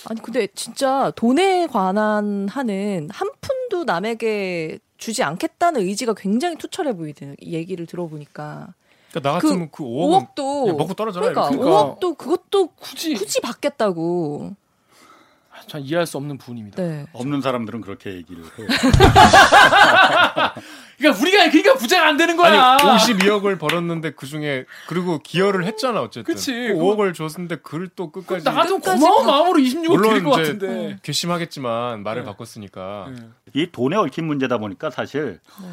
아니 0.05 0.21
근데 0.21 0.47
진짜 0.53 1.11
돈에 1.15 1.67
관한 1.67 2.47
하는 2.49 3.09
한 3.11 3.29
푼도 3.41 3.85
남에게 3.85 4.79
주지 4.97 5.23
않겠다는 5.23 5.81
의지가 5.81 6.13
굉장히 6.13 6.55
투철해 6.57 6.93
보이는 6.95 7.35
얘기를 7.41 7.85
들어보니까 7.85 8.73
그러니까 9.11 9.29
나 9.29 9.33
같으면 9.33 9.69
그, 9.71 9.83
5억은 9.83 10.35
5억도 10.35 10.61
그냥 10.63 10.77
먹고 10.77 10.93
떨어져라. 10.93 11.29
그러니까. 11.29 11.49
그러니까. 11.49 11.95
5억도 11.95 12.17
그것도 12.17 12.67
굳이 12.75 13.13
굳이 13.13 13.41
받겠다고. 13.41 14.55
전 15.67 15.81
이해할 15.81 16.05
수 16.05 16.17
없는 16.17 16.37
부분입니다. 16.37 16.81
네. 16.81 17.05
없는 17.13 17.41
사람들은 17.41 17.81
그렇게 17.81 18.13
얘기를 18.13 18.43
해요. 18.43 18.67
그러니까 20.97 21.21
우리가 21.21 21.49
그러니까 21.49 21.73
부자가 21.75 22.07
안 22.07 22.17
되는 22.17 22.37
거야. 22.37 22.77
아니 22.79 22.81
52억을 22.83 23.59
벌었는데 23.59 24.11
그 24.11 24.25
중에 24.27 24.65
그리고 24.87 25.19
기여를 25.19 25.65
했잖아 25.65 26.01
어쨌든. 26.01 26.23
그치. 26.33 26.51
그 26.53 26.73
5억을 26.75 27.13
줬는데 27.13 27.57
그걸 27.57 27.89
또 27.95 28.11
끝까지 28.11 28.43
나 28.45 28.51
같으면 28.53 28.79
끝까지 28.81 29.01
고마운 29.01 29.25
바- 29.25 29.31
마음으로 29.31 29.59
26억 29.59 29.87
물론 29.89 30.09
드릴 30.09 30.23
것 30.23 30.31
같은데. 30.31 30.97
괘씸하겠지만 31.01 32.03
말을 32.03 32.21
네. 32.23 32.25
바꿨으니까. 32.27 33.07
네. 33.15 33.27
이 33.53 33.69
돈에 33.71 33.95
얽힌 33.97 34.25
문제다 34.25 34.57
보니까 34.59 34.89
사실 34.91 35.39
네. 35.61 35.67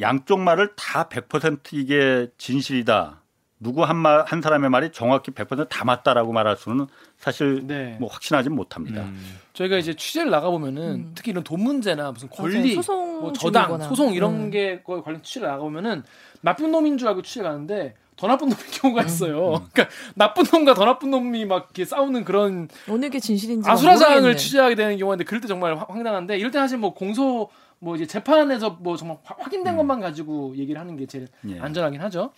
양쪽 0.00 0.40
말을 0.40 0.72
다 0.76 1.08
100% 1.08 1.60
이게 1.72 2.28
진실이다. 2.38 3.20
누구 3.60 3.82
한 3.84 3.96
말 3.96 4.24
한 4.26 4.40
사람의 4.40 4.70
말이 4.70 4.90
정확히 4.92 5.32
100%다 5.32 5.84
맞다라고 5.84 6.32
말할 6.32 6.56
수는 6.56 6.86
사실 7.18 7.66
네. 7.66 7.96
뭐 7.98 8.08
확신하지 8.08 8.48
못합니다. 8.48 9.02
음. 9.02 9.38
저희가 9.52 9.76
이제 9.76 9.92
취재를 9.94 10.30
나가 10.30 10.50
보면은 10.50 10.82
음. 10.94 11.12
특히 11.16 11.32
이런 11.32 11.42
돈 11.42 11.60
문제나 11.62 12.12
무슨 12.12 12.28
맞아요. 12.28 12.52
권리, 12.52 12.74
소송 12.74 13.20
뭐 13.20 13.32
저당, 13.32 13.64
중이거나. 13.64 13.88
소송 13.88 14.12
이런 14.14 14.34
음. 14.34 14.50
게 14.50 14.80
거에 14.82 15.00
관련 15.00 15.22
취재를 15.22 15.48
나가 15.48 15.60
보면은 15.62 16.04
나쁜 16.42 16.70
놈인 16.70 16.96
줄 16.96 17.08
알고 17.08 17.22
취재 17.22 17.42
가는데 17.42 17.94
더 18.16 18.28
나쁜 18.28 18.48
놈인 18.48 18.62
경우가 18.72 19.02
있어요. 19.02 19.66
그러니까 19.72 19.88
나쁜 20.14 20.44
놈과 20.52 20.74
더 20.74 20.84
나쁜 20.84 21.10
놈이 21.10 21.44
막 21.44 21.64
이렇게 21.64 21.84
싸우는 21.84 22.24
그런 22.24 22.68
어느 22.88 23.08
게 23.10 23.18
진실인지 23.18 23.68
아수라장을. 23.68 24.36
취재하게 24.36 24.74
되는 24.76 24.96
경우인데 24.96 25.24
그럴 25.24 25.40
때 25.40 25.48
정말 25.48 25.76
황- 25.76 25.86
황당한데 25.88 26.38
이럴 26.38 26.52
때 26.52 26.58
사실 26.58 26.78
뭐 26.78 26.94
공소 26.94 27.48
뭐 27.80 27.96
이제 27.96 28.06
재판에서 28.06 28.78
뭐 28.80 28.96
정말 28.96 29.18
화- 29.24 29.36
확인된 29.38 29.76
것만 29.76 29.98
가지고 30.00 30.54
얘기를 30.56 30.80
하는 30.80 30.96
게 30.96 31.06
제일 31.06 31.26
예. 31.48 31.58
안전하긴 31.58 32.00
하죠. 32.02 32.32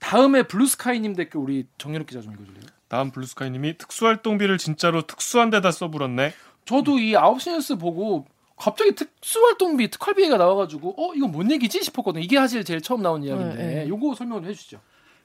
다음에 0.00 0.42
블루스카이님 0.42 1.14
댓글 1.14 1.40
우리 1.40 1.66
정연욱 1.78 2.06
기자 2.08 2.20
좀 2.20 2.32
읽어줄래요? 2.34 2.62
다음 2.88 3.10
블루스카이님이 3.10 3.78
특수활동비를 3.78 4.58
진짜로 4.58 5.02
특수한 5.02 5.50
데다 5.50 5.70
써불었네. 5.70 6.32
저도 6.64 6.98
이 6.98 7.12
9시 7.12 7.52
뉴스 7.52 7.76
보고 7.76 8.26
갑자기 8.56 8.94
특수활동비 8.94 9.90
특활비가 9.90 10.36
나와가지고 10.36 10.94
어 10.96 11.14
이건 11.14 11.30
뭔 11.30 11.50
얘기지 11.50 11.82
싶었거든요. 11.82 12.24
이게 12.24 12.36
사실 12.36 12.64
제일 12.64 12.80
처음 12.80 13.02
나온 13.02 13.22
이야기인데 13.22 13.56
네, 13.56 13.74
네. 13.84 13.88
요거 13.88 14.14
설명을 14.14 14.44
해주시죠. 14.44 14.80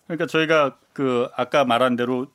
그러니까 0.08 0.26
저희가 0.28 0.78
그 0.94 1.30
아까 1.36 1.64
말한 1.64 1.96
대로 1.96 2.28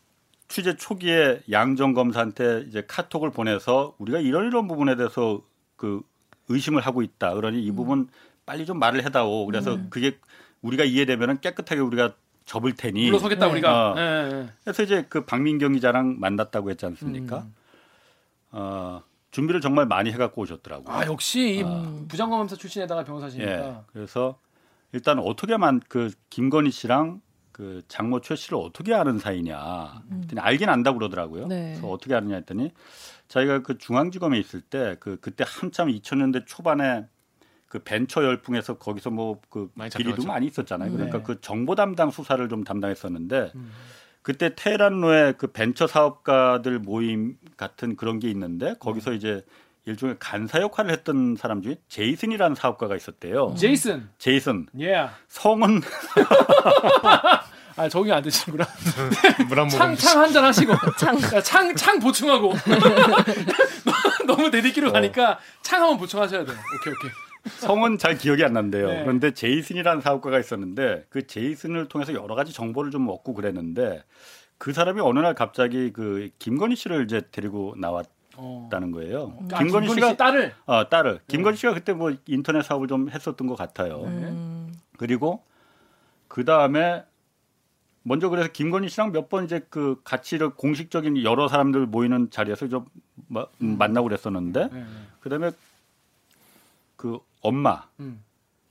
취재 0.49 0.77
초기에 0.77 1.43
양정 1.51 1.93
검사한테 1.93 2.65
이제 2.69 2.85
카톡을 2.87 3.31
보내서 3.31 3.95
우리가 3.99 4.21
이런 4.21 4.47
이런 4.47 4.69
부분에 4.69 4.97
대해서 4.97 5.43
그 5.77 6.03
의심을 6.49 6.81
하고 6.83 7.03
있다. 7.03 7.35
그러니 7.35 7.63
이 7.63 7.71
부분 7.73 8.09
빨리 8.47 8.65
좀 8.65 8.79
말을 8.79 9.05
해다오. 9.05 9.45
그래서 9.47 9.79
그게 9.91 10.19
우리가 10.63 10.85
이해되면은 10.85 11.41
깨끗하게 11.41 11.81
우리가 11.81 12.15
접을 12.47 12.75
테니. 12.75 13.07
물러서겠다 13.07 13.47
네. 13.47 13.53
우리가. 13.53 13.93
어. 13.93 13.95
예, 13.99 14.03
예. 14.33 14.49
그래서 14.65 14.83
이제 14.83 15.05
그 15.09 15.25
박민경 15.27 15.73
기자랑 15.75 16.17
만났다고 16.19 16.71
했지 16.71 16.87
않습니까? 16.87 17.39
음. 17.41 17.55
어, 18.53 19.03
준비를 19.33 19.61
정말 19.61 19.87
많이 19.87 20.11
해갖고 20.13 20.41
오셨더라고요. 20.43 20.95
아 20.95 21.05
역시 21.07 21.57
이 21.59 21.63
아. 21.65 22.05
부장검사 22.09 22.57
출신에다가 22.57 23.05
변호사시니까. 23.05 23.51
예. 23.51 23.77
그래서 23.93 24.39
일단 24.93 25.19
어떻게만 25.19 25.81
그 25.89 26.11
김건희 26.31 26.71
씨랑 26.71 27.21
그 27.53 27.83
장모 27.89 28.21
최 28.21 28.37
씨를 28.37 28.59
어떻게 28.59 28.95
아는 28.95 29.19
사이냐. 29.19 30.03
했더니 30.23 30.41
알긴 30.41 30.69
안다고 30.69 30.99
그러더라고요. 30.99 31.49
네. 31.49 31.73
그래서 31.73 31.89
어떻게 31.89 32.15
아느냐 32.15 32.37
했더니 32.37 32.71
자기가 33.29 33.61
그 33.63 33.77
중앙지검에 33.79 34.39
있을 34.39 34.61
때 34.61 34.97
그 35.01 35.19
그때 35.21 35.45
한참 35.47 35.89
2000년대 35.89 36.45
초반에 36.47 37.07
그 37.69 37.81
벤처 37.81 38.23
열풍에서 38.25 38.79
거기서 38.79 39.11
뭐그 39.11 39.71
많이 39.75 39.91
비리도. 39.91 40.25
많이 40.27 40.47
있었잖아요. 40.47 40.93
그러니까 40.93 41.19
네. 41.19 41.25
그 41.25 41.41
정보 41.41 41.75
담당 41.75 42.11
수사를 42.11 42.49
좀 42.49 42.65
담당했었는데 42.65 43.53
음. 43.55 43.73
그때 44.23 44.55
테헤란로에 44.57 45.35
그 45.39 45.49
벤처 45.49 45.87
사업가들 45.87 46.79
모임 46.81 47.37
같은 47.57 47.97
그런 47.97 48.19
게 48.19 48.29
있는데 48.31 48.75
거기서 48.81 49.13
이제 49.13 49.45
일종의 49.85 50.17
간사 50.19 50.61
역할을 50.61 50.91
했던 50.91 51.37
사람 51.37 51.63
중에 51.63 51.77
제이슨이라는 51.89 52.57
사업가가 52.57 52.97
있었대요. 52.97 53.55
제이슨. 53.57 54.09
제이슨 54.19 54.67
예. 54.81 55.09
성은 55.29 55.81
아 57.79 57.89
적응이 57.89 58.11
안 58.11 58.23
되시는구나. 58.23 58.67
물한 59.49 59.67
모금. 59.67 59.79
창창 59.79 60.23
한잔 60.23 60.45
하시고 60.45 60.73
창. 60.99 61.19
창 61.43 61.75
창 61.77 61.99
보충하고 62.01 62.55
너무 64.27 64.51
대디기로 64.51 64.93
가니까 64.93 65.39
창 65.63 65.83
한번 65.83 65.99
보충하셔야 65.99 66.45
돼요. 66.45 66.57
오케이 66.81 66.93
오케이. 66.95 67.11
성은 67.49 67.99
잘 67.99 68.17
기억이 68.19 68.45
안 68.45 68.53
난대요. 68.53 68.89
네. 68.89 69.03
그런데 69.03 69.33
제이슨이라는 69.33 70.01
사업가가 70.01 70.39
있었는데 70.39 71.07
그 71.09 71.27
제이슨을 71.27 71.89
통해서 71.89 72.13
여러 72.15 72.35
가지 72.35 72.53
정보를 72.53 72.91
좀 72.91 73.09
얻고 73.09 73.35
그랬는데 73.35 74.03
그 74.59 74.73
사람이 74.73 75.01
어느 75.01 75.19
날 75.21 75.35
갑자기 75.35 75.93
그 75.93 76.31
김건희 76.39 76.77
씨를 76.77 77.05
이제 77.05 77.23
데리고 77.31 77.75
나왔 77.79 78.07
다는 78.71 78.89
어. 78.89 78.97
거예요. 78.97 79.39
아, 79.53 79.59
김건희 79.59 79.89
씨가 79.95 80.11
씨 80.11 80.17
딸을 80.19 80.53
어, 80.67 80.89
딸을 80.89 81.21
김건희 81.27 81.57
씨가 81.57 81.73
그때 81.75 81.93
뭐 81.95 82.13
인터넷 82.27 82.63
사업을 82.63 82.87
좀 82.89 83.09
했었던 83.09 83.47
것 83.47 83.57
같아요. 83.57 84.03
음. 84.05 84.73
그리고 84.99 85.43
그 86.29 86.45
다음에 86.45 87.03
먼저 88.03 88.29
그래서 88.29 88.49
김건희 88.53 88.89
씨랑 88.89 89.13
몇 89.13 89.29
번 89.29 89.45
이제 89.45 89.67
그 89.71 90.01
같이 90.05 90.37
이렇게 90.37 90.55
공식적인 90.57 91.23
여러 91.25 91.49
사람들 91.49 91.87
모이는 91.87 92.31
자리에서 92.31 92.69
좀 92.69 92.85
마- 93.29 93.47
음, 93.63 93.79
만나고 93.79 94.07
그랬었는데 94.09 94.69
네, 94.73 94.81
네. 94.81 94.85
그다음에 95.21 95.51
그 97.07 97.19
엄마 97.43 97.85
음. 98.01 98.21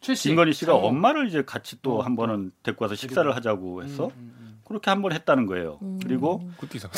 김건희 0.01 0.51
씨가 0.53 0.73
장모. 0.73 0.87
엄마를 0.87 1.27
이제 1.27 1.43
같이 1.45 1.77
또 1.81 1.99
어, 1.99 2.01
한 2.01 2.15
번은 2.17 2.51
데리고 2.63 2.83
와서 2.85 2.93
식사를 2.95 3.33
하자고 3.35 3.83
해서 3.83 4.05
음, 4.05 4.11
음, 4.17 4.35
음. 4.39 4.59
그렇게 4.65 4.89
한 4.91 5.01
번 5.01 5.13
했다는 5.13 5.45
거예요. 5.45 5.79
그리고 6.03 6.39
그것도 6.59 6.77
이상. 6.77 6.91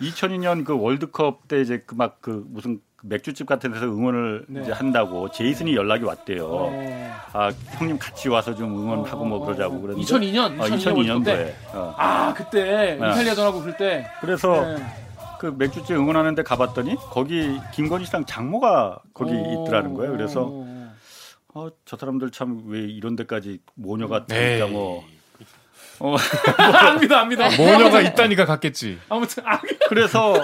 2002년 0.00 0.64
그 0.66 0.78
월드컵 0.78 1.48
때 1.48 1.60
이제 1.60 1.78
그막그 1.86 2.46
무슨 2.48 2.80
맥주집 3.02 3.46
같은 3.46 3.72
데서 3.72 3.86
응원을 3.86 4.44
네. 4.48 4.60
이제 4.62 4.72
한다고 4.72 5.30
제이슨이 5.30 5.74
연락이 5.74 6.04
왔대요. 6.04 6.46
어. 6.46 6.70
아 7.32 7.50
형님 7.78 7.98
같이 7.98 8.28
와서 8.28 8.54
좀 8.54 8.76
응원하고 8.76 9.24
뭐 9.24 9.44
그러자고 9.44 9.80
그랬는데 9.80 10.04
2002년, 10.12 10.60
어, 10.60 10.64
2002년 10.64 10.94
2002년 10.94 11.24
도에 11.24 11.54
어. 11.72 11.94
아 11.96 12.34
그때 12.34 12.62
네. 12.64 12.94
이탈리아 12.96 13.34
전하고 13.34 13.60
그럴 13.60 13.76
때. 13.76 14.06
그래서 14.20 14.60
네. 14.76 14.84
그 15.40 15.46
맥주집 15.58 15.96
응원하는데 15.96 16.42
가봤더니 16.42 16.96
거기 16.96 17.58
김건희 17.72 18.04
씨랑 18.04 18.26
장모가 18.26 18.98
거기 19.14 19.32
어. 19.32 19.64
있더라는 19.64 19.94
거예요. 19.94 20.12
그래서 20.12 20.44
어. 20.46 20.94
어, 21.54 21.68
저 21.86 21.96
사람들 21.96 22.30
참 22.30 22.60
왜 22.66 22.80
이런 22.80 23.16
데까지 23.16 23.60
모녀가. 23.74 24.26
되니까 24.26 24.66
뭐 24.66 25.02
어, 25.98 26.14
압니다, 26.58 27.20
압니다. 27.20 27.48
모녀가 27.56 28.02
있다니까 28.02 28.44
갔겠지. 28.44 28.98
아무튼 29.08 29.42
아, 29.46 29.62
그래서 29.88 30.34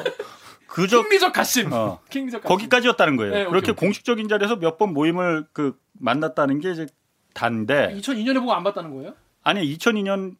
그저 0.66 1.03
킹리적 1.03 1.32
가심. 1.34 1.72
어, 1.74 2.01
킹리적 2.09 2.42
가심. 2.42 2.57
거기까지였다는 2.57 3.16
거예요. 3.16 3.32
네, 3.34 3.40
오케이, 3.42 3.51
그렇게 3.51 3.70
오케이. 3.72 3.74
공식적인 3.86 4.28
자리에서 4.28 4.57
몇 4.57 4.78
번 4.78 4.94
모임을 4.94 5.47
그 5.53 5.78
만났다는 5.92 6.61
게 6.61 6.70
이제 6.72 6.86
단데 7.34 7.94
2002년에 7.99 8.40
보고 8.40 8.55
안 8.55 8.64
봤다는 8.64 8.94
거예요? 8.94 9.12
아니 9.42 9.61
2002년 9.76 10.36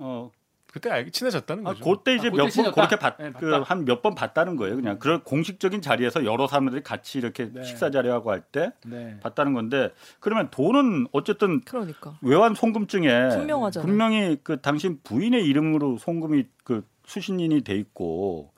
어 0.00 0.30
그때 0.72 0.90
알기 0.90 1.10
친해졌다는 1.12 1.66
아, 1.66 1.72
거죠. 1.72 1.84
그때 1.84 2.14
이제 2.14 2.28
아, 2.28 2.30
그때 2.30 2.36
몇번 2.36 2.50
친해졌다? 2.50 2.74
그렇게 2.74 2.96
봤, 2.96 3.16
네, 3.18 3.32
그. 3.38 3.52
한 3.62 3.84
몇 3.84 4.02
번 4.02 4.14
봤다는 4.14 4.56
거예요. 4.56 4.76
그냥 4.76 4.98
그런 4.98 5.22
공식적인 5.24 5.80
자리에서 5.80 6.24
여러 6.24 6.46
사람들이 6.46 6.82
같이 6.82 7.18
이렇게 7.18 7.50
네. 7.52 7.64
식사 7.64 7.90
자리하고 7.90 8.30
할때 8.30 8.72
네. 8.84 9.18
봤다는 9.20 9.54
건데 9.54 9.92
그러면 10.20 10.50
돈은 10.50 11.06
어쨌든 11.12 11.62
그러니까. 11.62 12.18
외환 12.22 12.54
송금증에 12.54 13.30
분명하잖아요. 13.30 13.86
분명히 13.86 14.36
그 14.42 14.60
당신 14.60 15.00
부인의 15.02 15.44
이름으로 15.46 15.96
송금이 15.98 16.44
그 16.64 16.86
수신인이 17.06 17.62
돼 17.62 17.74
있고 17.76 18.52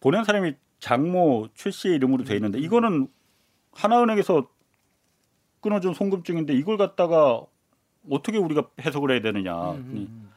보낸 0.00 0.24
사람이 0.24 0.54
장모 0.80 1.48
최 1.54 1.70
씨의 1.70 1.94
이름으로 1.96 2.24
돼 2.24 2.34
있는데 2.34 2.58
이거는 2.58 3.06
하나은행에서 3.72 4.48
끊어준 5.60 5.94
송금증인데 5.94 6.54
이걸 6.54 6.76
갖다가 6.76 7.40
어떻게 8.10 8.38
우리가 8.38 8.68
해석을 8.80 9.10
해야 9.12 9.20
되느냐. 9.20 9.72
음, 9.72 9.76
음, 9.94 10.29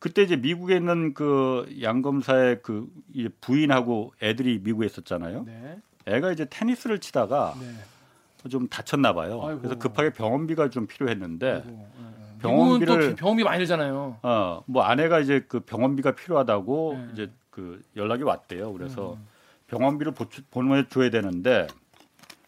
그때 0.00 0.22
이제 0.22 0.34
미국에 0.34 0.76
있는 0.76 1.12
그 1.14 1.68
양검사의 1.82 2.62
그 2.62 2.88
이제 3.12 3.28
부인하고 3.40 4.14
애들이 4.22 4.58
미국에 4.58 4.86
있었잖아요. 4.86 5.40
음. 5.40 5.44
네. 5.46 5.78
애가 6.06 6.32
이제 6.32 6.46
테니스를 6.48 6.98
치다가 6.98 7.54
네. 7.60 8.48
좀 8.48 8.66
다쳤나 8.68 9.12
봐요. 9.12 9.42
아이고. 9.44 9.60
그래서 9.60 9.78
급하게 9.78 10.10
병원비가 10.10 10.70
좀 10.70 10.86
필요했는데 10.86 11.62
예, 11.66 11.70
예. 11.70 12.42
병원비를- 12.42 13.14
병원비 13.16 13.44
많이 13.44 13.58
들잖아요. 13.58 14.16
어, 14.22 14.62
뭐 14.66 14.82
아내가 14.82 15.20
이제 15.20 15.44
그 15.46 15.60
병원비가 15.60 16.12
필요하다고 16.12 16.94
네. 16.96 17.08
이제 17.12 17.30
그 17.50 17.82
연락이 17.96 18.22
왔대요. 18.22 18.72
그래서 18.72 19.12
음. 19.12 19.26
병원비를 19.66 20.12
보충- 20.14 20.44
보내줘야 20.50 21.10
되는데 21.10 21.66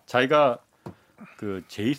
자기가 0.07 0.57
그 1.37 1.63
제이 1.69 1.95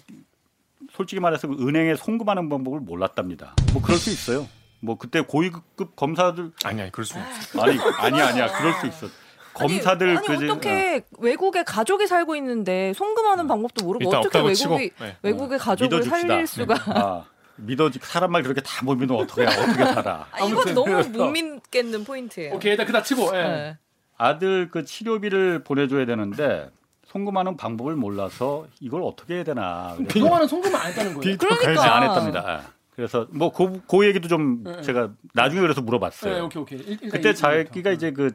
솔직히 0.92 1.20
말해서 1.20 1.48
그 1.48 1.68
은행에 1.68 1.96
송금하는 1.96 2.50
방법을 2.50 2.80
몰랐답니다. 2.80 3.54
뭐 3.74 3.82
그럴 3.84 4.00
수 4.00 4.10
있어요. 4.10 4.48
뭐 4.84 4.98
그때 4.98 5.22
고위급 5.22 5.96
검사들 5.96 6.52
아니 6.66 6.82
아니 6.82 6.92
그럴 6.92 7.06
수 7.06 7.18
없어. 7.18 7.62
아니 7.62 7.80
아니야 8.00 8.28
아니야 8.28 8.48
그럴 8.52 8.74
수 8.74 8.88
있어. 8.88 9.08
검사들 9.54 10.10
아니, 10.10 10.18
아니 10.18 10.28
그지- 10.28 10.50
어떻게 10.52 11.02
외국에 11.20 11.64
가족이 11.64 12.06
살고 12.08 12.36
있는데 12.36 12.92
송금하는 12.94 13.48
방법도 13.48 13.86
모르고 13.86 14.10
어떻게 14.10 14.40
외국이 14.40 14.56
치고. 14.56 14.78
네. 15.06 15.18
외국의 15.22 15.58
가족을 15.60 16.00
믿어줍시다. 16.00 16.28
살릴 16.28 16.48
수가 16.48 16.76
아, 16.88 17.26
믿어지 17.56 18.00
사람 18.02 18.32
말 18.34 18.44
그렇게 18.44 18.60
다 18.62 18.84
못 18.84 18.96
믿으면 18.96 19.22
어떻게 19.22 19.46
어떻게 19.46 19.86
살아? 19.86 20.26
아, 20.32 20.44
이건 20.46 20.74
너무 20.74 21.02
못 21.10 21.28
믿겠는 21.30 22.04
포인트예요. 22.04 22.56
오케이 22.56 22.72
일단 22.72 22.86
그다 22.86 23.04
치고. 23.04 23.28
예. 23.38 23.42
네. 23.44 23.78
아들 24.18 24.70
그 24.70 24.84
치료비를 24.84 25.64
보내줘야 25.64 26.06
되는데 26.06 26.70
송금하는 27.06 27.56
방법을 27.56 27.96
몰라서 27.96 28.66
이걸 28.82 29.02
어떻게 29.04 29.36
해야 29.36 29.44
되나 29.44 29.96
그동안은 30.10 30.48
송금을 30.48 30.76
안 30.78 30.88
했다는 30.88 31.14
거예요. 31.14 31.22
비- 31.22 31.38
그러니까 31.38 31.72
네, 31.72 31.80
안 31.90 32.04
했답니다. 32.04 32.62
예. 32.94 32.96
그래서 32.96 33.28
뭐그 33.32 33.82
그 33.90 34.06
얘기도 34.06 34.28
좀 34.28 34.64
네. 34.64 34.82
제가 34.82 35.12
나중에 35.34 35.62
그래서 35.62 35.82
네, 35.82 35.86
물어봤어요. 35.86 36.46
오케이 36.46 36.62
오케이. 36.62 36.80
일- 36.80 37.10
그때 37.10 37.32
이- 37.32 37.36
자기가 37.36 37.92
이- 37.92 37.96
이제 37.96 38.12
그 38.12 38.32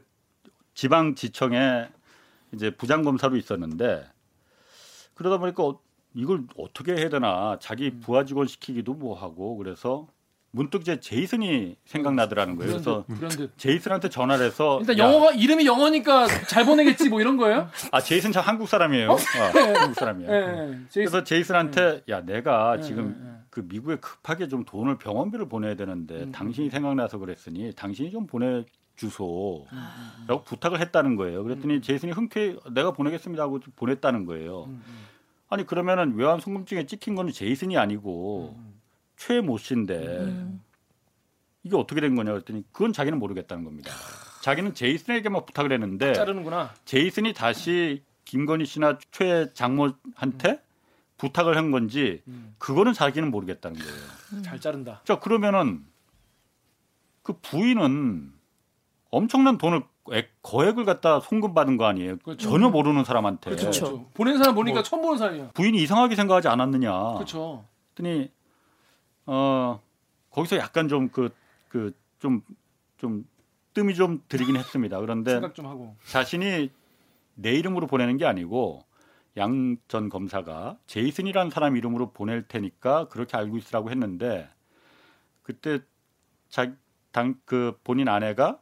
지방 0.75 1.15
지청에 1.15 1.89
이제 2.53 2.71
부장 2.71 3.03
검사로 3.03 3.37
있었는데 3.37 4.07
그러다 5.15 5.39
보니까 5.39 5.63
어- 5.65 5.81
이걸 6.15 6.43
어떻게 6.57 6.95
해야 6.97 7.09
되나 7.09 7.59
자기 7.61 7.87
음. 7.95 8.01
부하 8.03 8.25
직원 8.25 8.47
시키기도 8.47 8.95
뭐하고 8.95 9.57
그래서 9.57 10.09
문득 10.51 10.81
이제 10.81 10.99
제이슨이 10.99 11.77
생각나더라는 11.85 12.57
거예요. 12.57 12.73
그래서. 12.73 13.05
제이슨한테 13.59 14.09
전화를 14.09 14.47
해서 14.47 14.79
일단 14.81 14.99
야, 14.99 15.05
영어가 15.05 15.33
이름이 15.33 15.67
영어니까 15.67 16.27
잘 16.49 16.65
보내겠지 16.65 17.11
뭐 17.11 17.21
이런 17.21 17.37
거예요? 17.37 17.69
아 17.93 18.01
제이슨 18.01 18.33
참 18.33 18.43
한국 18.45 18.67
사람이에요. 18.67 19.11
어, 19.11 19.17
한국 19.77 19.95
사람이에요. 19.95 20.33
예. 20.33 20.37
예. 20.37 20.79
제이슨- 20.89 20.93
그래서 20.95 21.23
제이슨한테 21.25 22.03
야 22.09 22.23
내가 22.23 22.77
예, 22.79 22.83
지금. 22.83 23.39
그 23.59 23.67
미국에 23.69 23.97
급하게 23.97 24.47
좀 24.47 24.65
돈을 24.65 24.99
병원비를 24.99 25.49
보내야 25.49 25.75
되는데 25.75 26.23
음. 26.23 26.33
당신이 26.33 26.71
생각나서 26.71 27.19
그랬으니 27.19 27.73
당신이 27.75 28.13
좀 28.13 28.27
보내 28.27 28.65
주소 28.95 29.67
음, 29.73 30.25
라고 30.29 30.45
부탁을 30.45 30.81
했다는 30.81 31.17
거예요. 31.17 31.43
그랬더니 31.43 31.81
제이슨이 31.81 32.13
흔쾌히 32.13 32.57
내가 32.73 32.93
보내겠습니다 32.93 33.43
하고 33.43 33.59
좀 33.59 33.73
보냈다는 33.75 34.27
거예요. 34.27 34.65
음, 34.65 34.83
음, 34.87 35.07
아니 35.49 35.67
그러면은 35.67 36.15
외환 36.15 36.39
송금증에 36.39 36.87
찍힌 36.87 37.17
거는 37.17 37.33
제이슨이 37.33 37.77
아니고 37.77 38.55
음. 38.57 38.75
최모 39.17 39.59
씨인데 39.59 39.97
음. 39.97 40.63
이게 41.65 41.77
어떻게 41.77 42.01
된 42.01 42.15
거냐 42.15 42.31
그랬더니 42.31 42.63
그건 42.71 42.93
자기는 42.93 43.19
모르겠다는 43.19 43.65
겁니다. 43.65 43.91
자기는 44.43 44.75
제이슨에게만 44.75 45.47
부탁을 45.47 45.73
했는데 45.73 46.13
자르는구나. 46.13 46.75
제이슨이 46.85 47.33
다시 47.33 48.05
김건희 48.25 48.67
씨나 48.67 48.99
최 49.11 49.53
장모한테 49.53 50.61
부탁을 51.19 51.57
한 51.57 51.71
건지 51.71 52.23
음. 52.29 52.55
그거는 52.59 52.93
자기는 52.95 53.31
모르겠다는 53.31 53.79
거예요. 53.79 54.43
잘 54.43 54.61
자른다. 54.61 55.03
자 55.05 55.19
그러면은 55.19 55.85
그 57.23 57.35
부인은 57.43 58.33
엄청난 59.11 59.59
돈을 59.59 59.83
액- 60.13 60.31
거액을 60.43 60.85
갖다 60.87 61.21
송금 61.21 61.53
받은 61.55 61.77
거 61.77 61.85
아니에요? 61.87 62.17
그렇죠. 62.19 62.49
전혀 62.49 62.69
모르는 62.71 63.05
사람한테 63.05 63.51
그렇죠. 63.51 63.65
그렇죠. 63.71 64.07
보낸 64.15 64.39
사람 64.39 64.55
보니까 64.55 64.77
뭐- 64.77 64.83
처음 64.83 65.03
보는 65.03 65.19
사람이야. 65.19 65.51
부인이 65.55 65.77
이상하게 65.83 66.15
생각하지 66.17 66.49
않았느냐? 66.49 67.15
그렇죠. 67.15 67.65
했더니 67.91 68.31
어 69.27 69.81
거기서 70.31 70.57
약간 70.57 70.89
좀 70.89 71.09
그 71.11 71.35
그좀좀 71.69 73.27
뜸이 73.75 73.95
좀 73.95 74.23
들이긴 74.29 74.57
했습니다. 74.57 74.99
그런데 75.01 75.33
생각 75.41 75.55
좀 75.55 75.67
하고. 75.67 75.97
자신이 76.07 76.71
내 77.35 77.53
이름으로 77.53 77.87
보내는 77.87 78.17
게 78.17 78.25
아니고 78.25 78.85
양 79.39 79.77
전 79.89 80.09
검사가 80.09 80.77
제이슨이라는 80.87 81.51
사람 81.51 81.77
이름으로 81.77 82.11
보낼 82.13 82.47
테니까 82.47 83.09
그렇게 83.09 83.37
알고 83.37 83.57
있으라고 83.59 83.91
했는데 83.91 84.49
그때 85.43 85.81
자당그 86.51 87.79
본인 87.85 88.09
아내가 88.09 88.59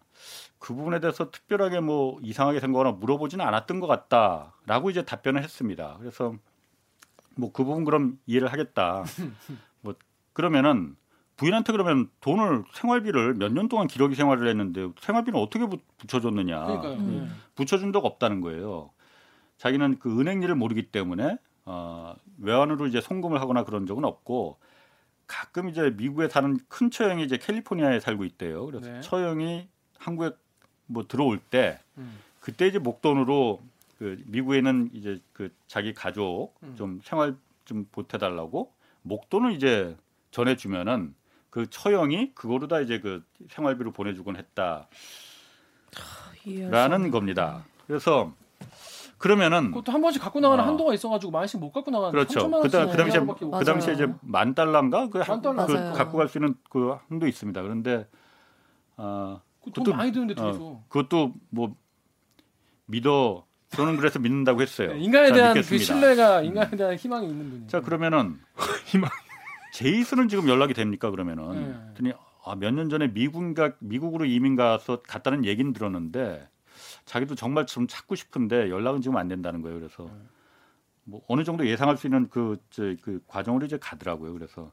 그 0.58 0.74
부분에 0.74 1.00
대해서 1.00 1.30
특별하게 1.30 1.80
뭐 1.80 2.18
이상하게 2.22 2.60
생각하거나 2.60 2.96
물어보지는 2.98 3.44
않았던 3.44 3.80
것 3.80 3.86
같다라고 3.86 4.90
이제 4.90 5.04
답변을 5.04 5.42
했습니다. 5.42 5.96
그래서 5.98 6.34
뭐 7.36 7.50
그 7.52 7.64
부분 7.64 7.84
그럼 7.84 8.18
이해를 8.26 8.50
하겠다. 8.52 9.04
뭐 9.82 9.94
그러면은 10.32 10.96
부인한테 11.36 11.72
그러면 11.72 12.08
돈을 12.20 12.64
생활비를 12.72 13.34
몇 13.34 13.52
년 13.52 13.68
동안 13.68 13.86
기러기 13.86 14.14
생활을 14.14 14.48
했는데 14.48 14.88
생활비는 15.00 15.38
어떻게 15.38 15.66
부- 15.66 15.78
붙여줬느냐? 15.98 16.64
그러니까요. 16.64 16.92
음. 16.94 17.28
예. 17.30 17.46
붙여준 17.54 17.92
적 17.92 18.04
없다는 18.06 18.40
거예요. 18.40 18.90
자기는 19.58 19.98
그 19.98 20.20
은행 20.20 20.42
일을 20.42 20.54
모르기 20.54 20.90
때문에 20.90 21.38
어, 21.64 22.14
외환으로 22.38 22.86
이제 22.86 23.00
송금을 23.00 23.40
하거나 23.40 23.64
그런 23.64 23.86
적은 23.86 24.04
없고 24.04 24.58
가끔 25.26 25.68
이제 25.68 25.90
미국에 25.96 26.28
사는 26.28 26.58
큰 26.68 26.90
처형이 26.90 27.24
이제 27.24 27.36
캘리포니아에 27.38 28.00
살고 28.00 28.24
있대요. 28.24 28.66
그래서 28.66 28.90
네. 28.90 29.00
처형이 29.00 29.68
한국에 29.98 30.36
뭐 30.86 31.06
들어올 31.06 31.38
때 31.38 31.80
음. 31.98 32.18
그때 32.40 32.68
이제 32.68 32.78
목돈으로 32.78 33.60
그 33.98 34.22
미국에 34.26 34.58
있는 34.58 34.90
이제 34.92 35.20
그 35.32 35.52
자기 35.66 35.94
가족 35.94 36.54
음. 36.62 36.74
좀 36.76 37.00
생활 37.02 37.36
좀 37.64 37.86
보태달라고 37.90 38.72
목돈을 39.02 39.52
이제 39.52 39.96
전해주면은 40.30 41.14
그 41.50 41.68
처형이 41.70 42.32
그거로 42.34 42.68
다 42.68 42.80
이제 42.80 43.00
그 43.00 43.24
생활비로 43.48 43.92
보내주곤 43.92 44.36
했다. 44.36 44.88
라는. 46.70 47.10
겁니다. 47.10 47.64
그래서 47.86 48.32
그러면은 49.18 49.70
그것도 49.70 49.92
한 49.92 50.02
번씩 50.02 50.20
갖고 50.20 50.40
나가는 50.40 50.62
어. 50.62 50.66
한도가 50.66 50.92
있어가지고 50.94 51.32
많씩 51.32 51.58
못 51.60 51.72
갖고 51.72 51.90
나가는. 51.90 52.10
그렇죠. 52.12 52.40
3천만 52.40 52.62
그, 52.62 52.68
그 52.68 52.96
당시에 52.96 53.20
그 53.58 53.64
당시에 53.64 53.94
이제. 53.94 54.08
만 54.20 54.54
달러인가 54.54 55.08
그, 55.08 55.18
만 55.26 55.40
달러. 55.40 55.66
그 55.66 55.72
맞아요. 55.72 55.92
갖고 55.94 56.18
갈 56.18 56.28
수 56.28 56.38
있는 56.38 56.54
그 56.70 56.96
한도 57.08 57.26
있습니다. 57.26 57.62
그런데 57.62 58.06
어, 58.96 59.40
그것도- 59.64 59.94
많이 59.94 60.12
드는데 60.12 60.34
어. 60.38 60.84
그것도 60.88 61.32
뭐 61.50 61.74
믿어 62.86 63.44
저는 63.70 63.96
그래서 63.96 64.18
믿는다고 64.18 64.62
했어요. 64.62 64.92
네, 64.92 65.00
인간에 65.00 65.28
자, 65.28 65.34
대한 65.34 65.52
그 65.54 65.58
믿겠습니다. 65.58 65.84
신뢰가 65.84 66.42
인간에 66.42 66.70
대한 66.76 66.94
희망이 66.96 67.26
있는 67.28 67.48
분이에요. 67.50 67.68
자 67.68 67.80
그러면은 67.80 68.38
희망. 68.86 69.10
제이슨은 69.72 70.28
지금 70.28 70.48
연락이 70.48 70.72
됩니까 70.72 71.10
그러면은 71.10 71.52
네. 71.54 71.74
그랬더니 71.94 72.12
아, 72.44 72.54
몇 72.54 72.70
년 72.72 72.88
전에 72.88 73.08
미국인가 73.08 73.72
미국으로 73.80 74.24
이민 74.24 74.54
가서 74.56 75.02
갔다는 75.02 75.44
얘기는 75.44 75.70
들었는데 75.72 76.48
자기도 77.06 77.34
정말 77.34 77.66
좀 77.66 77.86
찾고 77.86 78.14
싶은데 78.14 78.68
연락은 78.68 79.00
지금 79.00 79.16
안 79.16 79.28
된다는 79.28 79.62
거예요. 79.62 79.78
그래서 79.78 80.04
네. 80.04 80.10
뭐 81.04 81.22
어느 81.28 81.44
정도 81.44 81.66
예상할 81.66 81.96
수 81.96 82.08
있는 82.08 82.28
그, 82.28 82.58
저, 82.70 82.82
그 83.00 83.20
과정으로 83.28 83.64
이제 83.64 83.78
가더라고요. 83.78 84.32
그래서 84.34 84.72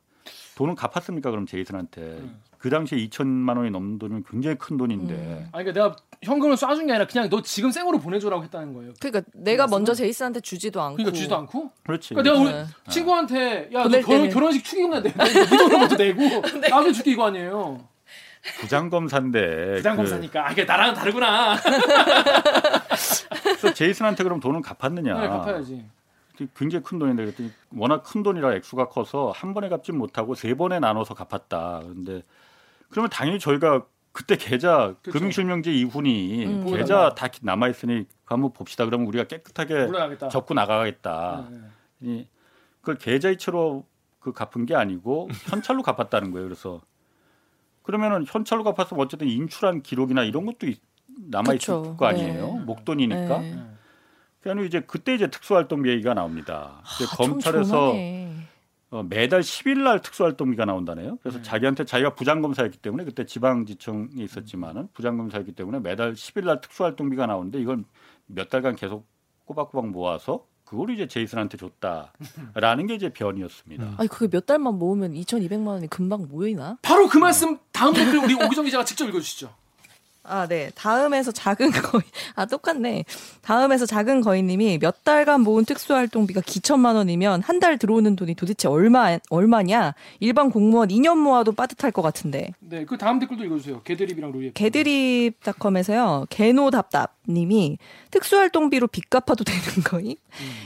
돈은 0.56 0.76
갚았습니까? 0.76 1.30
그럼 1.32 1.46
제이슨한테 1.46 2.02
음. 2.02 2.42
그 2.58 2.70
당시에 2.70 2.98
2천만 3.08 3.58
원이 3.58 3.72
넘는 3.72 4.00
돈이면 4.00 4.24
굉장히 4.28 4.58
큰 4.58 4.78
돈인데 4.78 5.14
음. 5.14 5.50
아니 5.52 5.66
그러니까 5.66 5.74
내가 5.74 5.96
현금을 6.24 6.56
쏴준 6.56 6.88
게 6.88 6.94
아니라 6.94 7.06
그냥 7.06 7.30
너 7.30 7.42
지금 7.42 7.72
생으로 7.72 8.00
보내줘라고 8.00 8.44
했다는 8.46 8.74
거예요. 8.74 8.94
그러니까 9.00 9.30
내가 9.34 9.68
먼저 9.68 9.94
제이슨한테 9.94 10.40
주지도 10.40 10.82
않고. 10.82 10.96
그러니까 10.96 11.16
주지도 11.16 11.36
않고. 11.36 11.72
그렇지. 11.84 12.14
그러니까 12.14 12.40
내가 12.40 12.52
네. 12.52 12.66
우리 12.86 12.92
친구한테 12.92 13.70
야너 13.74 13.90
결혼, 13.90 14.06
때는. 14.06 14.30
결혼식 14.30 14.64
축의금나 14.64 15.02
내 15.02 15.14
무조건 15.50 15.80
먼저 15.82 15.96
내고 15.98 16.22
나도 16.70 16.94
줄게 16.94 17.12
이거 17.12 17.28
아니에요. 17.28 17.88
부장검사인데 18.60 19.76
부장검사니까. 19.76 20.42
아, 20.42 20.50
그러니까 20.54 20.74
나랑은 20.74 20.94
다르구나. 20.96 21.56
그, 21.56 21.70
그래서 23.44 23.74
제이슨한테 23.74 24.24
그럼 24.24 24.40
돈은 24.40 24.62
갚았느냐? 24.62 25.20
네, 25.20 25.28
갚아야지. 25.28 25.86
굉장히 26.56 26.84
큰 26.84 27.00
돈인데 27.00 27.24
그랬더니 27.26 27.52
워낙 27.76 28.04
큰 28.04 28.24
돈이라 28.24 28.56
액수가 28.56 28.90
커서 28.90 29.32
한 29.36 29.54
번에 29.54 29.70
갚지 29.70 29.92
못하고 29.92 30.36
세 30.36 30.56
번에 30.56 30.80
나눠서 30.80 31.14
갚았다. 31.14 31.82
그런데 31.84 32.24
그러면 32.90 33.10
당연히 33.10 33.40
저희가 33.40 33.86
그때 34.12 34.36
계좌 34.36 34.96
그렇죠. 35.02 35.12
금융실명제 35.12 35.72
이훈이 35.72 36.46
음. 36.46 36.66
계좌 36.66 37.14
다 37.16 37.28
남아 37.42 37.70
있으니 37.70 38.06
한번 38.26 38.52
봅시다. 38.52 38.86
그러면 38.86 39.08
우리가 39.08 39.26
깨끗하게 39.26 39.86
물러나겠다. 39.86 40.30
접고 40.30 40.54
나가겠다. 40.54 41.48
네, 41.50 41.58
네. 41.58 41.68
이 42.02 42.28
그걸 42.82 42.98
계좌 42.98 43.30
이체로 43.30 43.86
그 44.20 44.34
갚은 44.34 44.66
게 44.66 44.76
아니고 44.76 45.30
현찰로 45.50 45.82
갚았다는 45.84 46.32
거예요. 46.32 46.48
그래서 46.48 46.82
그러면은 47.84 48.26
현찰로 48.28 48.64
갚았으면 48.64 49.04
어쨌든 49.04 49.28
인출한 49.28 49.82
기록이나 49.82 50.24
이런 50.24 50.46
것도 50.46 50.68
남아 51.30 51.54
있을. 51.54 51.96
거 51.96 52.06
아니에요. 52.06 52.54
네. 52.54 52.60
목돈이니까. 52.66 53.38
네. 53.40 53.56
네. 53.56 53.64
그러니까 54.42 54.66
이제 54.66 54.82
그때 54.82 55.14
이제 55.16 55.28
특수활동비 55.28 55.90
얘기가 55.90 56.14
나옵니다. 56.14 56.82
아, 56.82 56.98
좀 56.98 57.08
검찰에서. 57.32 57.94
어, 58.94 59.02
매달 59.02 59.42
10일 59.42 59.80
날 59.80 60.02
특수활동비가 60.04 60.66
나온다네요. 60.66 61.18
그래서 61.24 61.40
네. 61.40 61.44
자기한테 61.44 61.84
자기가 61.84 62.14
부장검사였기 62.14 62.78
때문에 62.78 63.06
그때 63.06 63.26
지방지청에 63.26 64.10
있었지만은 64.18 64.88
부장검사였기 64.94 65.54
때문에 65.54 65.80
매달 65.80 66.14
10일 66.14 66.46
날 66.46 66.62
특수활동비가 66.62 67.26
나오는데 67.26 67.60
이걸 67.60 67.86
몇 68.28 68.50
달간 68.50 68.76
계속 68.76 69.08
꼬박꼬박 69.46 69.90
모아서 69.90 70.46
그걸 70.66 70.90
이제 70.92 71.08
제이슨한테 71.08 71.58
줬다라는 71.58 72.88
게 72.88 72.96
이제 72.96 73.10
변이었습니다. 73.10 73.96
아니 73.98 74.08
그게 74.08 74.28
몇 74.28 74.46
달만 74.46 74.80
모으면 74.80 75.14
2,200만 75.14 75.68
원이 75.68 75.88
금방 75.88 76.28
모이나? 76.30 76.78
바로 76.82 77.08
그 77.08 77.18
말씀 77.18 77.58
다음 77.72 77.94
댓글 77.94 78.20
우리 78.20 78.34
오기정 78.34 78.66
기자가 78.66 78.84
직접 78.86 79.08
읽어주시죠. 79.08 79.54
아, 80.26 80.48
네. 80.48 80.72
다음에서 80.76 81.32
작은 81.32 81.72
거인, 81.84 82.04
아, 82.36 82.46
똑같네. 82.46 83.04
다음에서 83.42 83.86
작은 83.86 84.22
거인님이 84.22 84.80
몇 84.80 85.04
달간 85.04 85.42
모은 85.42 85.66
특수활동비가 85.66 86.42
기천만 86.46 86.96
원이면 86.96 87.42
한 87.42 87.60
달 87.64 87.78
들어오는 87.78 88.16
돈이 88.18 88.36
도대체 88.36 88.68
얼마, 88.68 89.18
얼마냐? 89.30 89.94
일반 90.20 90.50
공무원 90.50 90.90
2년 90.90 91.16
모아도 91.18 91.54
빠듯할 91.54 91.92
것 91.92 92.02
같은데. 92.02 92.52
네, 92.60 92.84
그 92.84 92.98
다음 92.98 93.20
댓글도 93.20 93.46
읽어주세요. 93.46 93.82
개드립이랑 93.84 94.32
로리. 94.34 94.52
개드립닷컴에서요, 94.54 96.26
개노답답님이 96.30 97.78
특수활동비로 98.12 98.88
빚 98.88 99.10
갚아도 99.10 99.44
되는 99.44 99.62
거임? 99.86 100.16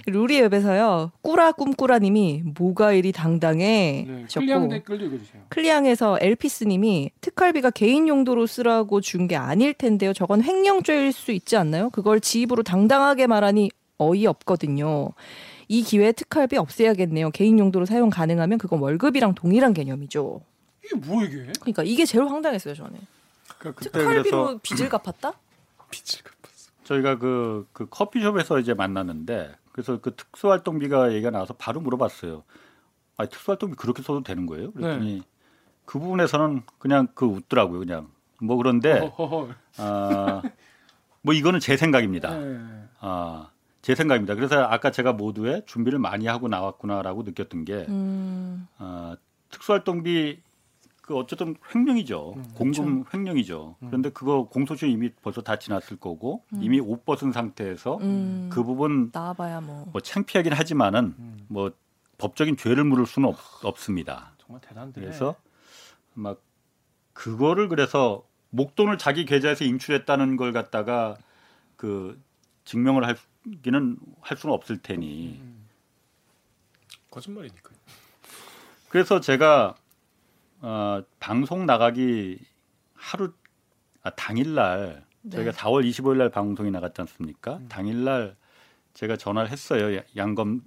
루리앱에서요, 0.07 1.11
꾸라 1.21 1.51
꿈꾸라님이 1.51 2.43
뭐가 2.57 2.93
이리 2.93 3.11
당당해? 3.11 4.05
네. 4.07 4.25
클리앙 4.33 4.69
댓글도 4.69 5.05
읽어주세요. 5.05 5.41
클리앙에서 5.49 6.17
엘피스님이 6.21 7.11
특활비가 7.21 7.69
개인 7.71 8.07
용도로 8.07 8.47
쓰라고 8.47 9.01
준게 9.01 9.35
아닐 9.47 9.73
텐데요. 9.73 10.13
저건 10.13 10.43
횡령죄일 10.43 11.13
수 11.13 11.31
있지 11.31 11.55
않나요? 11.55 11.89
그걸 11.89 12.19
지입으로 12.19 12.63
당당하게 12.63 13.27
말하니 13.27 13.71
어이없거든요. 13.97 15.11
이 15.69 15.83
기회에 15.83 16.11
특활비 16.11 16.57
없애야겠네요. 16.57 17.31
개인 17.31 17.57
용도로 17.57 17.85
사용 17.85 18.09
가능하면 18.09 18.57
그건 18.57 18.79
월급이랑 18.79 19.35
동일한 19.35 19.73
개념이죠. 19.73 20.41
이게 20.85 20.95
뭐 20.95 21.23
이게? 21.23 21.51
그러니까 21.59 21.83
이게 21.83 22.05
제일 22.05 22.25
황당했어요, 22.25 22.75
저는. 22.75 22.99
그러니까 23.57 23.81
특활비로 23.81 24.59
빚을 24.59 24.89
갚았다? 24.89 25.31
빛을 25.91 26.23
갚았어. 26.23 26.71
저희가 26.83 27.17
그, 27.17 27.67
그 27.71 27.87
커피숍에서 27.89 28.59
이제 28.59 28.73
만났는데 28.73 29.55
그래서 29.71 29.99
그 29.99 30.15
특수활동비가 30.15 31.13
얘기가 31.13 31.31
나와서 31.31 31.53
바로 31.53 31.79
물어봤어요. 31.81 32.43
아, 33.17 33.25
특수활동비 33.25 33.75
그렇게 33.75 34.03
써도 34.03 34.23
되는 34.23 34.45
거예요? 34.45 34.71
그랬더니 34.71 35.15
네. 35.15 35.21
그 35.85 35.99
부분에서는 35.99 36.63
그냥 36.79 37.07
그 37.13 37.25
웃더라고요. 37.25 37.79
그냥 37.79 38.09
뭐 38.41 38.57
그런데. 38.57 39.11
아, 39.77 40.41
뭐 41.21 41.33
이거는 41.33 41.59
제 41.59 41.77
생각입니다. 41.77 42.37
네. 42.37 42.59
아, 42.99 43.49
제 43.81 43.95
생각입니다. 43.95 44.35
그래서 44.35 44.63
아까 44.63 44.91
제가 44.91 45.13
모두에 45.13 45.63
준비를 45.65 45.99
많이 45.99 46.27
하고 46.27 46.47
나왔구나라고 46.47 47.23
느꼈던 47.23 47.65
게 47.65 47.85
음, 47.89 48.67
아, 48.77 49.15
특수활동비 49.49 50.41
그 51.01 51.15
어쨌든 51.15 51.55
횡령이죠. 51.73 52.33
음, 52.35 52.43
공금 52.53 53.05
횡령이죠. 53.13 53.77
그런데 53.79 54.09
그거 54.09 54.49
공소시효 54.49 54.91
이미 54.91 55.09
벌써 55.21 55.41
다 55.41 55.57
지났을 55.57 55.97
거고 55.97 56.43
이미 56.59 56.81
옷 56.81 57.05
벗은 57.05 57.31
상태에서 57.31 57.97
음, 58.01 58.49
그 58.51 58.61
부분 58.61 59.09
나와봐야 59.13 59.61
뭐. 59.61 59.85
뭐 59.89 60.01
창피하긴 60.01 60.51
하지만은 60.51 61.15
음. 61.17 61.45
뭐 61.47 61.71
법적인 62.17 62.57
죄를 62.57 62.83
물을 62.83 63.05
수는 63.05 63.31
없, 63.63 63.79
습니다 63.79 64.33
정말 64.37 64.59
대단한데. 64.59 64.99
그래서 64.99 65.35
막 66.13 66.41
그거를 67.13 67.69
그래서 67.69 68.26
목돈을 68.49 68.97
자기 68.97 69.25
계좌에서 69.25 69.63
인출했다는 69.65 70.37
걸 70.37 70.53
갖다가 70.53 71.17
그 71.75 72.21
증명을 72.65 73.03
하기는 73.07 73.97
할 74.21 74.37
수는 74.37 74.53
없을 74.53 74.77
테니 74.77 75.41
거짓말이니까. 77.11 77.71
그래서 78.89 79.19
제가 79.19 79.75
어, 80.61 81.01
방송 81.19 81.65
나가기 81.65 82.39
하루 82.95 83.31
아, 84.01 84.09
당일날 84.11 85.03
네. 85.21 85.29
저희가 85.37 85.51
4월 85.51 85.87
25일 85.87 86.17
날 86.17 86.29
방송이 86.29 86.71
나갔지 86.71 87.01
않습니까? 87.01 87.59
당일날 87.69 88.35
제가 88.93 89.17
전화를 89.17 89.51
했어요. 89.51 89.95
야- 89.97 90.03
양검 90.15 90.61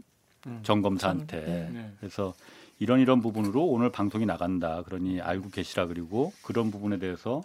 정 0.62 0.80
검사한테. 0.80 1.40
네. 1.44 1.70
네. 1.72 1.92
그래서 1.98 2.34
이런 2.78 3.00
이런 3.00 3.20
부분으로 3.20 3.62
오늘 3.66 3.90
방송이 3.90 4.24
나간다. 4.26 4.82
그러니 4.84 5.20
알고 5.20 5.50
계시라 5.50 5.86
그리고 5.86 6.32
그런 6.42 6.70
부분에 6.70 6.98
대해서 6.98 7.42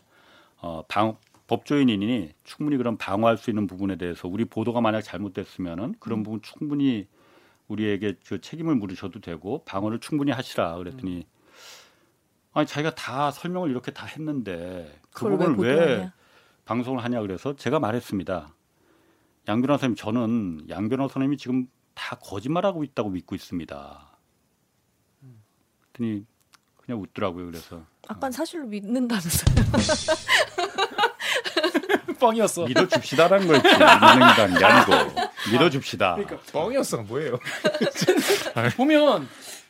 어, 0.58 0.84
방, 0.88 1.18
법조인이니 1.48 2.34
충분히 2.44 2.78
그런 2.78 2.98
방어할 2.98 3.38
수 3.38 3.50
있는 3.50 3.68
부분에 3.68 3.98
대해서 3.98 4.28
우리 4.28 4.46
보도가 4.46 4.82
만약 4.82 5.02
잘못됐으면은 5.02 5.96
그런 6.00 6.24
부분 6.24 6.42
충분히 6.42 7.08
우리에게 7.68 8.16
그 8.28 8.42
책임을 8.42 8.76
물으셔도 8.76 9.20
되고 9.22 9.64
방어를 9.66 10.00
충분히 10.00 10.32
하시라 10.32 10.76
그랬더니 10.78 11.26
아니 12.54 12.68
자기가 12.68 12.96
다 12.96 13.32
설명을 13.32 13.70
이렇게 13.70 13.92
다 13.92 14.06
했는데 14.06 15.00
그왜 15.12 15.32
부분을 15.32 15.56
왜 15.58 15.76
보도하냐? 15.76 16.14
방송을 16.66 17.04
하냐 17.04 17.22
그래서 17.22 17.56
제가 17.56 17.80
말했습니다. 17.80 18.54
양 19.48 19.62
변호사님 19.62 19.96
저는 19.96 20.70
양 20.70 20.90
변호사님이 20.90 21.38
지금 21.38 21.68
다 21.94 22.18
거짓말하고 22.18 22.84
있다고 22.84 23.10
믿고 23.10 23.36
있습니다. 23.36 24.18
그랬더니 25.82 26.26
그냥 26.78 27.02
웃더라고요. 27.02 27.46
그래서 27.46 27.86
아까 28.08 28.32
사실로 28.32 28.66
믿는다면서요. 28.66 29.66
뻥이었어. 32.20 32.66
믿어줍시다라는 32.66 33.48
거였지. 33.48 33.68
믿는다는 33.68 34.58
게 34.58 34.66
아니고 34.66 35.22
믿어줍시다. 35.52 36.16
그러니까 36.16 36.38
뻥이었어 36.52 36.98
뭐예요? 37.04 37.40
보면 38.78 39.28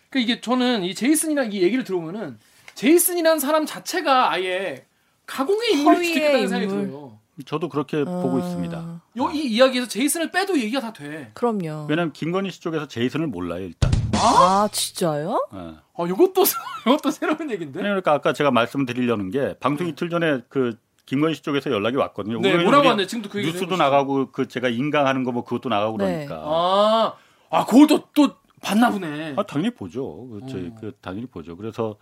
그 0.09 0.19
이게 0.19 0.41
저는 0.41 0.83
이 0.83 0.93
제이슨이랑 0.93 1.51
이 1.53 1.61
얘기를 1.61 1.83
들어보면은 1.83 2.37
제이슨이라는 2.75 3.39
사람 3.39 3.65
자체가 3.65 4.31
아예 4.31 4.85
가공의 5.25 5.71
인물일 5.73 6.05
수도 6.05 6.19
있겠다는 6.19 6.47
생각이 6.47 6.63
인물. 6.71 6.87
들어요. 6.87 7.19
저도 7.45 7.67
그렇게 7.67 8.03
보고 8.03 8.37
어, 8.37 8.39
있습니다. 8.39 9.01
요, 9.17 9.31
이 9.31 9.45
이야기에서 9.47 9.87
제이슨을 9.89 10.31
빼도 10.31 10.57
얘기가 10.57 10.79
다 10.79 10.93
돼. 10.93 11.31
그럼요. 11.33 11.87
왜냐하면 11.89 12.13
김건희 12.13 12.51
씨 12.51 12.61
쪽에서 12.61 12.87
제이슨을 12.87 13.27
몰라요 13.27 13.65
일단. 13.65 13.91
아 14.17 14.67
진짜요? 14.71 15.47
예. 15.53 15.57
아, 15.97 16.07
요것도 16.07 16.43
요것도 16.87 17.11
새로운 17.11 17.49
얘긴데. 17.51 17.79
그러니까 17.79 18.13
아까 18.13 18.33
제가 18.33 18.51
말씀드리려는 18.51 19.29
게 19.31 19.55
방송 19.59 19.87
이틀 19.87 20.09
전에 20.09 20.41
그 20.49 20.77
김건희 21.05 21.35
씨 21.35 21.41
쪽에서 21.43 21.69
연락이 21.71 21.97
왔거든요. 21.97 22.39
네, 22.41 22.57
뭐라고 22.63 22.87
왔네. 22.89 23.05
지금도 23.07 23.29
그 23.29 23.39
뉴스도 23.39 23.77
나가고 23.77 24.31
그 24.31 24.47
제가 24.47 24.69
인강하는 24.69 25.23
거 25.23 25.31
뭐 25.31 25.43
그것도 25.43 25.69
나가고 25.69 25.97
네. 25.97 26.25
그러니까. 26.25 26.41
아, 26.47 27.13
아, 27.51 27.65
그걸 27.65 27.87
또, 27.87 28.03
또 28.13 28.35
봤나 28.61 28.89
보네. 28.89 29.35
아, 29.37 29.43
당연히 29.43 29.73
보죠. 29.73 30.27
그, 30.27 30.41
저희 30.49 30.67
어. 30.67 30.75
그 30.79 30.91
당연히 31.01 31.27
보죠. 31.27 31.55
그래서 31.55 31.95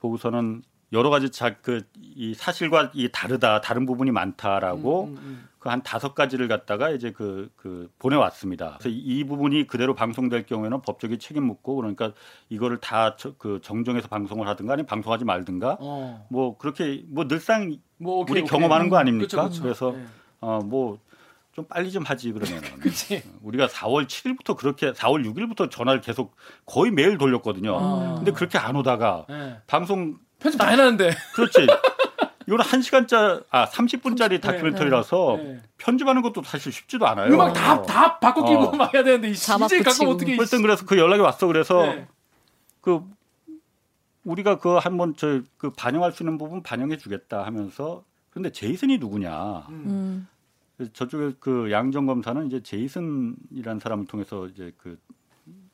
보고서는 0.00 0.62
여러 0.92 1.10
가지 1.10 1.30
자그이 1.30 2.34
사실과 2.34 2.90
이 2.94 3.08
다르다, 3.12 3.60
다른 3.60 3.84
부분이 3.84 4.10
많다라고 4.10 5.04
음, 5.04 5.16
음, 5.18 5.48
그한 5.58 5.82
다섯 5.82 6.14
가지를 6.14 6.48
갖다가 6.48 6.90
이제 6.90 7.12
그, 7.12 7.50
그 7.56 7.90
보내왔습니다. 7.98 8.76
그래서 8.78 8.88
이, 8.88 8.98
이 8.98 9.24
부분이 9.24 9.66
그대로 9.66 9.94
방송될 9.94 10.46
경우에는 10.46 10.80
법적인 10.82 11.18
책임 11.18 11.44
묻고 11.44 11.76
그러니까 11.76 12.12
이거를 12.48 12.78
다 12.78 13.16
그 13.38 13.60
정정해서 13.62 14.08
방송을 14.08 14.46
하든가 14.48 14.72
아니면 14.74 14.86
방송하지 14.86 15.24
말든가 15.24 15.76
어. 15.80 16.26
뭐 16.30 16.56
그렇게 16.56 17.04
뭐 17.08 17.26
늘상 17.28 17.76
뭐 17.98 18.20
오케이, 18.20 18.32
우리 18.32 18.40
오케이. 18.42 18.50
경험하는 18.50 18.88
거 18.88 18.96
아닙니까? 18.96 19.26
그쵸, 19.26 19.48
그쵸. 19.48 19.62
그래서 19.62 19.92
네. 19.92 20.04
어뭐 20.40 20.98
좀 21.52 21.64
빨리 21.66 21.90
좀 21.90 22.04
하지 22.04 22.32
그러면은 22.32 22.62
그치. 22.80 23.22
우리가 23.42 23.66
4월 23.66 24.06
7일부터 24.06 24.56
그렇게 24.56 24.92
4월 24.92 25.26
6일부터 25.34 25.70
전화를 25.70 26.00
계속 26.00 26.36
거의 26.64 26.92
매일 26.92 27.18
돌렸거든요. 27.18 27.76
아. 27.78 28.14
근데 28.16 28.30
그렇게 28.30 28.56
안 28.58 28.76
오다가 28.76 29.26
네. 29.28 29.58
방송 29.66 30.18
편집 30.40 30.58
다 30.58 30.68
해놨는데. 30.68 31.10
그렇지. 31.34 31.66
이거는 32.46 32.64
1시간짜 32.64 33.44
아 33.50 33.66
30분짜리 33.66 34.40
다큐멘터리라서 34.40 35.36
네. 35.38 35.62
편집하는 35.76 36.22
것도 36.22 36.42
사실 36.42 36.72
쉽지도 36.72 37.06
않아요. 37.06 37.32
음악 37.32 37.52
다, 37.52 37.82
다 37.82 38.18
바꿔 38.18 38.44
끼고 38.44 38.62
어. 38.62 38.72
막 38.72 38.94
해야 38.94 39.02
되는데, 39.02 39.28
이 39.28 39.32
이제 39.32 39.46
갖고 39.52 39.66
붙이고. 39.66 40.10
어떻게. 40.12 40.32
이 40.34 40.38
어쨌든 40.38 40.62
그래서 40.62 40.86
그 40.86 40.96
연락이 40.98 41.20
왔어. 41.20 41.46
그래서 41.46 41.82
네. 41.82 42.08
그 42.80 43.02
우리가 44.24 44.58
그 44.58 44.76
한번 44.76 45.14
저 45.16 45.42
그 45.58 45.70
반영할 45.70 46.12
수 46.12 46.22
있는 46.22 46.38
부분 46.38 46.62
반영해 46.62 46.96
주겠다 46.96 47.44
하면서 47.44 48.04
근데 48.30 48.50
제이슨이 48.50 48.98
누구냐? 48.98 49.66
음. 49.70 50.26
저쪽에 50.92 51.32
그 51.40 51.70
양정 51.72 52.06
검사는 52.06 52.46
이제 52.46 52.62
제이슨이라는 52.62 53.80
사람을 53.80 54.06
통해서 54.06 54.46
이제 54.46 54.72
그 54.78 54.96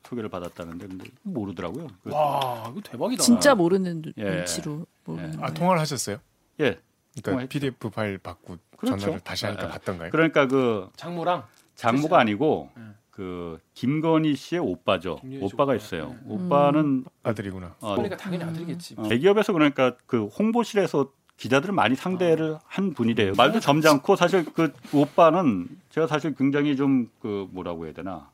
소개를 0.07 0.29
받았다는데 0.29 0.87
근데 0.87 1.05
모르더라고요. 1.23 1.87
그- 2.03 2.11
와, 2.11 2.67
이거 2.71 2.81
대박이다. 2.81 3.23
진짜 3.23 3.55
모르는 3.55 4.01
눈- 4.01 4.13
예. 4.17 4.23
눈치로 4.23 4.85
모르는. 5.05 5.43
아 5.43 5.53
통화를 5.53 5.81
하셨어요? 5.81 6.17
예. 6.59 6.77
그러니까. 7.23 7.47
PDF 7.47 7.89
파일 7.89 8.17
받고 8.17 8.57
그렇죠. 8.77 8.97
전화를 8.97 9.19
다시 9.21 9.45
하니까 9.45 9.65
아, 9.65 9.69
받던가요? 9.69 10.11
그러니까 10.11 10.47
그 10.47 10.89
장모랑. 10.95 11.43
장모가 11.75 12.19
아니고 12.19 12.69
네. 12.75 12.83
그 13.11 13.57
김건희 13.73 14.35
씨의 14.35 14.59
오빠죠. 14.61 15.19
오빠가 15.41 15.63
오빠. 15.71 15.75
있어요. 15.75 16.09
네. 16.09 16.17
오빠는 16.27 17.05
아들이구나. 17.23 17.75
어, 17.79 17.95
그러니까 17.95 18.17
당연히 18.17 18.43
아들이겠지. 18.43 18.95
어, 18.97 19.07
대기업에서 19.07 19.53
그러니까 19.53 19.95
그 20.05 20.25
홍보실에서 20.27 21.09
기자들을 21.37 21.73
많이 21.73 21.95
상대를 21.95 22.57
한 22.65 22.93
분이래요. 22.93 23.33
말도 23.35 23.59
점잖고 23.61 24.15
사실 24.15 24.45
그 24.53 24.73
오빠는 24.93 25.67
제가 25.89 26.07
사실 26.07 26.33
굉장히 26.35 26.75
좀 26.75 27.09
그 27.21 27.47
뭐라고 27.51 27.85
해야 27.85 27.93
되나. 27.93 28.29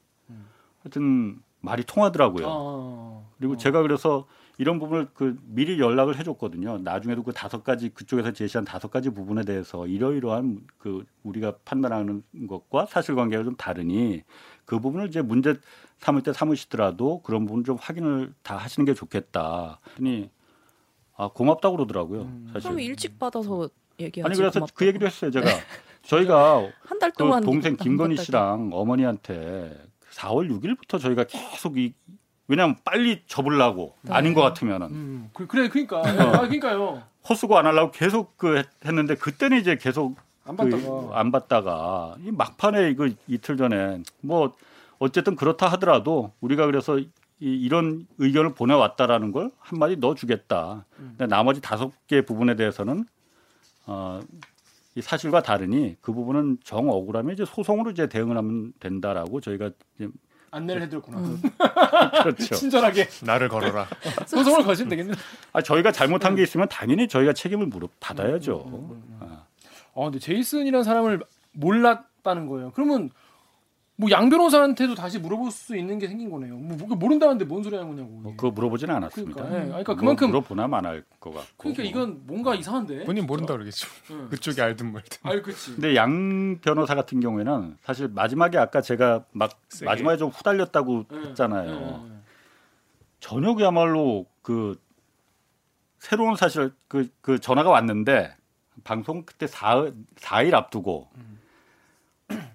하여튼 0.84 1.40
말이 1.62 1.84
통하더라고요. 1.84 2.46
어. 2.50 3.32
그리고 3.38 3.58
제가 3.58 3.82
그래서 3.82 4.26
이런 4.58 4.78
부분을 4.80 5.08
그 5.14 5.38
미리 5.44 5.80
연락을 5.80 6.18
해줬거든요. 6.20 6.80
나중에도 6.80 7.24
그 7.24 7.32
다섯 7.32 7.64
가지 7.64 7.90
그쪽에서 7.90 8.32
제시한 8.32 8.66
다섯 8.66 8.92
가지 8.92 9.10
부분에 9.10 9.44
대해서 9.44 9.88
이러이러한 9.88 10.62
그 10.78 11.06
우리가 11.24 11.56
판단하는 11.66 12.24
것과 12.48 12.86
사실관계가 12.86 13.44
좀 13.44 13.56
다르니 13.56 14.24
그 14.66 14.80
부분을 14.80 15.08
이제 15.08 15.22
문제 15.22 15.56
삼을 16.00 16.22
때 16.24 16.34
삼으시더라도 16.34 17.22
그런 17.22 17.46
부분 17.46 17.64
좀 17.64 17.78
확인을 17.80 18.34
다 18.44 18.58
하시는 18.58 18.86
게 18.86 18.94
좋겠다. 18.94 19.80
그랬더니 19.84 20.30
아 21.16 21.30
고맙다고 21.30 21.78
그러더라고요. 21.78 22.32
사실. 22.54 22.62
그럼 22.70 22.80
일찍 22.80 23.18
받아서 23.18 23.70
얘기하지. 24.00 24.28
아니 24.28 24.36
그래서 24.38 24.60
고맙다고. 24.60 24.76
그 24.78 24.88
얘기도 24.88 25.06
했어요. 25.06 25.32
제가 25.32 25.48
저희가 26.04 26.68
한달그 26.86 27.18
동안 27.18 27.44
동생 27.44 27.72
안 27.74 27.78
김건희. 27.78 28.18
씨랑 28.18 28.70
어머니한테 28.74 29.76
4월 30.12 30.50
6일부터 30.50 31.00
저희가 31.00 31.24
계속 31.26 31.78
이 31.78 31.94
왜냐하면 32.48 32.76
빨리 32.84 33.22
접으려고 33.28 33.96
아닌 34.10 34.34
것 34.34 34.42
같으면은 34.42 34.88
음, 34.88 35.30
그, 35.34 35.48
그래, 35.48 35.70
그러니까. 35.70 36.00
아, 36.00 36.32
그러니까요. 36.42 37.02
헛수고 37.30 37.58
안 37.58 37.66
하려고 37.66 37.92
계속 37.92 38.38
그 38.38 38.58
했- 38.58 38.68
했는데 38.86 39.16
그때는 39.16 39.60
이제 39.60 39.78
계속 39.78 40.18
안그 40.46 40.70
받다가. 40.70 41.20
안 41.20 41.32
받다가 41.32 42.16
이 42.26 42.32
막판에 42.32 42.90
이거 42.90 43.08
이틀 43.28 43.56
전에 43.58 44.02
뭐 44.22 44.54
어쨌든 45.00 45.36
그렇다 45.36 45.68
하더라도 45.70 46.32
우리가 46.42 46.66
그래서 46.66 46.98
이, 47.00 47.08
이런 47.40 48.06
의견을 48.18 48.54
보내왔다라는 48.54 49.32
걸 49.32 49.52
한마디 49.60 49.96
넣어주겠다. 49.96 50.86
음. 51.00 51.16
근데 51.18 51.28
나머지 51.28 51.62
다섯 51.62 51.92
개 52.08 52.22
부분에 52.26 52.56
대해서는 52.56 53.06
어, 53.86 54.20
이 54.96 55.02
사실과 55.02 55.42
다르니 55.42 55.96
그 56.02 56.12
부분은 56.12 56.58
정 56.64 56.90
억울하면 56.90 57.34
이제 57.34 57.46
소송으로 57.46 57.92
이제 57.92 58.08
대응을 58.08 58.36
하면 58.38 58.74
된다라고 58.80 59.40
저희가 59.40 59.72
이제 59.96 60.10
안내를 60.52 60.82
해드렸구나. 60.84 61.18
음. 61.20 61.42
그렇죠. 62.24 62.56
친절하게 62.56 63.08
나를 63.24 63.48
걸어라. 63.48 63.88
소송을 64.28 64.66
거시면 64.66 64.90
되겠네. 64.90 65.14
아, 65.54 65.62
저희가 65.62 65.94
잘못한 65.94 66.36
게 66.36 66.44
있으면 66.44 66.68
당연히 66.68 67.08
저희가 67.08 67.32
책임을 67.32 67.68
물어 67.68 67.88
받아야죠. 68.02 69.00
아. 69.22 69.46
아, 69.96 70.04
근데 70.04 70.20
제이슨이라는 70.20 70.84
사람을 70.84 71.22
몰랐다는 71.54 72.48
거예요. 72.48 72.72
그러면 72.76 73.10
뭐 74.02 74.10
양 74.10 74.30
변호사한테도 74.30 74.96
다시 74.96 75.20
물어볼 75.20 75.52
수 75.52 75.78
있는 75.78 76.00
게 76.00 76.08
생긴 76.08 76.32
거네요. 76.32 76.56
뭐 76.58 76.76
뭐- 76.88 76.98
모른다는데 76.98 77.46
뭔 77.46 77.62
소리 77.62 77.76
하는 77.76 77.90
거냐고. 77.96 78.10
뭐. 78.10 78.32
그거 78.36 78.50
물어보지는 78.50 78.96
않았습니다. 78.96 79.36
그러니까, 79.44 79.60
예. 79.64 79.68
그러니까 79.70 79.94
뭐 79.94 80.00
그만큼- 80.00 80.28
물어보나만 80.30 80.84
안할 80.86 81.04
것 81.20 81.32
같고. 81.34 81.54
그러니까 81.58 81.84
이건 81.84 82.22
뭔가 82.26 82.56
이상한데. 82.56 83.04
본인 83.06 83.28
모른다 83.28 83.54
그러겠죠. 83.54 83.88
응. 84.10 84.28
그쪽이 84.30 84.60
알든 84.60 84.92
말든. 84.92 85.20
아유, 85.24 85.42
그치. 85.44 85.74
근데 85.74 85.96
양 85.96 86.58
변호사 86.62 86.96
같은 86.96 87.20
경우에는 87.20 87.78
사실 87.84 88.08
마지막에 88.08 88.58
아까 88.58 88.82
제가 88.82 89.24
막 89.34 89.52
세게. 89.70 89.86
마지막에 89.86 90.18
좀 90.18 90.30
후달렸다고 90.30 91.06
예, 91.14 91.18
했잖아요. 91.30 91.70
예, 91.70 91.76
예. 92.16 92.18
전혀 93.20 93.54
그야말로 93.54 94.26
그 94.42 94.82
새로운 96.00 96.36
사실 96.36 96.74
그, 96.88 97.08
그 97.22 97.40
전화가 97.40 97.70
왔는데 97.70 98.36
방송 98.84 99.24
그때 99.26 99.46
4, 99.46 99.92
4일 100.16 100.56
앞두고 100.56 101.08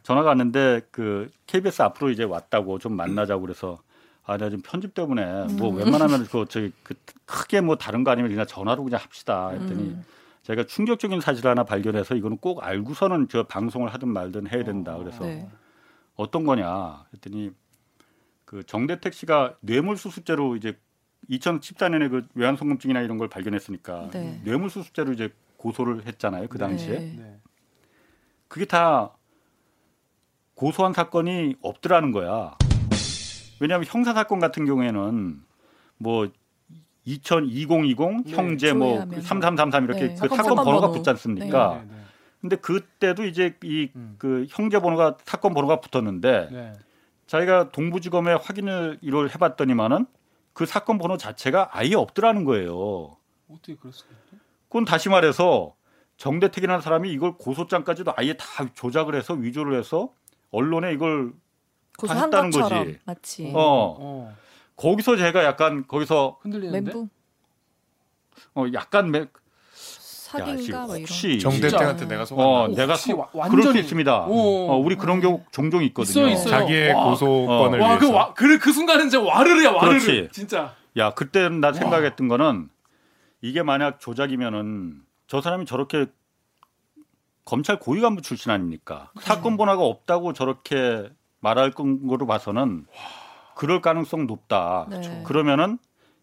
전화가 0.02 0.28
왔는데 0.28 0.82
그 0.90 1.30
KBS 1.46 1.82
앞으로 1.82 2.10
이제 2.10 2.24
왔다고 2.24 2.78
좀 2.78 2.94
만나자고 2.94 3.42
그래서 3.42 3.78
아 4.24 4.36
내가 4.36 4.50
지금 4.50 4.62
편집 4.62 4.94
때문에 4.94 5.46
뭐 5.54 5.70
웬만하면 5.70 6.26
그 6.26 6.46
저기 6.48 6.72
그 6.82 6.94
크게 7.24 7.60
뭐 7.60 7.76
다른 7.76 8.04
거 8.04 8.10
아니면 8.10 8.30
그냥 8.30 8.46
전화로 8.46 8.82
그냥 8.84 9.00
합시다 9.00 9.50
했더니 9.50 9.82
음. 9.90 10.04
제가 10.42 10.64
충격적인 10.64 11.20
사실 11.20 11.46
하나 11.46 11.64
발견해서 11.64 12.14
이거는 12.14 12.38
꼭 12.38 12.62
알고서는 12.62 13.28
저 13.28 13.44
방송을 13.44 13.92
하든 13.94 14.08
말든 14.08 14.48
해야 14.48 14.64
된다. 14.64 14.96
그래서 14.96 15.24
네. 15.24 15.48
어떤 16.14 16.44
거냐 16.44 17.04
했더니 17.14 17.50
그 18.44 18.62
정대택 18.64 19.12
씨가 19.12 19.56
뇌물수수죄로 19.60 20.56
이제 20.56 20.78
2014년에 21.30 22.10
그 22.10 22.26
외환송금증이나 22.34 23.00
이런 23.00 23.18
걸 23.18 23.28
발견했으니까 23.28 24.10
네. 24.12 24.40
뇌물수수죄로 24.44 25.12
이제 25.12 25.32
고소를 25.56 26.06
했잖아요. 26.06 26.46
그 26.48 26.58
당시에 26.58 26.98
네. 26.98 27.14
네. 27.18 27.40
그게 28.48 28.64
다 28.64 29.16
고소한 30.56 30.94
사건이 30.94 31.56
없더라는 31.60 32.12
거야. 32.12 32.56
왜냐하면 33.60 33.86
형사 33.86 34.12
사건 34.14 34.38
같은 34.38 34.64
경우에는 34.64 35.40
뭐 35.98 36.28
2020, 37.04 37.68
네, 38.24 38.32
형제 38.32 38.72
뭐 38.72 38.94
조회하면. 38.94 39.20
3333 39.20 39.84
이렇게 39.84 40.00
네. 40.08 40.14
그 40.14 40.16
사건 40.16 40.36
사건, 40.38 40.56
번호가 40.56 40.80
번호. 40.88 40.92
붙지 40.92 41.10
않습니까? 41.10 41.74
네, 41.74 41.94
네, 41.94 42.02
근데 42.40 42.56
그때도 42.56 43.26
이제 43.26 43.54
이 43.62 43.90
음. 43.94 44.16
그 44.18 44.46
형제 44.48 44.80
번호가 44.80 45.18
사건 45.24 45.52
번호가 45.54 45.80
붙었는데 45.80 46.48
네. 46.50 46.72
자기가 47.26 47.70
동부지검에 47.70 48.34
확인을 48.34 48.98
이걸 49.02 49.28
해봤더니만은 49.30 50.06
그 50.54 50.64
사건 50.64 50.96
번호 50.96 51.18
자체가 51.18 51.68
아예 51.72 51.94
없더라는 51.94 52.44
거예요. 52.44 53.16
어떻게 53.48 53.76
그럴 53.76 53.92
수가 53.92 54.10
있지? 54.10 54.42
그건 54.68 54.86
다시 54.86 55.10
말해서 55.10 55.74
정대택이라는 56.16 56.80
사람이 56.80 57.12
이걸 57.12 57.36
고소장까지도 57.36 58.14
아예 58.16 58.32
다 58.34 58.66
조작을 58.72 59.14
해서 59.14 59.34
위조를 59.34 59.78
해서 59.78 60.12
언론에 60.50 60.92
이걸 60.92 61.32
고소한 61.98 62.24
했다는 62.24 62.50
거지. 62.50 62.98
마치 63.04 63.52
어 63.54 63.96
어. 63.98 64.36
거기서 64.76 65.16
제가 65.16 65.44
약간 65.44 65.86
거기서 65.86 66.38
흔들리는데. 66.42 66.80
멘붕 66.80 67.08
어 68.54 68.64
약간 68.74 69.10
매, 69.10 69.20
야, 69.20 69.26
사기인가 69.72 70.80
뭐 70.86 70.96
이런. 70.96 71.00
혹시 71.02 71.38
정대택한테 71.38 71.98
진짜. 72.00 72.06
내가 72.08 72.22
어 72.22 72.26
속았나? 72.26 72.68
내가 72.76 72.92
혹시 72.94 73.10
소, 73.10 73.18
와- 73.18 73.26
그럴 73.30 73.62
수 73.62 73.68
완전히- 73.68 73.80
있습니다. 73.80 74.26
오. 74.26 74.70
어, 74.72 74.76
우리 74.76 74.96
그런 74.96 75.20
경우 75.20 75.42
종종 75.52 75.82
있거든요. 75.84 76.26
있어요, 76.28 76.34
있어요. 76.34 76.50
자기의 76.50 76.92
와. 76.92 77.04
고소권을 77.04 77.78
와, 77.80 77.98
그, 77.98 78.04
위해서. 78.06 78.16
와, 78.18 78.34
그, 78.34 78.58
그 78.58 78.72
순간은 78.72 79.08
진짜 79.08 79.20
와르르야, 79.24 79.70
와르르. 79.72 79.98
그렇지. 80.00 80.28
진짜. 80.32 80.74
야 80.98 81.10
그때는 81.10 81.60
나 81.60 81.72
생각했던 81.72 82.28
거는 82.28 82.68
이게 83.42 83.62
만약 83.62 84.00
조작이면은 84.00 85.00
저 85.26 85.40
사람이 85.40 85.64
저렇게 85.66 86.06
검찰 87.46 87.78
고위 87.78 88.00
간부 88.00 88.20
출신 88.22 88.50
아닙니까? 88.50 89.10
사건 89.20 89.56
번호가 89.56 89.82
없다고 89.82 90.34
저렇게 90.34 91.08
말할 91.40 91.70
거로 91.70 92.26
봐서는 92.26 92.86
그럴 93.54 93.80
가능성 93.80 94.26
높다. 94.26 94.86
네. 94.90 95.22
그러면은 95.24 95.78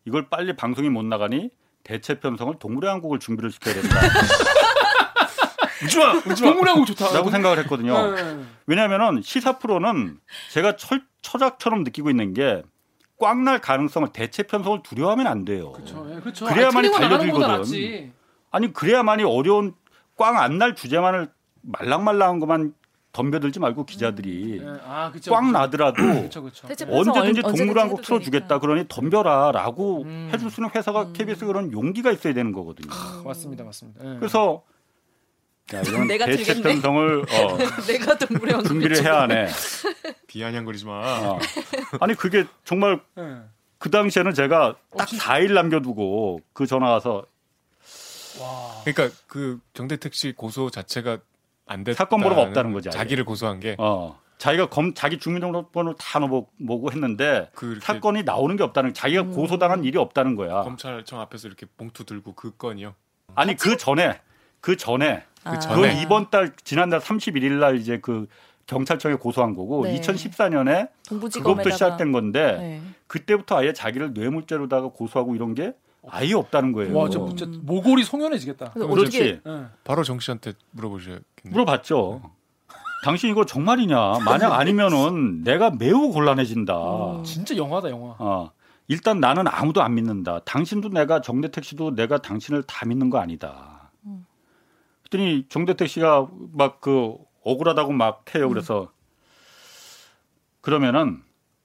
이걸 0.06 0.30
빨리 0.30 0.54
방송이 0.56 0.90
못 0.90 1.04
나가니 1.06 1.50
대체 1.84 2.20
편성을 2.20 2.60
동물의 2.60 2.90
왕국을 2.90 3.20
준비를 3.20 3.52
시켜야 3.52 3.74
된다. 3.74 4.00
웃지마, 5.84 6.14
웃지마. 6.26 6.52
동물하고 6.52 6.86
좋다. 6.86 7.14
라고 7.14 7.30
생각을 7.32 7.58
했거든요. 7.60 8.12
네. 8.12 8.44
왜냐하면은 8.68 9.22
시사 9.22 9.60
프로는 9.60 10.20
제가 10.52 10.76
철, 10.76 11.04
처작처럼 11.22 11.84
느끼고 11.86 12.10
있는 12.10 12.34
게꽉날 12.34 13.60
가능성을 13.60 14.10
대체 14.12 14.44
편성을 14.44 14.84
두려워하면 14.84 15.28
안 15.28 15.46
돼요. 15.46 15.72
그렇죠. 15.72 16.06
예, 16.14 16.20
그렇죠. 16.20 16.46
그래야만이 16.48 16.90
나가는 16.90 17.18
달려들거든. 17.18 18.14
아니 18.52 18.74
그래야만이 18.74 19.24
어려운 19.24 19.74
꽝 20.18 20.36
안 20.38 20.58
날 20.58 20.76
주제만을 20.76 21.30
말랑말랑한 21.62 22.40
것만 22.40 22.74
덤벼들지 23.14 23.60
말고 23.60 23.86
기자들이 23.86 24.60
예, 24.64 24.68
아, 24.86 25.12
그렇죠. 25.12 25.32
꽝 25.32 25.52
나더라도 25.52 26.02
그렇죠. 26.02 26.50
대체 26.68 26.84
편성 26.86 27.14
언제든지 27.16 27.42
언- 27.46 27.56
동물왕국 27.56 28.02
틀어주겠다. 28.02 28.58
그러니 28.60 28.86
덤벼라라고 28.90 30.02
음. 30.04 30.30
해줄 30.34 30.50
수 30.50 30.62
있는 30.62 30.72
회사가 30.76 31.12
KBS 31.14 31.46
그런 31.46 31.72
용기가 31.72 32.12
있어야 32.12 32.34
되는 32.34 32.52
거거든요. 32.52 32.92
맞습니다, 33.24 33.64
맞습니다. 33.64 34.00
예. 34.04 34.18
그래서 34.18 34.64
야, 35.76 35.82
이건 35.82 36.08
내가. 36.08 36.26
편성을 36.26 37.22
어, 37.22 37.58
내가 37.88 38.18
동물의 38.18 38.64
준비를 38.64 39.04
해야 39.04 39.22
하네. 39.22 39.48
비아냥거리지 40.28 40.86
마. 40.86 40.92
어. 41.30 41.40
아니 42.00 42.16
그게 42.16 42.46
정말 42.66 43.00
예. 43.20 43.38
그 43.78 43.92
당시에는 43.92 44.34
제가 44.34 44.70
어, 44.90 44.98
딱 44.98 45.08
4일 45.08 45.54
남겨두고 45.54 46.40
그 46.54 46.66
전화 46.66 46.90
와서 46.90 47.26
와. 48.42 48.82
그러니까 48.84 49.16
그 49.28 49.60
정대택 49.74 50.14
씨 50.14 50.34
고소 50.34 50.70
자체가 50.70 51.20
안 51.66 51.84
됐다. 51.84 51.98
사건 51.98 52.22
번호가 52.22 52.42
없다는 52.42 52.74
거지, 52.74 52.90
아예. 52.90 52.98
자기를 52.98 53.26
고소한 53.26 53.60
게. 53.60 53.76
어 53.80 54.20
자기가 54.38 54.68
검 54.68 54.94
자기 54.94 55.20
주민등록번호를 55.20 55.96
다 55.98 56.20
넣어보고 56.20 56.92
했는데 56.92 57.50
그 57.56 57.80
사건이 57.82 58.24
나오는 58.24 58.56
게 58.58 58.64
없다는 58.64 58.94
자기가 58.94 59.24
고소당한 59.28 59.84
일이 59.84 59.98
없다는 59.98 60.36
거야. 60.36 60.64
검찰청 60.64 61.22
앞에서 61.22 61.48
이렇게 61.48 61.66
봉투 61.78 62.04
들고 62.04 62.34
그 62.34 62.56
건이요. 62.58 62.94
아니 63.36 63.56
그 63.56 63.78
전에 63.78 64.20
그 64.60 64.76
전에 64.76 65.24
그 65.44 65.50
아. 65.50 65.52
그 65.52 65.60
전에 65.60 66.02
이번 66.02 66.30
달 66.30 66.54
지난달 66.64 67.00
31일 67.00 67.54
날 67.54 67.78
이제 67.78 68.00
그 68.02 68.28
경찰청에 68.68 69.16
고소한 69.16 69.56
거고 69.56 69.86
네. 69.86 70.00
2014년에 70.00 70.90
동부지검에다가 71.08 71.42
그것부터 71.42 71.70
시작된 71.72 72.12
건데 72.12 72.58
네. 72.58 72.82
그때부터 73.08 73.58
아예 73.58 73.74
자기를 73.74 74.14
뇌물죄로다가 74.14 74.90
고소하고 74.90 75.36
이런 75.36 75.54
게 75.54 75.74
아예 76.10 76.34
없다는 76.34 76.72
거예요. 76.74 76.96
와, 76.98 77.10
저 77.10 77.26
진짜 77.30 77.46
모골이 77.62 78.04
송연해지겠다. 78.04 78.72
그래서 78.72 78.88
그렇지. 78.88 79.18
어떻게 79.18 79.42
예. 79.50 79.66
바로 79.84 80.04
정 80.04 80.20
씨한테 80.20 80.54
물어보셔야겠네. 80.72 81.24
물어봤죠. 81.46 82.22
당신 83.06 83.30
이거 83.32 83.46
정말이냐? 83.46 84.20
만약 84.26 84.54
아니면은 84.60 85.44
내가 85.44 85.72
매우 85.72 86.12
곤란해진다. 86.12 86.74
음. 87.18 87.24
진짜 87.24 87.56
영화다, 87.56 87.90
영화. 87.90 88.16
어, 88.20 88.52
일단 88.88 89.20
나는 89.20 89.48
아무도 89.48 89.82
안 89.82 89.96
믿는다. 89.96 90.40
당신도 90.40 90.90
내가 90.90 91.22
정대택 91.22 91.64
씨도 91.64 91.96
내가 91.96 92.18
당신을 92.22 92.64
다 92.64 92.86
믿는 92.86 93.10
거 93.10 93.18
아니다. 93.20 93.92
음. 94.06 94.26
그랬더니 95.10 95.46
정대택 95.50 95.88
씨가 95.90 96.28
막 96.54 96.80
그 96.82 97.16
억울하다고 97.46 97.92
막 97.92 98.24
해요. 98.36 98.48
그래서 98.50 98.90
그러면은 100.62 101.22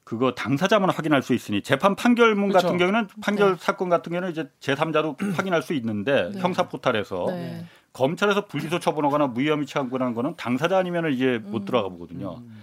그거 0.09 0.33
당사자만 0.33 0.89
확인할 0.89 1.21
수 1.21 1.35
있으니 1.35 1.61
재판 1.61 1.95
판결문 1.95 2.49
그렇죠. 2.49 2.69
같은 2.69 2.79
경우는 2.79 3.09
판결 3.21 3.51
네. 3.51 3.57
사건 3.61 3.91
같은 3.91 4.11
경우는 4.11 4.31
이제 4.31 4.49
제3자도 4.59 5.19
확인할 5.37 5.61
수 5.61 5.75
있는데 5.75 6.31
네. 6.33 6.41
형사 6.41 6.67
포탈에서 6.67 7.27
네. 7.29 7.67
검찰에서 7.93 8.47
불기소 8.47 8.79
처분하거나 8.79 9.27
무혐의 9.27 9.67
처분하는 9.67 10.15
거는 10.15 10.37
당사자 10.39 10.79
아니면 10.79 11.13
이제 11.13 11.39
못 11.45 11.59
음. 11.59 11.65
들어가 11.67 11.91
보거든요. 11.91 12.39
음. 12.39 12.59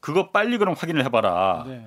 그거 0.00 0.30
빨리 0.32 0.58
그럼 0.58 0.74
확인을 0.76 1.04
해봐라. 1.04 1.66
네. 1.68 1.86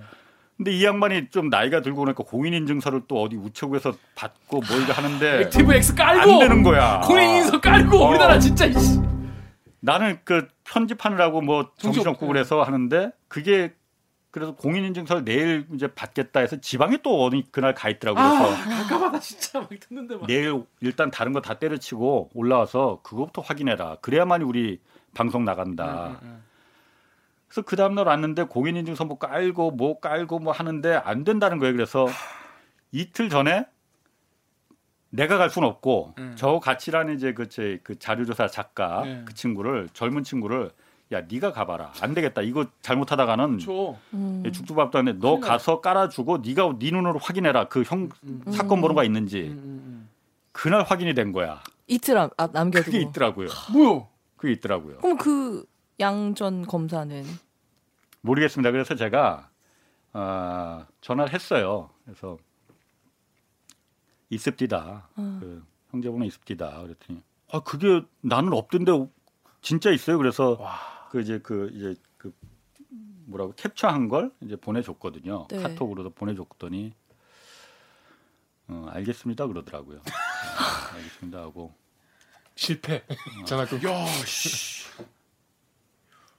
근데 0.55 0.71
이 0.71 0.85
양반이 0.85 1.27
좀 1.29 1.49
나이가 1.49 1.81
들고 1.81 1.99
그러니까 1.99 2.23
공인인증서를 2.23 3.01
또 3.09 3.21
어디 3.21 3.35
우체국에서 3.35 3.93
받고 4.15 4.61
뭐 4.61 4.77
이거 4.81 4.93
하는데 4.93 5.41
ActiveX 5.41 5.93
깔고 5.93 6.31
안 6.31 6.39
되는 6.39 6.63
거야. 6.63 7.01
공인인증서 7.01 7.59
깔고 7.59 7.97
어. 7.97 8.09
우리나라 8.11 8.39
진짜. 8.39 8.65
나는 9.81 10.19
그 10.23 10.47
편집하느라고 10.63 11.41
뭐 11.41 11.71
정신 11.75 11.95
정신없고 11.95 12.11
없고. 12.11 12.27
그래서 12.27 12.63
하는데 12.63 13.11
그게 13.27 13.73
그래서 14.31 14.55
공인인증서를 14.55 15.25
내일 15.25 15.67
이제 15.73 15.87
받겠다 15.93 16.39
해서 16.39 16.55
지방에 16.59 16.97
또 17.03 17.23
어디 17.23 17.45
그날 17.51 17.73
가 17.73 17.89
있더라고요. 17.89 18.23
그래서 18.23 18.55
아, 18.55 18.83
가까마다 18.83 19.19
진짜 19.19 19.59
막 19.59 19.69
듣는데 19.69 20.15
막. 20.15 20.25
내일 20.25 20.63
일단 20.79 21.11
다른 21.11 21.33
거 21.33 21.41
다 21.41 21.55
때려치고 21.59 22.29
올라와서 22.33 23.01
그거부터 23.03 23.41
확인해라. 23.41 23.97
그래야만이 24.01 24.43
우리 24.45 24.79
방송 25.13 25.43
나간다. 25.43 26.17
음, 26.21 26.27
음, 26.27 26.43
그래서 27.49 27.61
그 27.63 27.75
다음날 27.75 28.07
왔는데 28.07 28.43
공인인증서 28.43 29.03
뭐 29.03 29.17
깔고 29.17 29.71
뭐 29.71 29.99
깔고 29.99 30.39
뭐 30.39 30.53
하는데 30.53 30.95
안 30.95 31.25
된다는 31.25 31.59
거예요. 31.59 31.73
그래서 31.73 32.07
이틀 32.93 33.27
전에 33.29 33.65
내가 35.09 35.37
갈 35.37 35.49
수는 35.49 35.67
없고 35.67 36.13
음. 36.19 36.33
저 36.37 36.59
같이 36.59 36.89
라는 36.91 37.15
이제 37.15 37.33
그, 37.33 37.49
제, 37.49 37.81
그 37.83 37.99
자료조사 37.99 38.47
작가 38.47 39.03
네. 39.03 39.23
그 39.25 39.33
친구를 39.33 39.89
젊은 39.91 40.23
친구를 40.23 40.71
야 41.11 41.21
네가 41.29 41.51
가봐라 41.51 41.91
안 42.01 42.13
되겠다 42.13 42.41
이거 42.41 42.65
잘못하다가는 42.81 43.59
저 43.59 43.97
음. 44.13 44.43
죽두밥도 44.51 44.97
안돼 44.99 45.13
너. 45.19 45.39
가서 45.39 45.81
깔아주고 45.81 46.37
네가 46.39 46.77
네 46.79 46.91
눈으로 46.91 47.19
확인해라 47.19 47.67
그형 47.67 48.09
음, 48.23 48.43
사건 48.51 48.79
번호가 48.81 49.03
있는지 49.03 49.41
음, 49.41 49.49
음, 49.49 50.09
그날 50.53 50.83
확인이 50.83 51.13
된 51.13 51.31
거야 51.33 51.61
이틀 51.87 52.15
남, 52.15 52.29
아, 52.37 52.47
남겨두고. 52.47 52.85
그게 52.91 53.01
있더라고요 53.01 53.47
음. 53.47 53.73
뭐요? 53.73 54.07
그게 54.37 54.53
있더라고요 54.53 54.97
그럼 54.99 55.17
그 55.17 55.65
양전 55.99 56.65
검사는 56.65 57.25
모르겠습니다. 58.21 58.71
그래서 58.71 58.95
제가 58.95 59.49
아, 60.13 60.85
전화를 61.01 61.33
했어요. 61.33 61.89
그래서 62.05 62.37
있습디다. 64.29 65.09
어. 65.15 65.37
그 65.39 65.63
형제분은 65.89 66.27
있습디다. 66.27 66.81
그랬더니 66.83 67.21
아 67.51 67.59
그게 67.61 68.03
나는 68.21 68.53
없던데 68.53 68.91
진짜 69.61 69.91
있어요. 69.91 70.17
그래서 70.17 70.57
와. 70.59 71.00
그 71.11 71.19
이제 71.19 71.39
그 71.39 71.69
이제 71.73 71.93
그 72.17 72.33
뭐라고 73.25 73.51
캡처한 73.57 74.07
걸 74.07 74.31
이제 74.39 74.55
보내줬거든요. 74.55 75.47
네. 75.49 75.61
카톡으로도 75.61 76.11
보내줬더니 76.11 76.93
어, 78.69 78.87
알겠습니다 78.91 79.45
그러더라고요. 79.47 80.01
네, 80.05 80.11
알겠습니다 80.95 81.39
하고 81.39 81.73
실패. 82.55 83.03
전화 83.45 83.65
끊. 83.65 83.83
야, 83.83 84.05
씨. 84.25 84.85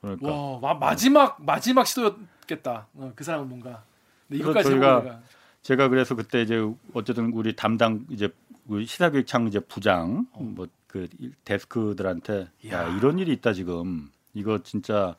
그러니까 0.00 0.26
와, 0.32 0.58
마, 0.58 0.74
마지막 0.74 1.42
마지막 1.44 1.86
시도였겠다. 1.86 2.86
어, 2.94 3.12
그 3.14 3.24
사람은 3.24 3.48
뭔가. 3.50 3.84
근데 4.28 4.40
이것까지 4.40 4.70
저희가 4.70 4.94
해보니까. 5.00 5.22
제가 5.60 5.88
그래서 5.88 6.14
그때 6.14 6.40
이제 6.40 6.66
어쨌든 6.94 7.30
우리 7.34 7.54
담당 7.54 8.06
이제 8.08 8.30
우리 8.66 8.86
시사교육청 8.86 9.48
이제 9.48 9.60
부장 9.60 10.26
뭐그 10.32 11.08
일- 11.18 11.34
데스크들한테 11.44 12.48
야 12.68 12.84
야. 12.88 12.96
이런 12.96 13.18
일이 13.18 13.32
있다 13.34 13.52
지금 13.52 14.10
이거 14.34 14.58
진짜 14.62 15.16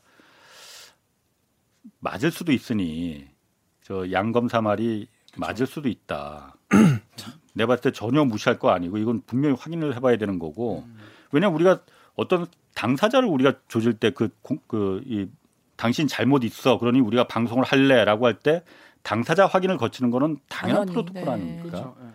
맞을 1.99 2.31
수도 2.31 2.51
있으니 2.51 3.27
저 3.83 4.05
양 4.11 4.31
검사 4.31 4.61
말이 4.61 5.07
맞을 5.35 5.67
수도 5.67 5.89
있다. 5.89 6.55
내가 7.53 7.67
봤을 7.67 7.81
때 7.81 7.91
전혀 7.91 8.23
무시할 8.23 8.57
거 8.59 8.69
아니고 8.69 8.97
이건 8.97 9.21
분명히 9.25 9.55
확인을 9.59 9.95
해봐야 9.95 10.17
되는 10.17 10.39
거고 10.39 10.85
왜냐 11.31 11.47
면 11.47 11.55
우리가 11.55 11.81
어떤 12.15 12.47
당사자를 12.75 13.27
우리가 13.27 13.53
조질 13.67 13.93
때 13.93 14.09
그 14.11 14.29
그 14.67 15.03
이 15.05 15.27
당신 15.75 16.07
잘못 16.07 16.43
있어 16.43 16.77
그러니 16.79 16.99
우리가 17.01 17.25
방송을 17.27 17.63
할래라고 17.63 18.25
할 18.27 18.35
때 18.39 18.63
당사자 19.01 19.45
확인을 19.45 19.77
거치는 19.77 20.11
거는 20.11 20.37
당연한 20.47 20.85
당연히, 20.87 20.91
프로토콜 20.93 21.23
네. 21.25 21.31
아닙니까? 21.31 21.63
그렇죠. 21.69 21.95
예, 21.99 22.05
예. 22.05 22.11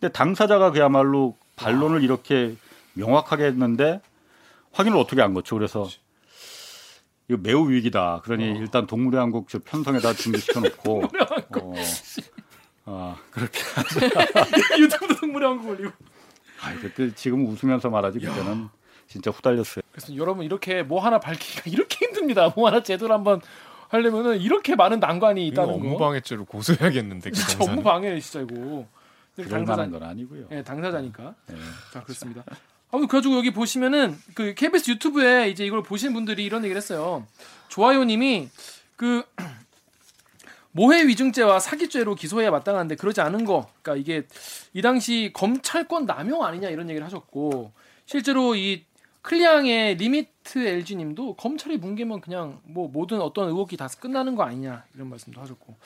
근데 0.00 0.12
당사자가 0.12 0.70
그야말로 0.72 1.36
반론을 1.56 2.02
이렇게 2.02 2.54
명확하게 2.94 3.44
했는데 3.46 4.00
확인을 4.72 4.98
어떻게 4.98 5.22
안 5.22 5.32
거쳐 5.32 5.54
그래서 5.56 5.88
이거 7.32 7.40
매우 7.42 7.70
위기다. 7.70 8.20
그러니 8.24 8.58
일단 8.58 8.86
동물의 8.86 9.18
왕국 9.18 9.48
저 9.48 9.58
편성에다 9.58 10.12
준비시켜 10.12 10.60
놓고 10.60 11.02
어, 11.56 11.74
아 12.84 13.16
그렇게 13.30 13.60
유튜브 14.78 15.16
동물의 15.16 15.48
왕국 15.48 15.70
올리고. 15.70 15.92
아 16.62 16.74
그때 16.80 17.12
지금 17.14 17.46
웃으면서 17.46 17.88
말하지 17.88 18.18
그때는 18.20 18.68
진짜 19.08 19.30
후달렸어요. 19.30 19.82
그래서 19.92 20.14
여러분 20.16 20.44
이렇게 20.44 20.82
뭐 20.82 21.00
하나 21.04 21.18
밝히기가 21.18 21.62
이렇게 21.66 22.04
힘듭니다. 22.06 22.52
뭐 22.54 22.66
하나 22.68 22.82
제대로 22.82 23.14
한번 23.14 23.40
하려면은 23.88 24.38
이렇게 24.40 24.74
많은 24.74 25.00
난관이 25.00 25.46
있다는 25.48 25.72
거. 25.72 25.74
업무방해죄로 25.76 26.44
고소해야겠는데 26.44 27.30
그 27.30 27.36
진짜 27.36 27.58
검사는. 27.58 27.72
업무 27.78 27.82
방해 27.82 28.20
진짜 28.20 28.40
이거. 28.40 28.54
근데 29.34 29.48
그럴 29.48 29.48
당사자, 29.64 29.76
만한 29.76 29.90
건 29.90 30.02
아니고요. 30.02 30.46
예, 30.50 30.62
당사자니까. 30.62 31.34
네. 31.46 31.56
자 31.92 32.02
그렇습니다. 32.02 32.44
아무튼 32.92 33.08
그래가지고 33.08 33.36
여기 33.36 33.50
보시면은 33.50 34.18
그 34.34 34.54
KBS 34.54 34.90
유튜브에 34.92 35.48
이제 35.48 35.64
이걸 35.64 35.82
보시는 35.82 36.12
분들이 36.12 36.44
이런 36.44 36.62
얘기를 36.62 36.76
했어요. 36.76 37.26
좋아요님이 37.68 38.50
그 38.96 39.24
모해 40.72 41.06
위증죄와 41.06 41.58
사기죄로 41.58 42.14
기소해야 42.14 42.50
마땅한데 42.50 42.96
그러지 42.96 43.20
않은 43.22 43.44
거. 43.46 43.68
그러니까 43.82 44.00
이게 44.00 44.26
이 44.74 44.82
당시 44.82 45.30
검찰권 45.34 46.06
남용 46.06 46.44
아니냐 46.44 46.68
이런 46.68 46.88
얘기를 46.90 47.04
하셨고 47.06 47.72
실제로 48.06 48.54
이 48.54 48.84
클리앙의 49.22 49.96
리미트 49.96 50.58
LG님도 50.66 51.36
검찰이 51.36 51.78
뭉개면 51.78 52.20
그냥 52.20 52.60
뭐 52.64 52.88
모든 52.88 53.20
어떤 53.20 53.48
의혹이 53.48 53.76
다 53.76 53.88
끝나는 53.88 54.34
거 54.34 54.42
아니냐 54.42 54.84
이런 54.94 55.08
말씀도 55.10 55.40
하셨고 55.40 55.76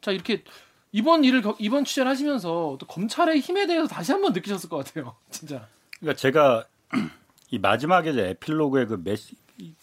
자 0.00 0.10
이렇게 0.12 0.44
이번 0.92 1.24
일을 1.24 1.40
거- 1.42 1.56
이번 1.58 1.84
취재를 1.84 2.10
하시면서 2.10 2.76
또 2.78 2.86
검찰의 2.86 3.40
힘에 3.40 3.66
대해서 3.66 3.86
다시 3.88 4.12
한번 4.12 4.32
느끼셨을 4.32 4.68
것 4.68 4.84
같아요 4.84 5.16
진짜 5.30 5.66
그러니까 6.02 6.18
제가 6.20 6.64
이 7.50 7.58
마지막에 7.58 8.10
이제 8.10 8.28
에필로그의 8.30 8.86
그 8.86 9.00
메시 9.02 9.36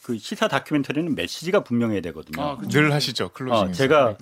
그 0.03 0.17
시사 0.17 0.47
다큐멘터리는 0.49 1.15
메시지가 1.15 1.63
분명해야 1.63 2.01
되거든요. 2.01 2.43
아, 2.43 2.57
그쵸. 2.57 2.69
늘 2.79 2.91
하시죠 2.91 3.29
closing. 3.29 3.69
어, 3.69 3.71
제가 3.71 4.17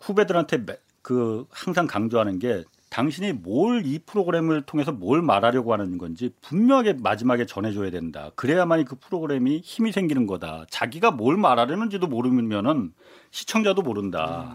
후배들한테 0.00 0.58
매- 0.64 0.78
그 1.02 1.46
항상 1.50 1.86
강조하는 1.86 2.38
게 2.38 2.62
당신이 2.90 3.32
뭘 3.32 3.82
이 3.84 3.98
프로그램을 3.98 4.62
통해서 4.62 4.92
뭘 4.92 5.22
말하려고 5.22 5.72
하는 5.72 5.96
건지 5.98 6.30
분명하게 6.42 6.92
마지막에 6.94 7.46
전해줘야 7.46 7.90
된다. 7.90 8.30
그래야만이 8.36 8.84
그 8.84 8.96
프로그램이 8.96 9.60
힘이 9.64 9.90
생기는 9.92 10.26
거다. 10.26 10.66
자기가 10.70 11.10
뭘 11.10 11.36
말하려는지도 11.38 12.06
모르면은 12.06 12.92
시청자도 13.30 13.82
모른다. 13.82 14.54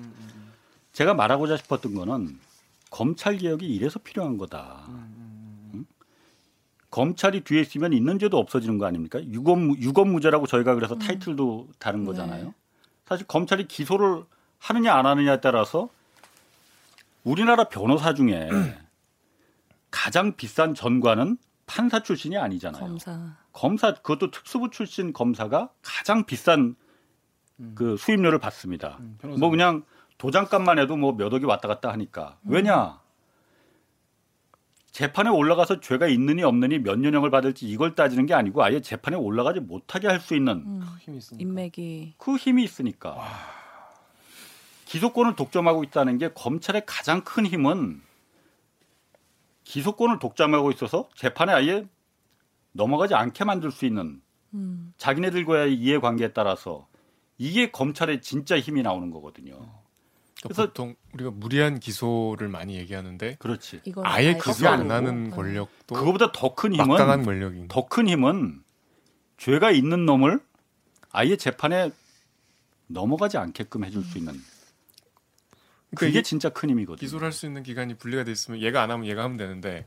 제가 0.94 1.16
말하고자 1.16 1.58
싶었던 1.58 1.96
거는 1.96 2.40
검찰 2.92 3.38
개혁이 3.38 3.66
이래서 3.68 4.00
필요한 4.00 4.38
거다. 4.38 4.86
응? 4.90 5.17
검찰이 6.98 7.42
뒤에 7.42 7.62
있으면 7.62 7.94
있는 7.94 8.18
죄도 8.18 8.40
없어지는 8.40 8.80
거 8.80 8.88
아닙니까? 8.88 9.24
유검 9.26 9.78
유검무죄라고 9.78 10.48
저희가 10.48 10.74
그래서 10.74 10.96
타이틀도 10.98 11.68
다른 11.78 12.06
거잖아요. 12.06 12.56
사실 13.06 13.28
검찰이 13.28 13.68
기소를 13.68 14.24
하느냐 14.58 14.96
안 14.96 15.06
하느냐에 15.06 15.40
따라서 15.40 15.90
우리나라 17.24 17.66
변호사 17.66 18.16
중에 18.16 18.50
가장 19.92 20.36
비싼 20.36 20.74
전관은 20.74 21.38
판사 21.68 22.02
출신이 22.02 22.36
아니잖아요. 22.36 22.82
검사. 22.82 23.36
검사 23.54 23.94
그것도 23.94 24.32
특수부 24.32 24.72
출신 24.72 25.14
검사가 25.14 25.70
가장 25.84 26.26
비싼 26.26 26.76
그 27.76 27.96
수임료를 27.98 28.40
받습니다. 28.40 28.98
음. 29.02 29.20
뭐 29.40 29.52
그냥 29.52 29.84
도장값만 30.18 30.80
해도 30.80 30.98
뭐 30.98 31.12
몇 31.14 31.32
억이 31.32 31.46
왔다 31.46 31.68
갔다 31.68 31.92
하니까 31.92 32.40
왜냐 32.44 33.00
재판에 34.98 35.30
올라가서 35.30 35.80
죄가 35.80 36.08
있느니 36.08 36.42
없느니 36.42 36.80
몇 36.80 36.98
년형을 36.98 37.30
받을지 37.30 37.68
이걸 37.68 37.94
따지는 37.94 38.26
게 38.26 38.34
아니고 38.34 38.64
아예 38.64 38.82
재판에 38.82 39.16
올라가지 39.16 39.60
못하게 39.60 40.08
할 40.08 40.20
수 40.20 40.36
있는 40.36 40.64
음, 40.66 40.82
힘이 41.02 41.18
있으니까. 41.20 41.40
인맥이. 41.40 42.16
그 42.18 42.36
힘이 42.36 42.64
있으니까. 42.64 43.16
기소권을 44.86 45.36
독점하고 45.36 45.84
있다는 45.84 46.18
게 46.18 46.30
검찰의 46.34 46.82
가장 46.88 47.22
큰 47.22 47.46
힘은 47.46 48.02
기소권을 49.66 50.18
독점하고 50.18 50.72
있어서 50.72 51.10
재판에 51.14 51.54
아예 51.54 51.88
넘어가지 52.72 53.14
않게 53.14 53.44
만들 53.44 53.70
수 53.70 53.86
있는 53.86 54.20
음, 54.56 54.96
자기네들과의 54.98 55.76
이해관계에 55.76 56.30
따라서 56.30 56.88
이게 57.38 57.70
검찰의 57.70 58.24
진짜 58.24 58.58
힘이 58.58 58.82
나오는 58.82 59.12
거거든요. 59.12 59.60
그러니까 60.40 60.48
그래서- 60.48 60.66
보통 60.68 60.96
우리가 61.14 61.32
무리한 61.32 61.80
기소를 61.80 62.48
많이 62.48 62.76
얘기하는데 62.78 63.36
그렇지. 63.40 63.82
아예 64.04 64.36
기소 64.36 64.68
안. 64.68 64.90
하는 64.92 65.32
어. 65.32 65.36
권력도 65.36 65.96
그거보다 65.96 66.32
더 66.32 66.54
큰 66.56 66.74
힘은 66.74 66.88
막강한 66.88 67.24
권력인. 67.24 67.68
더 67.68 67.88
큰 67.88 68.08
힘은 68.08 68.62
죄가 69.38 69.72
있는 69.72 70.06
놈을 70.06 70.40
아예 71.12 71.36
재판에 71.36 71.92
넘어가지 72.88 73.38
않게끔 73.38 73.84
해줄 73.84 74.04
수 74.04 74.18
있는 74.18 74.34
그러니까 75.92 76.06
그게 76.08 76.22
진짜 76.22 76.50
큰 76.50 76.70
힘이거든요. 76.70 77.00
기소를 77.00 77.26
할 77.26 77.32
수 77.32 77.46
있는 77.46 77.64
기간이 77.64 77.96
분리가 77.96 78.24
돼 78.24 78.32
있으면 78.32 78.62
얘가 78.62 78.82
안 78.84 78.92
하면 78.92 79.06
얘가 79.08 79.24
하면 79.24 79.38
되는데 79.38 79.86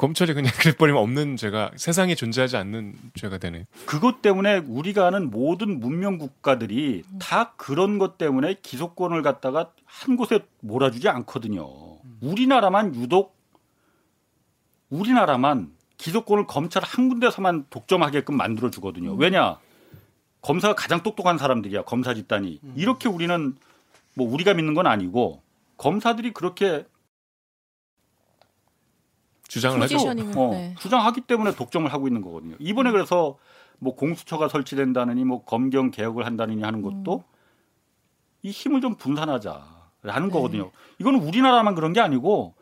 검찰이 0.00 0.32
그냥 0.32 0.50
그래버리면 0.58 1.00
없는 1.02 1.36
죄가 1.36 1.72
세상에 1.76 2.14
존재하지 2.14 2.56
않는 2.56 2.94
죄가 3.14 3.36
되네. 3.36 3.66
그것 3.84 4.22
때문에 4.22 4.56
우리가 4.66 5.06
아는 5.06 5.30
모든 5.30 5.78
문명 5.78 6.16
국가들이 6.16 7.02
다 7.18 7.52
그런 7.58 7.98
것 7.98 8.16
때문에 8.16 8.56
기소권을 8.62 9.20
갖다가 9.20 9.72
한 9.84 10.16
곳에 10.16 10.40
몰아주지 10.60 11.10
않거든요. 11.10 11.68
우리나라만 12.22 12.94
유독 12.94 13.36
우리나라만 14.88 15.70
기소권을 15.98 16.46
검찰 16.46 16.82
한 16.82 17.10
군데서만 17.10 17.66
독점하게끔 17.68 18.34
만들어 18.34 18.70
주거든요. 18.70 19.12
왜냐? 19.16 19.58
검사가 20.40 20.74
가장 20.74 21.02
똑똑한 21.02 21.36
사람들이야. 21.36 21.82
검사 21.82 22.14
집단이. 22.14 22.58
이렇게 22.74 23.10
우리는 23.10 23.54
뭐 24.14 24.32
우리가 24.32 24.54
믿는 24.54 24.72
건 24.72 24.86
아니고 24.86 25.42
검사들이 25.76 26.32
그렇게 26.32 26.86
주장을 29.50 29.82
하죠. 29.82 29.96
어, 30.36 30.50
네. 30.52 30.74
주장하기 30.78 31.22
때문에 31.22 31.54
독점을 31.56 31.92
하고 31.92 32.06
있는 32.06 32.22
거거든요. 32.22 32.54
이번에 32.60 32.92
그래서 32.92 33.36
뭐 33.80 33.96
공수처가 33.96 34.46
설치된다느니 34.48 35.24
뭐 35.24 35.44
검경 35.44 35.90
개혁을 35.90 36.24
한다느니 36.24 36.62
하는 36.62 36.82
것도 36.82 37.24
이 38.42 38.50
힘을 38.50 38.80
좀 38.80 38.94
분산하자라는 38.94 40.28
네. 40.28 40.30
거거든요. 40.30 40.70
이거는 40.98 41.20
우리나라만 41.22 41.74
그런 41.74 41.92
게 41.92 42.00
아니고 42.00 42.54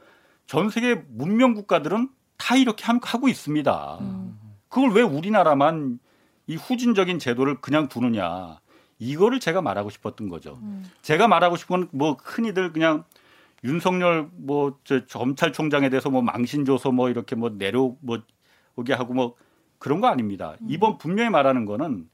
전 0.46 0.70
세계 0.70 0.94
문명 1.10 1.52
국가들은 1.54 2.08
다 2.38 2.56
이렇게 2.56 2.84
함- 2.86 3.00
하고 3.02 3.28
있습니다. 3.28 3.98
음. 4.00 4.38
그걸 4.70 4.90
왜 4.92 5.02
우리나라만 5.02 5.98
이 6.46 6.56
후진적인 6.56 7.18
제도를 7.18 7.60
그냥 7.60 7.88
두느냐. 7.88 8.60
이거를 8.98 9.40
제가 9.40 9.60
말하고 9.60 9.90
싶었던 9.90 10.28
거죠. 10.30 10.58
음. 10.62 10.90
제가 11.02 11.28
말하고 11.28 11.56
싶은 11.56 11.80
건 11.80 11.88
뭐 11.92 12.16
흔히들 12.24 12.72
그냥 12.72 13.04
윤석열 13.64 14.28
뭐 14.32 14.78
저 14.84 15.04
검찰총장에 15.06 15.90
대해서 15.90 16.10
뭐 16.10 16.22
망신 16.22 16.64
줘서 16.64 16.92
뭐 16.92 17.10
이렇게 17.10 17.34
뭐 17.36 17.50
내려 17.50 17.94
뭐 18.00 18.22
오게 18.76 18.92
하고 18.92 19.14
뭐 19.14 19.34
그런 19.78 20.00
거 20.00 20.06
아닙니다. 20.08 20.56
이번 20.68 20.98
분명히 20.98 21.30
말하는 21.30 21.64
거는 21.64 22.08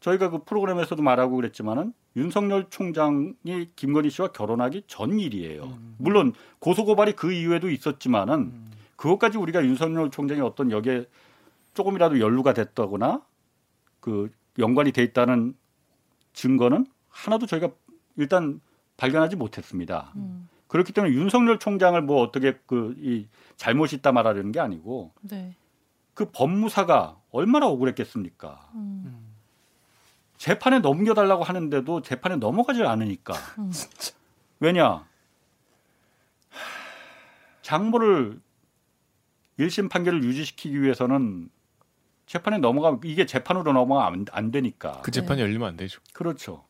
저희가 0.00 0.30
그 0.30 0.44
프로그램에서도 0.44 1.02
말하고 1.02 1.36
그랬지만은 1.36 1.92
윤석열 2.16 2.68
총장이 2.70 3.34
김건희 3.76 4.10
씨와 4.10 4.28
결혼하기 4.28 4.84
전 4.86 5.18
일이에요. 5.18 5.78
물론 5.98 6.32
고소 6.58 6.84
고발이 6.84 7.12
그 7.12 7.32
이후에도 7.32 7.70
있었지만은 7.70 8.52
그것까지 8.96 9.38
우리가 9.38 9.64
윤석열 9.64 10.10
총장이 10.10 10.40
어떤 10.40 10.70
여기에 10.70 11.06
조금이라도 11.74 12.20
연루가 12.20 12.52
됐다거나 12.52 13.22
그 14.00 14.30
연관이 14.58 14.92
돼 14.92 15.02
있다는 15.02 15.54
증거는 16.32 16.86
하나도 17.08 17.46
저희가 17.46 17.70
일단 18.16 18.60
발견하지 18.96 19.36
못했습니다. 19.36 20.12
음. 20.16 20.48
그렇기 20.70 20.92
때문에 20.92 21.12
윤석열 21.14 21.58
총장을 21.58 22.00
뭐 22.02 22.22
어떻게 22.22 22.54
그 22.66 22.94
이 22.98 23.26
잘못이 23.60 23.96
있다 23.96 24.10
말하려는 24.10 24.52
게 24.52 24.58
아니고 24.60 25.12
네. 25.20 25.54
그 26.14 26.30
법무사가 26.30 27.20
얼마나 27.30 27.66
억울했겠습니까? 27.66 28.70
음. 28.74 29.34
재판에 30.38 30.78
넘겨달라고 30.78 31.44
하는데도 31.44 32.00
재판에 32.00 32.36
넘어가질 32.36 32.86
않으니까. 32.86 33.34
음. 33.60 33.70
왜냐? 34.60 35.06
장모를 37.60 38.40
1심 39.58 39.90
판결을 39.90 40.24
유지시키기 40.24 40.80
위해서는 40.80 41.50
재판에 42.24 42.56
넘어가면 42.56 43.00
이게 43.04 43.26
재판으로 43.26 43.74
넘어가면 43.74 44.20
안, 44.30 44.44
안 44.44 44.50
되니까. 44.50 45.02
그 45.02 45.10
재판이 45.10 45.42
열리면 45.42 45.68
안 45.68 45.76
되죠. 45.76 46.00
그렇죠. 46.14 46.64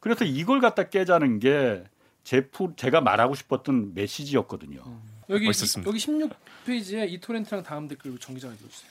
그래서 0.00 0.24
이걸 0.24 0.60
갖다 0.60 0.88
깨자는 0.88 1.40
게 1.40 1.84
제프 2.24 2.74
제가 2.76 3.00
말하고 3.00 3.34
싶었던 3.34 3.94
메시지였거든요. 3.94 4.82
여기 5.30 5.46
멋있었습니다. 5.46 5.88
여기 5.88 5.98
16페이지에 5.98 7.10
이토렌트랑 7.12 7.62
다음 7.62 7.88
댓글 7.88 8.18
정 8.18 8.34
기자가 8.34 8.54
읽어주세요. 8.54 8.90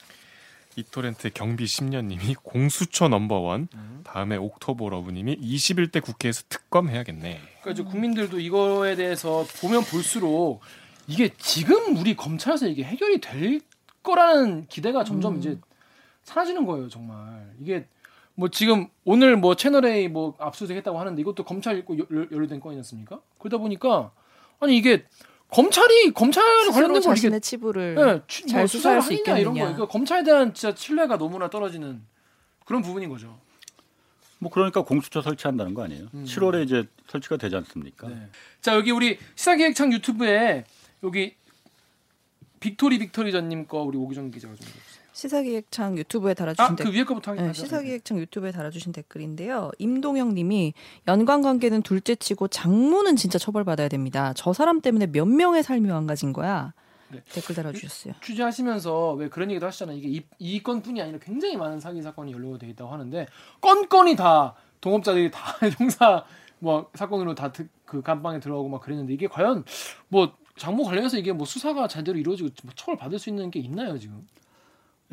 이토렌트 0.76 1.30
경비 1.34 1.64
10년님이 1.64 2.36
공수처 2.42 3.06
넘버원 3.08 3.68
다음에 4.02 4.36
옥토버 4.36 4.88
러브님이 4.88 5.36
21대 5.36 6.02
국회에서 6.02 6.42
특검해야겠네. 6.48 7.40
그러니까 7.60 7.70
이제 7.70 7.82
국민들도 7.82 8.40
이거에 8.40 8.96
대해서 8.96 9.46
보면 9.60 9.84
볼수록 9.84 10.62
이게 11.06 11.30
지금 11.38 11.96
우리 11.96 12.16
검찰에서 12.16 12.66
이게 12.66 12.82
해결이 12.82 13.20
될 13.20 13.60
거라는 14.02 14.66
기대가 14.66 15.04
점점 15.04 15.38
이제 15.38 15.58
사라지는 16.24 16.66
거예요, 16.66 16.88
정말. 16.88 17.52
이게 17.60 17.86
뭐 18.36 18.48
지금 18.48 18.88
오늘 19.04 19.36
뭐 19.36 19.54
채널A 19.54 20.08
뭐 20.08 20.34
압수수색했다고 20.38 20.98
하는데 20.98 21.20
이것도 21.20 21.44
검찰 21.44 21.78
있고 21.78 21.96
연- 21.98 22.06
연루된 22.32 22.60
건이지 22.60 22.78
않습니까? 22.80 23.20
그러다 23.38 23.58
보니까 23.58 24.10
아니 24.60 24.76
이게 24.76 25.04
검찰이 25.48 26.10
검찰 26.12 26.42
관련된 26.72 27.02
걸 27.02 27.16
이게 27.16 27.38
치부를 27.38 27.96
예, 27.98 28.22
추- 28.26 28.44
잘뭐 28.46 28.66
수사할 28.66 29.02
수 29.02 29.12
하느냐 29.12 29.38
이런 29.38 29.52
거. 29.54 29.58
있겠느냐. 29.60 29.74
그러니까 29.76 29.86
검찰에 29.92 30.24
대한 30.24 30.52
진짜 30.52 30.74
신뢰가 30.76 31.16
너무나 31.16 31.48
떨어지는 31.48 32.02
그런 32.64 32.82
부분인 32.82 33.08
거죠. 33.08 33.38
뭐 34.40 34.50
그러니까 34.50 34.82
공수처 34.82 35.22
설치한다는 35.22 35.74
거 35.74 35.84
아니에요? 35.84 36.08
음. 36.12 36.24
7월에 36.24 36.64
이제 36.64 36.84
설치가 37.06 37.36
되지 37.36 37.54
않습니까? 37.56 38.08
네. 38.08 38.28
자 38.60 38.74
여기 38.74 38.90
우리 38.90 39.18
시사기획창 39.36 39.92
유튜브에 39.92 40.64
여기 41.04 41.36
빅토리 42.58 42.98
빅토리 42.98 43.30
전님 43.30 43.66
거 43.66 43.82
우리 43.82 43.96
오기정 43.96 44.30
기자가 44.32 44.54
좀. 44.56 44.66
시사기획창 45.14 45.96
유튜브에 45.96 46.34
달아주신 46.34 46.64
아그 46.64 46.76
댓글. 46.76 46.94
위에 46.94 47.04
거부터 47.04 47.30
하겠습니다. 47.30 47.52
네, 47.52 47.58
시사기획창 47.58 48.18
유튜브에 48.18 48.50
달아주신 48.52 48.92
댓글인데요. 48.92 49.70
임동영 49.78 50.34
님이 50.34 50.74
연관 51.08 51.40
관계는 51.40 51.82
둘째 51.82 52.14
치고 52.16 52.48
장모는 52.48 53.16
진짜 53.16 53.38
처벌받아야 53.38 53.88
됩니다. 53.88 54.32
저 54.36 54.52
사람 54.52 54.80
때문에 54.80 55.06
몇 55.06 55.26
명의 55.26 55.62
삶이 55.62 55.88
망가진 55.88 56.32
거야. 56.32 56.74
네. 57.10 57.22
댓글 57.32 57.54
달아주셨어요. 57.54 58.14
취재하시면서 58.22 59.12
왜 59.12 59.28
그런 59.28 59.50
얘기도 59.50 59.66
하시잖아요. 59.66 59.96
이게 59.96 60.08
이, 60.08 60.22
이 60.38 60.62
건뿐이 60.62 61.00
아니라 61.00 61.18
굉장히 61.20 61.56
많은 61.56 61.78
사기 61.78 62.02
사건이 62.02 62.32
연루돼 62.32 62.66
있다고 62.70 62.92
하는데 62.92 63.26
건건이 63.60 64.16
다 64.16 64.54
동업자들이 64.80 65.30
다 65.30 65.40
형사 65.78 66.24
뭐 66.58 66.90
사건으로 66.94 67.34
다 67.34 67.52
그 67.94 68.02
감방에 68.02 68.40
들어가고 68.40 68.68
막 68.68 68.80
그랬는데 68.80 69.12
이게 69.12 69.28
과연 69.28 69.64
뭐 70.08 70.32
장모 70.56 70.82
관련해서 70.84 71.16
이게 71.16 71.32
뭐 71.32 71.46
수사가 71.46 71.86
제대로 71.86 72.18
이루어지고 72.18 72.48
뭐 72.64 72.72
처벌 72.74 72.96
받을 72.96 73.18
수 73.20 73.28
있는 73.28 73.50
게 73.52 73.60
있나요 73.60 73.96
지금? 73.98 74.26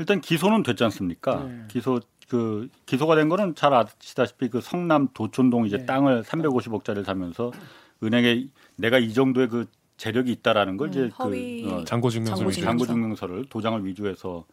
일단 0.02 0.20
기소는 0.20 0.64
됐지 0.64 0.84
않습니까? 0.84 1.44
네. 1.44 1.66
기소 1.68 2.00
그 2.28 2.70
기소가 2.88 3.16
된 3.16 3.30
거는 3.30 3.54
잘 3.56 3.72
아시다시피 3.74 4.50
그 4.50 4.62
성남 4.62 5.10
도촌동 5.14 5.68
이제 5.68 5.78
네. 5.78 5.86
땅을 5.86 6.24
350억짜리를 6.24 7.06
사면서 7.06 7.52
은행에 8.02 8.48
내가 8.78 8.98
이 8.98 9.14
정도의 9.14 9.48
그 9.48 9.66
재력이 9.98 10.32
있다라는 10.32 10.78
걸 10.78 10.88
음, 10.88 10.92
이제 10.92 11.08
허위 11.20 11.62
그 11.62 11.72
어, 11.72 11.84
장고 11.86 12.10
증명서 12.10 12.36
장고 12.38 12.50
위조. 12.50 12.62
증명서. 12.62 12.86
장고 12.86 12.86
증명서를 12.92 13.46
도장을 13.46 13.86
위조해서 13.86 14.46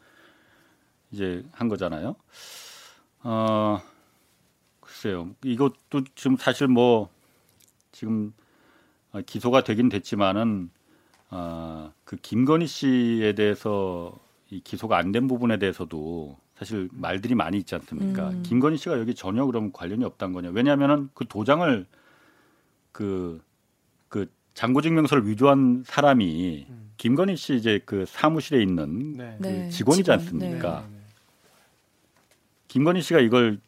이제 1.11 1.43
한 1.53 1.69
거잖아요. 1.69 2.15
어 3.23 3.81
글쎄요. 4.81 5.31
이것도 5.43 6.05
지금 6.15 6.37
사실 6.37 6.67
뭐 6.67 7.09
지금 7.93 8.35
어, 9.13 9.21
기소가 9.25 9.63
되긴 9.65 9.89
됐지만은 9.89 10.71
어, 11.31 11.93
그 12.05 12.17
김건희 12.17 12.67
씨에 12.67 13.33
대해서 13.33 14.13
이 14.51 14.61
기소가 14.61 14.97
안 14.99 15.13
된 15.13 15.27
부분에 15.29 15.59
대해서도 15.59 16.37
사실 16.57 16.89
말들이 16.93 17.35
많이 17.35 17.59
있지 17.59 17.75
않습니까? 17.75 18.31
음. 18.31 18.43
김건희 18.43 18.77
씨가 18.79 18.99
여기 18.99 19.15
전혀 19.15 19.45
그럼 19.47 19.71
관련이 19.73 20.05
없다는 20.05 20.33
거냐? 20.35 20.51
왜냐하면은 20.51 21.09
그 21.15 21.25
도장을 21.29 21.87
그, 22.93 23.41
그 24.09 24.31
장고증명서를 24.55 25.29
위조한 25.29 25.85
사람이 25.87 26.67
음. 26.69 26.91
김건희 26.97 27.37
씨 27.37 27.55
이제 27.55 27.81
그 27.85 28.05
사무실에 28.07 28.61
있는 28.63 29.13
네. 29.13 29.37
그 29.41 29.47
네, 29.47 29.69
직원이지 29.71 30.05
직원, 30.05 30.19
않습니까? 30.19 30.81
네, 30.91 30.97
네. 30.97 30.99
김건희 32.69 33.03
씨가 33.03 33.21
이걸 33.21 33.61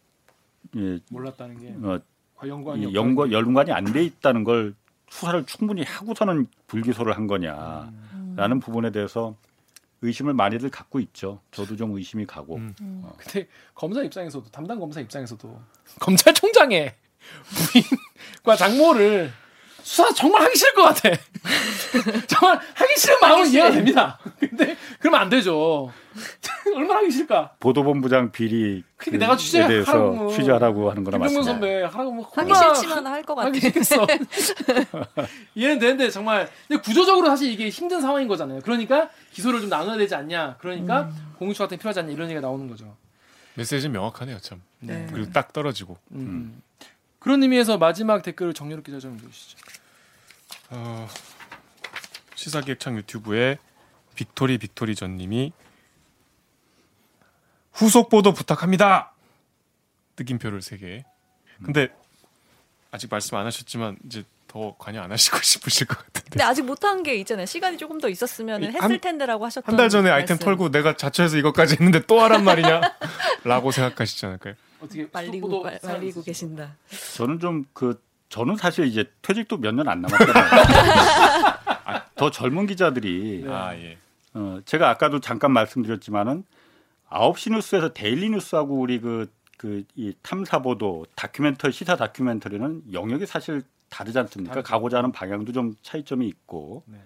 예, 0.77 0.99
몰랐다는 1.11 1.59
게 1.59 1.69
어, 1.87 2.01
연관이 2.47 2.83
이 2.83 2.87
없다는 2.87 2.95
연관 2.95 3.29
게. 3.29 3.35
연관이 3.35 3.73
안 3.73 3.85
돼 3.85 4.03
있다는 4.05 4.45
걸 4.45 4.75
수사를 5.09 5.45
충분히 5.47 5.83
하고서는 5.85 6.47
불기소를 6.67 7.17
한 7.17 7.27
거냐라는 7.27 7.93
음. 8.57 8.61
부분에 8.61 8.91
대해서 8.91 9.37
의심을 10.03 10.35
많이들 10.35 10.71
갖고 10.71 10.99
있죠. 11.01 11.41
저도 11.51 11.77
좀 11.77 11.95
의심이 11.97 12.27
가고. 12.27 12.57
음. 12.57 12.75
근데 13.19 13.49
검사 13.75 14.03
입장에서도 14.03 14.51
담당 14.51 14.79
검사 14.81 15.01
입장에서도 15.01 15.61
검찰총장의 16.01 16.95
부인과 17.51 18.57
장모를 18.57 19.33
수사 19.83 20.13
정말 20.13 20.43
하기 20.43 20.57
싫을 20.57 20.75
것 20.75 20.83
같아. 20.83 21.11
정말 22.27 22.61
하기 22.75 22.97
싫은 22.97 23.21
마음은 23.21 23.49
이해가 23.51 23.71
됩니다. 23.73 24.19
근데 24.39 24.77
그러면 24.99 25.21
안 25.21 25.29
되죠. 25.29 25.93
얼마나 26.77 27.01
하기 27.01 27.11
싫을까? 27.11 27.55
보도본부장 27.61 28.33
비리 28.33 28.83
그러니까 28.97 29.25
내가 29.25 29.35
에 29.35 29.37
취재하라고 29.37 29.73
대해서 29.73 29.93
하면 30.13 30.29
취재하라고 30.31 30.91
하는 30.91 31.05
거나 31.05 31.19
마찬가지. 31.19 31.47
선배 31.49 31.83
하라고 31.83 32.25
하면 32.25 32.25
하기 32.55 32.77
싫지만 32.77 33.07
할 33.07 33.23
것 33.25 33.35
같아. 33.35 33.49
하기 33.49 33.61
싫겠어. 33.61 34.07
이해는 35.55 35.79
되는데 35.79 36.11
정말 36.11 36.49
근데 36.69 36.81
구조적으로 36.83 37.29
사실 37.29 37.51
이게 37.53 37.69
힘든 37.69 38.01
상황인 38.01 38.29
거잖아요. 38.29 38.61
그러니까 38.63 39.11
기소를 39.33 39.61
좀 39.61 39.69
나눠야 39.69 39.97
되지 39.99 40.15
않냐. 40.15 40.57
그러니까 40.61 41.11
공수처 41.39 41.65
같은 41.65 41.77
게 41.77 41.81
필요하지 41.81 42.01
않냐 42.01 42.13
이런 42.13 42.29
얘기가 42.29 42.41
나오는 42.41 42.69
거죠. 42.69 42.97
메시지는 43.55 43.93
명확하네요, 43.93 44.39
참. 44.41 44.63
네. 44.81 45.07
그리고 45.13 45.33
딱 45.33 45.53
떨어지고. 45.53 45.97
음. 46.13 46.63
그런 47.19 47.43
의미에서 47.43 47.77
마지막 47.79 48.23
댓글을 48.23 48.55
정유롭 48.55 48.85
기자 48.85 48.99
좀 48.99 49.17
읽으시죠. 49.17 49.59
어, 50.71 51.07
시사기획창 52.35 52.97
유튜브에 52.97 53.59
빅토리 54.15 54.59
빅토리 54.59 54.95
전님이 54.95 55.53
후속 57.81 58.11
보도 58.11 58.33
부탁합니다. 58.35 59.13
느낌표를 60.19 60.61
세 60.61 60.77
개. 60.77 61.05
근데 61.65 61.89
아직 62.91 63.09
말씀 63.11 63.37
안 63.39 63.47
하셨지만 63.47 63.97
이제 64.05 64.23
더 64.47 64.75
관여 64.79 65.01
안 65.01 65.11
하시고 65.11 65.39
싶으실 65.43 65.87
것 65.87 65.97
같은데. 65.99 66.31
근데 66.31 66.45
아직 66.45 66.63
못한 66.63 67.03
게 67.03 67.15
있잖아요. 67.17 67.47
시간이 67.47 67.79
조금 67.79 67.99
더 68.01 68.09
있었으면 68.09 68.63
이- 68.63 68.67
했을 68.67 68.83
한- 68.83 69.01
텐데라고 69.01 69.47
하셨던 69.47 69.73
한 69.73 69.77
달 69.79 69.89
전에 69.89 70.11
아이템 70.11 70.35
말씀. 70.35 70.45
털고 70.45 70.71
내가 70.71 70.97
자처해서 70.97 71.39
이것까지 71.39 71.77
했는데 71.81 72.01
또 72.07 72.21
하란 72.21 72.45
말이냐? 72.45 72.81
라고 73.45 73.71
생각하시지 73.71 74.27
않을까요? 74.27 74.55
어떻게 74.81 75.09
말리고 75.11 75.63
말- 75.63 75.79
말리고? 75.83 76.23
계신다. 76.23 76.77
저는 77.17 77.39
좀 77.41 77.65
그 77.73 78.03
저는 78.29 78.57
사실 78.57 78.87
이제 78.87 79.11
퇴직도 79.23 79.57
몇 79.57 79.73
년 79.75 79.89
안 79.89 80.03
남았잖아요. 80.03 80.45
아, 81.85 82.05
더 82.15 82.31
젊은 82.31 82.67
기자들이 82.67 83.43
네. 83.45 83.51
아 83.53 83.75
예. 83.75 83.99
어, 84.35 84.61
제가 84.65 84.89
아까도 84.91 85.19
잠깐 85.21 85.51
말씀드렸지만은 85.53 86.45
9시 87.11 87.53
뉴스에서 87.53 87.93
daily 87.93 88.31
뉴스하고 88.31 88.79
우리 88.79 89.01
그 89.01 89.27
그 89.59 89.85
이 89.95 90.15
탐사 90.23 90.61
보도 90.63 91.05
다큐멘터리 91.17 91.71
시사 91.71 91.95
다큐멘터리는 91.97 92.95
영역이 92.95 93.27
사실 93.27 93.63
다르지 93.91 94.19
않습니까? 94.21 94.55
다르죠. 94.55 94.67
가고자 94.67 94.97
하는 94.99 95.13
방향도 95.13 95.53
좀 95.53 95.75
차이점이 95.83 96.27
있고 96.29 96.83
네. 96.87 96.99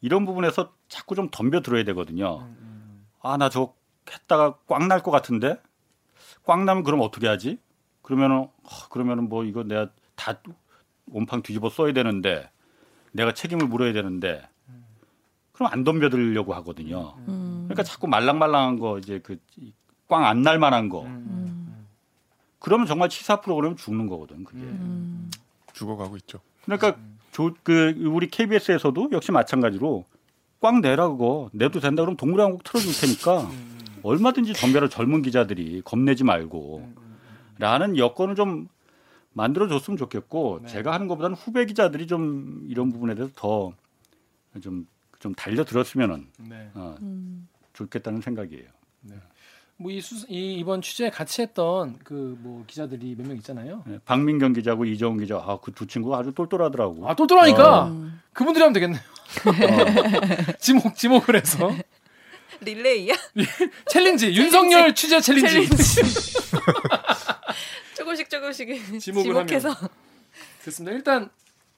이런 0.00 0.24
부분에서 0.26 0.72
자꾸 0.88 1.16
좀 1.16 1.28
덤벼 1.32 1.62
들어야 1.62 1.82
되거든요. 1.82 2.42
음, 2.42 2.56
음. 2.60 3.06
아, 3.20 3.36
나 3.36 3.48
저거 3.48 3.74
했다가 4.08 4.58
꽝 4.68 4.86
날 4.86 5.02
것 5.02 5.10
같은데? 5.10 5.60
꽝 6.44 6.64
나면 6.64 6.84
그럼 6.84 7.00
어떻게 7.00 7.26
하지? 7.26 7.58
그러면은, 8.02 8.36
어, 8.42 8.88
그러면은 8.90 9.28
뭐 9.28 9.42
이거 9.44 9.64
내가 9.64 9.90
다 10.14 10.40
온팡 11.10 11.42
뒤집어 11.42 11.68
써야 11.68 11.92
되는데, 11.92 12.48
내가 13.10 13.34
책임을 13.34 13.66
물어야 13.66 13.92
되는데, 13.92 14.48
그럼 15.50 15.72
안 15.72 15.82
덤벼들려고 15.82 16.54
하거든요. 16.54 17.16
음. 17.26 17.55
그러니까 17.76 17.82
자꾸 17.84 18.06
말랑말랑한 18.08 18.78
거, 18.78 18.98
이제 18.98 19.20
그, 19.22 19.38
꽝 20.08 20.24
안 20.24 20.42
날 20.42 20.58
만한 20.58 20.88
거. 20.88 21.02
음. 21.02 21.86
그러면 22.58 22.86
정말 22.86 23.08
치사 23.08 23.40
프로그램 23.40 23.76
죽는 23.76 24.06
거거든, 24.08 24.44
그게. 24.44 24.58
음. 24.60 25.30
죽어가고 25.74 26.16
있죠. 26.18 26.40
그러니까 26.64 26.96
조, 27.32 27.54
그 27.62 27.94
우리 28.06 28.28
KBS에서도 28.30 29.10
역시 29.12 29.30
마찬가지로 29.30 30.04
꽝 30.60 30.80
내라 30.80 31.08
그거 31.10 31.50
내도 31.52 31.80
된다 31.80 32.02
그러면 32.02 32.16
동물의 32.16 32.44
왕국 32.44 32.64
틀어줄 32.64 32.92
테니까 32.98 33.50
얼마든지 34.02 34.54
덤벼라 34.54 34.88
젊은 34.88 35.20
기자들이 35.20 35.82
겁내지 35.84 36.24
말고 36.24 36.90
라는 37.58 37.98
여건을 37.98 38.36
좀 38.36 38.68
만들어 39.34 39.68
줬으면 39.68 39.98
좋겠고 39.98 40.60
네. 40.62 40.68
제가 40.68 40.92
하는 40.94 41.08
것보다는 41.08 41.36
후배 41.36 41.66
기자들이 41.66 42.06
좀 42.06 42.64
이런 42.68 42.90
부분에 42.90 43.14
대해서 43.14 43.30
더 43.36 43.74
좀좀 44.62 45.34
달려 45.36 45.62
들었으면은 45.64 46.26
네. 46.38 46.70
어, 46.74 46.96
음. 47.02 47.48
좋겠다는 47.76 48.20
생각이에요. 48.22 48.64
뭐이 49.78 50.00
이 50.28 50.54
이번 50.58 50.80
취재 50.80 51.10
같이 51.10 51.42
했던 51.42 51.98
그 52.02 52.36
뭐 52.40 52.64
기자들이 52.66 53.14
몇 53.16 53.26
명 53.26 53.36
있잖아요. 53.36 53.82
네, 53.86 53.98
박민경 54.06 54.54
기자하고 54.54 54.86
이정훈 54.86 55.20
기자 55.20 55.36
아 55.36 55.58
그 55.60 55.70
두 55.72 55.86
친구가 55.86 56.18
아주 56.18 56.32
똘똘하더라고. 56.32 57.08
아 57.08 57.14
똘똘하니까 57.14 57.82
어. 57.82 57.88
음. 57.88 58.20
그분들이 58.32 58.62
하면 58.62 58.72
되겠네요. 58.72 59.00
지목 60.58 60.96
지목을 60.96 61.36
해서 61.36 61.70
릴레이야? 62.62 63.14
챌린지 63.90 64.32
윤석열 64.32 64.94
취재 64.94 65.20
챌린지. 65.20 65.52
챌린지. 65.52 66.00
조금씩 67.96 68.30
조금씩 68.30 69.00
지목을 69.00 69.24
지목해서 69.46 69.74
됐습니다. 70.64 70.96
일단 70.96 71.28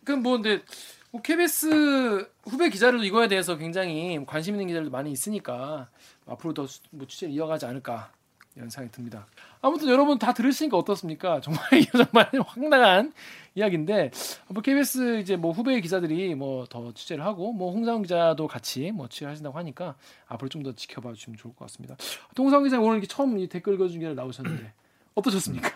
그럼 0.05 0.23
뭐 0.23 0.35
근데 0.39 0.62
뭐 1.10 1.22
KBS 1.22 2.28
후배 2.44 2.68
기자들도 2.68 3.05
이거에 3.05 3.28
대해서 3.28 3.56
굉장히 3.56 4.24
관심 4.26 4.55
있는 4.55 4.66
기자들도 4.66 4.90
많이 4.90 5.10
있으니까 5.10 5.89
앞으로 6.26 6.52
더 6.55 6.66
뭐 6.90 7.06
취재를 7.06 7.32
이어가지 7.35 7.64
않을까 7.66 8.12
이런 8.56 8.68
생각이 8.70 8.93
듭니다. 8.93 9.26
아무튼 9.62 9.89
여러분 9.89 10.18
다 10.18 10.32
들으시니까 10.35 10.76
어떻습니까? 10.76 11.40
정말 11.43 11.62
이거 11.74 12.05
정말 12.05 12.28
황당한 12.47 13.12
이야기인데 13.55 14.10
뭐 14.48 14.62
KBS 14.62 15.20
이제 15.20 15.36
뭐 15.36 15.52
후배 15.52 15.80
기자들이 15.80 16.35
뭐 16.35 16.66
더 16.66 16.93
취재를 16.93 17.24
하고 17.24 17.52
뭐 17.52 17.72
홍상훈 17.72 18.02
기자도 18.02 18.47
같이 18.48 18.90
뭐 18.93 19.09
취재하신다고 19.09 19.56
하니까 19.59 19.94
앞으로 20.26 20.48
좀 20.48 20.62
더 20.62 20.72
지켜봐 20.74 21.12
주시면 21.14 21.36
좋을 21.39 21.55
것 21.55 21.64
같습니다. 21.66 21.97
홍상훈 22.36 22.64
기자 22.64 22.78
오늘 22.80 22.94
이렇게 22.97 23.06
처음 23.06 23.39
이 23.39 23.48
댓글 23.48 23.74
읽어준 23.74 24.01
기자 24.01 24.12
나오셨는데 24.12 24.72
어떠셨습니까? 25.14 25.70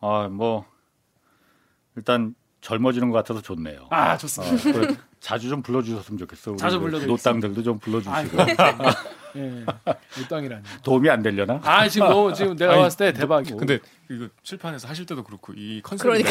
아, 0.00 0.28
뭐 0.28 0.64
일단 1.96 2.34
젊어지는 2.62 3.10
것 3.10 3.16
같아서 3.18 3.42
좋네요. 3.42 3.88
아 3.90 4.14
어, 4.14 4.16
좋습니다. 4.16 4.72
그 4.72 4.96
자주 5.20 5.48
좀 5.48 5.62
불러주셨으면 5.62 6.16
좋겠어. 6.18 6.56
자주 6.56 6.78
그 6.78 6.84
불러드리겠습니다. 6.86 7.30
노땅들도 7.30 7.62
좀 7.64 7.78
불러주시고 7.80 8.14
아이고. 8.14 8.38
예. 9.34 9.64
일당이라니. 10.18 10.62
도움이 10.84 11.10
안 11.10 11.22
되려나? 11.22 11.60
아 11.64 11.88
지금 11.88 12.08
너무 12.08 12.32
지금 12.34 12.54
내가 12.54 12.74
아니, 12.74 12.82
봤을 12.82 12.98
때 12.98 13.12
대박이야. 13.12 13.56
근데 13.56 13.80
이거 14.10 14.28
칠판에서 14.44 14.86
하실 14.86 15.06
때도 15.06 15.24
그렇고 15.24 15.52
이 15.56 15.80
컨셉이 15.82 16.22
그러니까. 16.22 16.30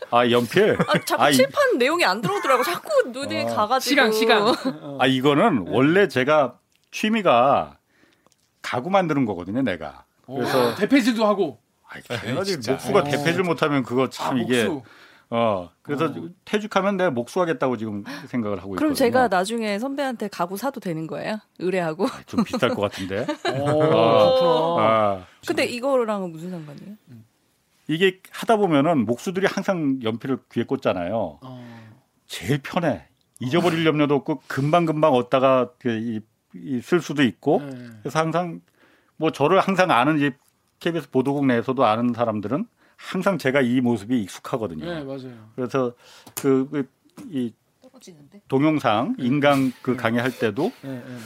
아 0.10 0.30
연필? 0.30 0.78
아, 0.86 0.98
자꾸 1.04 1.22
아, 1.22 1.30
이- 1.30 1.34
칠판 1.34 1.76
내용이 1.78 2.04
안 2.04 2.22
들어오더라고. 2.22 2.62
자꾸 2.62 3.10
눈이 3.10 3.42
어. 3.42 3.46
가가지고. 3.54 3.88
시간 3.90 4.12
시간. 4.12 4.54
아 4.98 5.06
이거는 5.06 5.66
원래 5.68 6.08
제가 6.08 6.58
취미가 6.92 7.76
가구 8.62 8.88
만드는 8.88 9.26
거거든요, 9.26 9.60
내가. 9.62 10.04
그래서 10.26 10.74
대패질도 10.76 11.26
하고. 11.26 11.60
아이, 11.90 12.00
에이. 12.10 12.34
목수가 12.34 12.98
어. 13.00 13.04
대패질 13.04 13.42
못하면 13.42 13.82
그거 13.82 14.08
참 14.10 14.36
아, 14.36 14.40
이게 14.40 14.64
목수. 14.64 14.88
어 15.30 15.70
그래서 15.82 16.06
어. 16.06 16.28
퇴직하면 16.46 16.96
내가 16.96 17.10
목수하겠다고 17.10 17.76
지금 17.76 18.02
생각을 18.28 18.58
하고 18.58 18.68
있거든요. 18.74 18.78
그럼 18.78 18.94
제가 18.94 19.28
나중에 19.28 19.78
선배한테 19.78 20.28
가구 20.28 20.56
사도 20.56 20.80
되는 20.80 21.06
거예요? 21.06 21.38
의뢰하고. 21.58 22.06
좀 22.26 22.44
비쌀 22.44 22.70
것 22.70 22.80
같은데. 22.80 23.26
오, 23.60 23.78
그렇구나. 23.78 24.80
아, 24.80 25.26
근데 25.46 25.64
이거랑은 25.66 26.32
무슨 26.32 26.50
상관이에요? 26.50 26.96
이게 27.88 28.20
하다 28.30 28.56
보면은 28.56 29.04
목수들이 29.04 29.46
항상 29.46 29.98
연필을 30.02 30.38
귀에 30.52 30.64
꽂잖아요. 30.64 31.38
어. 31.42 31.88
제일 32.26 32.60
편해. 32.62 33.04
잊어버릴 33.40 33.86
염려도 33.86 34.14
없고 34.14 34.42
금방 34.48 34.84
금방 34.86 35.12
얻다가 35.14 35.72
그 35.78 35.90
이- 35.90 36.20
이 36.54 36.80
쓸 36.82 37.00
수도 37.00 37.22
있고. 37.22 37.60
네. 37.62 37.88
그래서 38.02 38.18
항상 38.18 38.60
뭐 39.16 39.30
저를 39.30 39.60
항상 39.60 39.90
아는 39.90 40.18
이 40.20 40.30
KBS 40.80 41.10
보도국 41.10 41.44
내에서도 41.46 41.84
아는 41.84 42.14
사람들은 42.14 42.66
항상 42.98 43.38
제가 43.38 43.60
이 43.62 43.80
모습이 43.80 44.20
익숙하거든요. 44.22 44.84
네 44.84 45.02
맞아요. 45.04 45.32
그래서 45.54 45.94
그이 46.34 47.54
떨어지는데? 47.80 48.42
동영상 48.48 49.14
인강 49.18 49.72
그 49.80 49.96
강의할 49.96 50.36
때도 50.36 50.72
네, 50.82 50.90
네. 50.90 51.16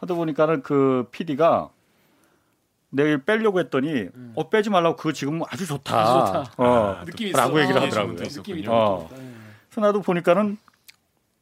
하다 0.00 0.14
보니까는 0.14 0.62
그 0.62 1.06
PD가 1.12 1.68
내일 2.90 3.18
빼려고 3.22 3.60
했더니 3.60 4.08
어 4.34 4.48
빼지 4.48 4.70
말라고 4.70 4.96
그거 4.96 5.12
지금 5.12 5.42
아주 5.48 5.66
좋다. 5.66 6.00
아주 6.00 6.32
좋다. 6.32 6.54
어, 6.56 6.96
아, 7.00 7.04
느낌이 7.04 7.32
라고 7.32 7.58
있어. 7.58 7.62
얘기를 7.62 7.80
아, 7.80 7.84
하더라고요. 7.84 8.14
느낌이 8.14 8.64
어. 8.66 9.08
네. 9.12 9.32
그래서 9.68 9.80
나도 9.82 10.00
보니까는 10.00 10.56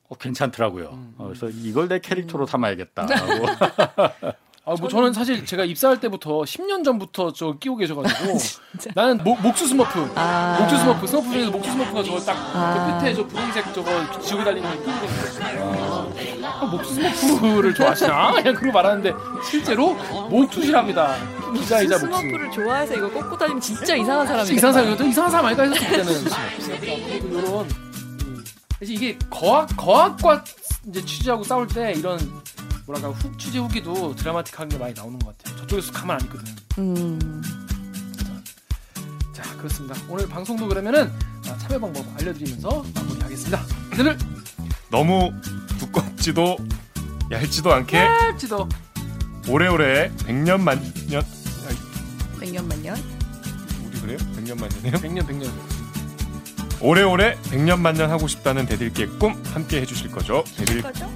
어, 0.08 0.14
괜찮더라고요. 0.16 0.90
음, 0.90 1.14
어, 1.18 1.26
그래서 1.28 1.48
이걸 1.48 1.88
내 1.88 2.00
캐릭터로 2.00 2.46
삼아야겠다. 2.46 3.06
아, 4.68 4.74
뭐 4.80 4.88
저는 4.88 5.12
사실 5.12 5.47
제가 5.47 5.64
입사할 5.64 6.01
때부터 6.01 6.40
10년 6.40 6.84
전부터 6.84 7.32
저 7.32 7.52
끼고 7.52 7.76
계셔가지고 7.76 8.36
나는 8.97 9.18
목, 9.22 9.40
목수 9.40 9.64
스머프, 9.68 10.10
아. 10.16 10.59
목수 10.59 10.76
스머프, 10.78 11.06
스머프 11.06 11.30
중에서 11.30 11.51
목수 11.52 11.70
스머프가 11.70 12.02
저거 12.02 12.18
딱 12.18 12.36
아. 12.52 12.98
그 12.98 13.05
끝에 13.05 13.14
저 13.14 13.24
분홍색 13.24 13.72
저거 13.72 14.20
지고 14.20 14.43
달리는 14.43 14.68
걸 14.68 14.78
끼고 14.84 15.01
계셨어요. 15.06 16.12
아, 16.43 16.64
목수 16.64 16.94
스머프를 16.94 17.74
좋아하시나? 17.74 18.32
그냥 18.43 18.55
그러고 18.55 18.72
말하는데 18.72 19.12
실제로 19.48 19.94
목수시랍니다. 20.30 21.14
기자이자 21.55 21.98
목수. 21.98 22.06
스머프를 22.20 22.51
좋아해서 22.51 22.94
이거 22.97 23.09
꽂고 23.09 23.38
다니면 23.38 23.60
진짜 23.60 23.94
이상한 23.94 24.26
사람이다. 24.26 24.52
이상한 24.52 24.74
사람, 24.97 25.09
이상한 25.09 25.30
사람 25.30 25.47
아닐까 25.47 25.62
했었을 25.62 25.97
때는. 25.97 27.30
이런 27.38 27.68
그래서 28.78 28.93
이게 28.93 29.16
거악 29.31 29.68
거악과 29.77 30.43
이제 30.88 31.05
취재하고 31.05 31.44
싸울 31.44 31.68
때 31.68 31.93
이런 31.97 32.18
뭐랄까 32.86 33.08
후, 33.08 33.36
취재 33.36 33.58
후기도 33.58 34.14
드라마틱한 34.14 34.68
게 34.68 34.78
많이 34.78 34.94
나오는 34.94 35.18
것 35.18 35.36
같아요. 35.36 35.56
저쪽에서 35.58 35.92
가만 35.92 36.16
안 36.16 36.24
있거든. 36.26 36.54
음. 36.78 37.42
자 39.32 39.42
그렇습니다. 39.56 39.94
오늘 40.08 40.28
방송도 40.28 40.68
그러면은 40.68 41.10
아, 41.48 41.58
참여 41.58 41.80
방법 41.80 42.06
알려드리면서 42.16 42.84
마무리하겠습니다. 42.94 43.60
오늘 43.98 44.16
너무 44.90 45.32
두껍지도 45.78 46.56
얇지도 47.30 47.72
않게 47.72 47.96
할지도 47.96 48.68
오래오래 49.48 50.12
백년 50.24 50.62
만년 50.62 50.92
백년 52.38 52.68
만년. 52.68 52.96
우리 53.84 54.00
그래요? 54.00 54.18
백년 54.36 54.56
만년이요? 54.58 54.92
100년 54.92 55.26
100년 55.26 55.50
오래오래 56.80 57.36
백년 57.50 57.80
만년 57.80 58.10
하고 58.10 58.28
싶다는 58.28 58.66
댓읽기의 58.66 59.18
꿈 59.18 59.42
함께 59.52 59.80
해주실 59.80 60.12
거죠? 60.12 60.44
대들 60.56 60.82
거죠? 60.82 61.10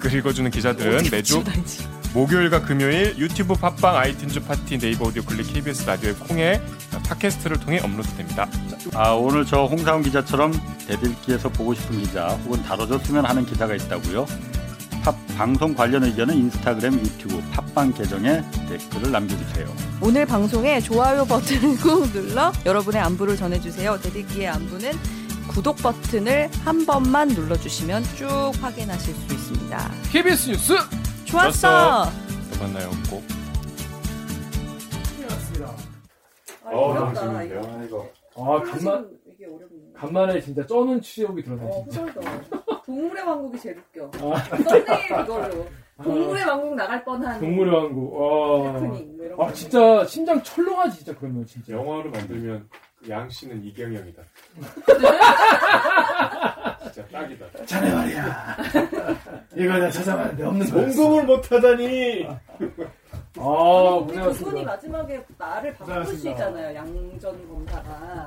댓글 0.00 0.14
읽어주는 0.14 0.50
기자들은 0.50 1.10
매주 1.10 1.44
목요일과 2.14 2.62
금요일 2.62 3.18
유튜브 3.18 3.52
팟빵 3.52 4.02
아이튠즈 4.02 4.46
팟티 4.46 4.78
네이버 4.78 5.08
오디오 5.08 5.22
클릭 5.22 5.52
KBS 5.52 5.84
라디오의 5.84 6.14
콩에 6.16 6.60
팟캐스트를 7.06 7.60
통해 7.60 7.80
업로드됩니다. 7.80 8.48
아, 8.94 9.10
오늘 9.10 9.44
저 9.44 9.64
홍사훈 9.64 10.02
기자처럼 10.02 10.54
대들기에서 10.88 11.50
보고 11.50 11.74
싶은 11.74 12.00
기자 12.00 12.28
혹은 12.28 12.62
다뤄줬으면 12.62 13.26
하는 13.26 13.44
기자가 13.44 13.74
있다고요. 13.74 14.24
팝 15.04 15.14
방송 15.36 15.74
관련 15.74 16.02
의견은 16.04 16.34
인스타그램, 16.34 16.94
유튜브, 16.94 17.42
팟빵 17.50 17.92
계정에 17.92 18.42
댓글을 18.70 19.12
남겨주세요. 19.12 19.66
오늘 20.00 20.24
방송에 20.24 20.80
좋아요 20.80 21.26
버튼을 21.26 21.76
꾹 21.80 22.10
눌러 22.12 22.52
여러분의 22.64 23.02
안부를 23.02 23.36
전해주세요. 23.36 24.00
대들기의 24.00 24.48
안부는 24.48 24.92
구독 25.50 25.76
버튼을 25.78 26.48
한 26.64 26.86
번만 26.86 27.28
눌러주시면 27.28 28.04
쭉 28.16 28.52
확인하실 28.60 29.14
수 29.14 29.34
있습니다. 29.34 29.49
KBS 30.12 30.50
뉴스 30.50 30.74
좋았어. 31.24 32.04
또 32.52 32.58
만나요 32.60 32.90
꼭. 33.08 33.22
어, 36.64 36.94
너무 36.94 37.14
재밌는데요? 37.14 37.60
아 38.36 38.60
간만 38.62 39.10
이게 39.26 39.44
어렵네. 39.46 39.92
간만에 39.94 40.40
진짜 40.40 40.64
쩌는 40.66 41.00
취재 41.02 41.24
후기 41.24 41.42
들었네. 41.42 41.64
어, 41.64 41.84
진짜. 41.90 42.12
쩔다. 42.12 42.40
동물의 42.84 43.24
왕국이 43.24 43.58
제일 43.58 43.82
웃겨. 43.94 44.10
아. 44.34 44.38
썸네일 44.56 45.04
이걸로. 45.06 45.66
동물의 46.02 46.44
왕국 46.44 46.74
나갈 46.76 47.04
뻔한 47.04 47.40
동물의 47.40 47.74
왕국. 47.74 48.14
와. 48.14 48.80
뭐아 48.80 49.46
거. 49.48 49.52
진짜 49.52 50.04
심장 50.06 50.40
철렁하지 50.42 50.98
진짜 50.98 51.14
그러면 51.18 51.44
진짜. 51.46 51.72
영화로 51.72 52.10
만들면 52.10 52.68
양 53.08 53.28
씨는 53.28 53.64
이경영이다. 53.64 54.22
진짜 56.92 57.06
딱이다. 57.08 57.46
자네 57.66 57.94
말이야. 57.94 58.56
이거 59.56 59.74
내가 59.74 59.90
찾아봤는데 59.90 60.44
없는 60.44 60.66
거였어. 60.70 61.02
공금을 61.02 61.24
못하다니. 61.26 62.28
아 63.38 63.42
우리 64.06 64.14
두 64.14 64.44
분이. 64.44 64.64
마지막에 64.64 65.24
나를 65.38 65.74
바꿀 65.74 66.06
수. 66.06 66.28
있잖아요. 66.28 66.74
양전 66.76 67.48
검사가. 67.48 68.26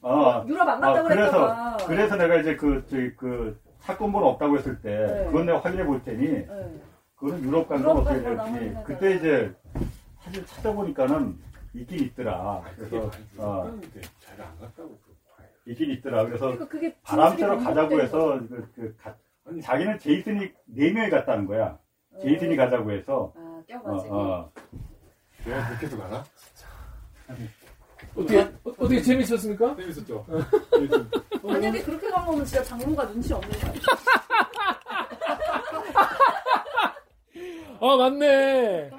아, 0.00 0.44
유럽 0.46 0.68
안 0.68 0.82
아, 0.84 0.92
간다고 0.92 1.08
그래서 1.08 1.30
그랬다가. 1.32 1.76
그래서 1.86 2.16
내가 2.16 2.36
이제 2.36 2.56
그 2.56 2.84
저기 2.88 3.14
그 3.16 3.60
사건 3.80 4.12
번호 4.12 4.28
없다고 4.28 4.58
했을 4.58 4.80
때 4.80 4.90
네. 5.06 5.24
그건 5.26 5.46
내가 5.46 5.58
확인해 5.60 5.84
볼 5.84 6.02
테니 6.04 6.28
네. 6.28 6.48
그거는 7.16 7.42
유럽 7.44 7.68
간거 7.68 7.82
유럽 7.90 7.98
어떻게 8.06 8.22
간거 8.22 8.58
될지 8.58 8.76
그때 8.84 9.14
이제 9.16 9.52
사실 10.22 10.46
찾아보니까는 10.46 11.36
있긴 11.74 11.98
있더라. 12.06 12.62
그래서 12.76 13.10
어, 13.38 13.78
잘안 14.20 14.58
갔다고. 14.60 14.98
있긴 15.66 15.90
있더라. 15.92 16.24
그래서 16.26 16.56
그러니까 16.68 16.96
바람처럼 17.02 17.64
가자고 17.64 18.00
해서 18.00 18.38
그, 18.48 18.70
그 18.74 18.96
가- 19.02 19.16
자기는 19.62 19.98
제이슨이 19.98 20.52
네 20.66 20.90
명이 20.92 21.10
갔다는 21.10 21.46
거야. 21.46 21.78
거죠. 22.12 22.22
제이슨이 22.22 22.56
가자고 22.56 22.90
해서 22.92 23.32
아, 23.36 23.40
어, 23.40 23.62
껴가지고. 23.66 24.14
어. 24.16 24.52
내가 25.44 25.66
그렇게도 25.68 25.98
가나? 25.98 26.24
어떻게 28.14 28.38
어, 28.40 28.50
어떻게 28.64 29.02
재밌었습니까? 29.02 29.76
재밌었죠. 29.76 30.26
만약에 31.42 31.82
그렇게 31.82 32.08
간 32.10 32.24
거면 32.26 32.44
진짜 32.44 32.62
장모가 32.64 33.06
눈치 33.08 33.32
없는 33.32 33.50
거 33.50 33.66
아니야? 33.68 33.82
아 37.80 37.96
맞네. 37.96 38.90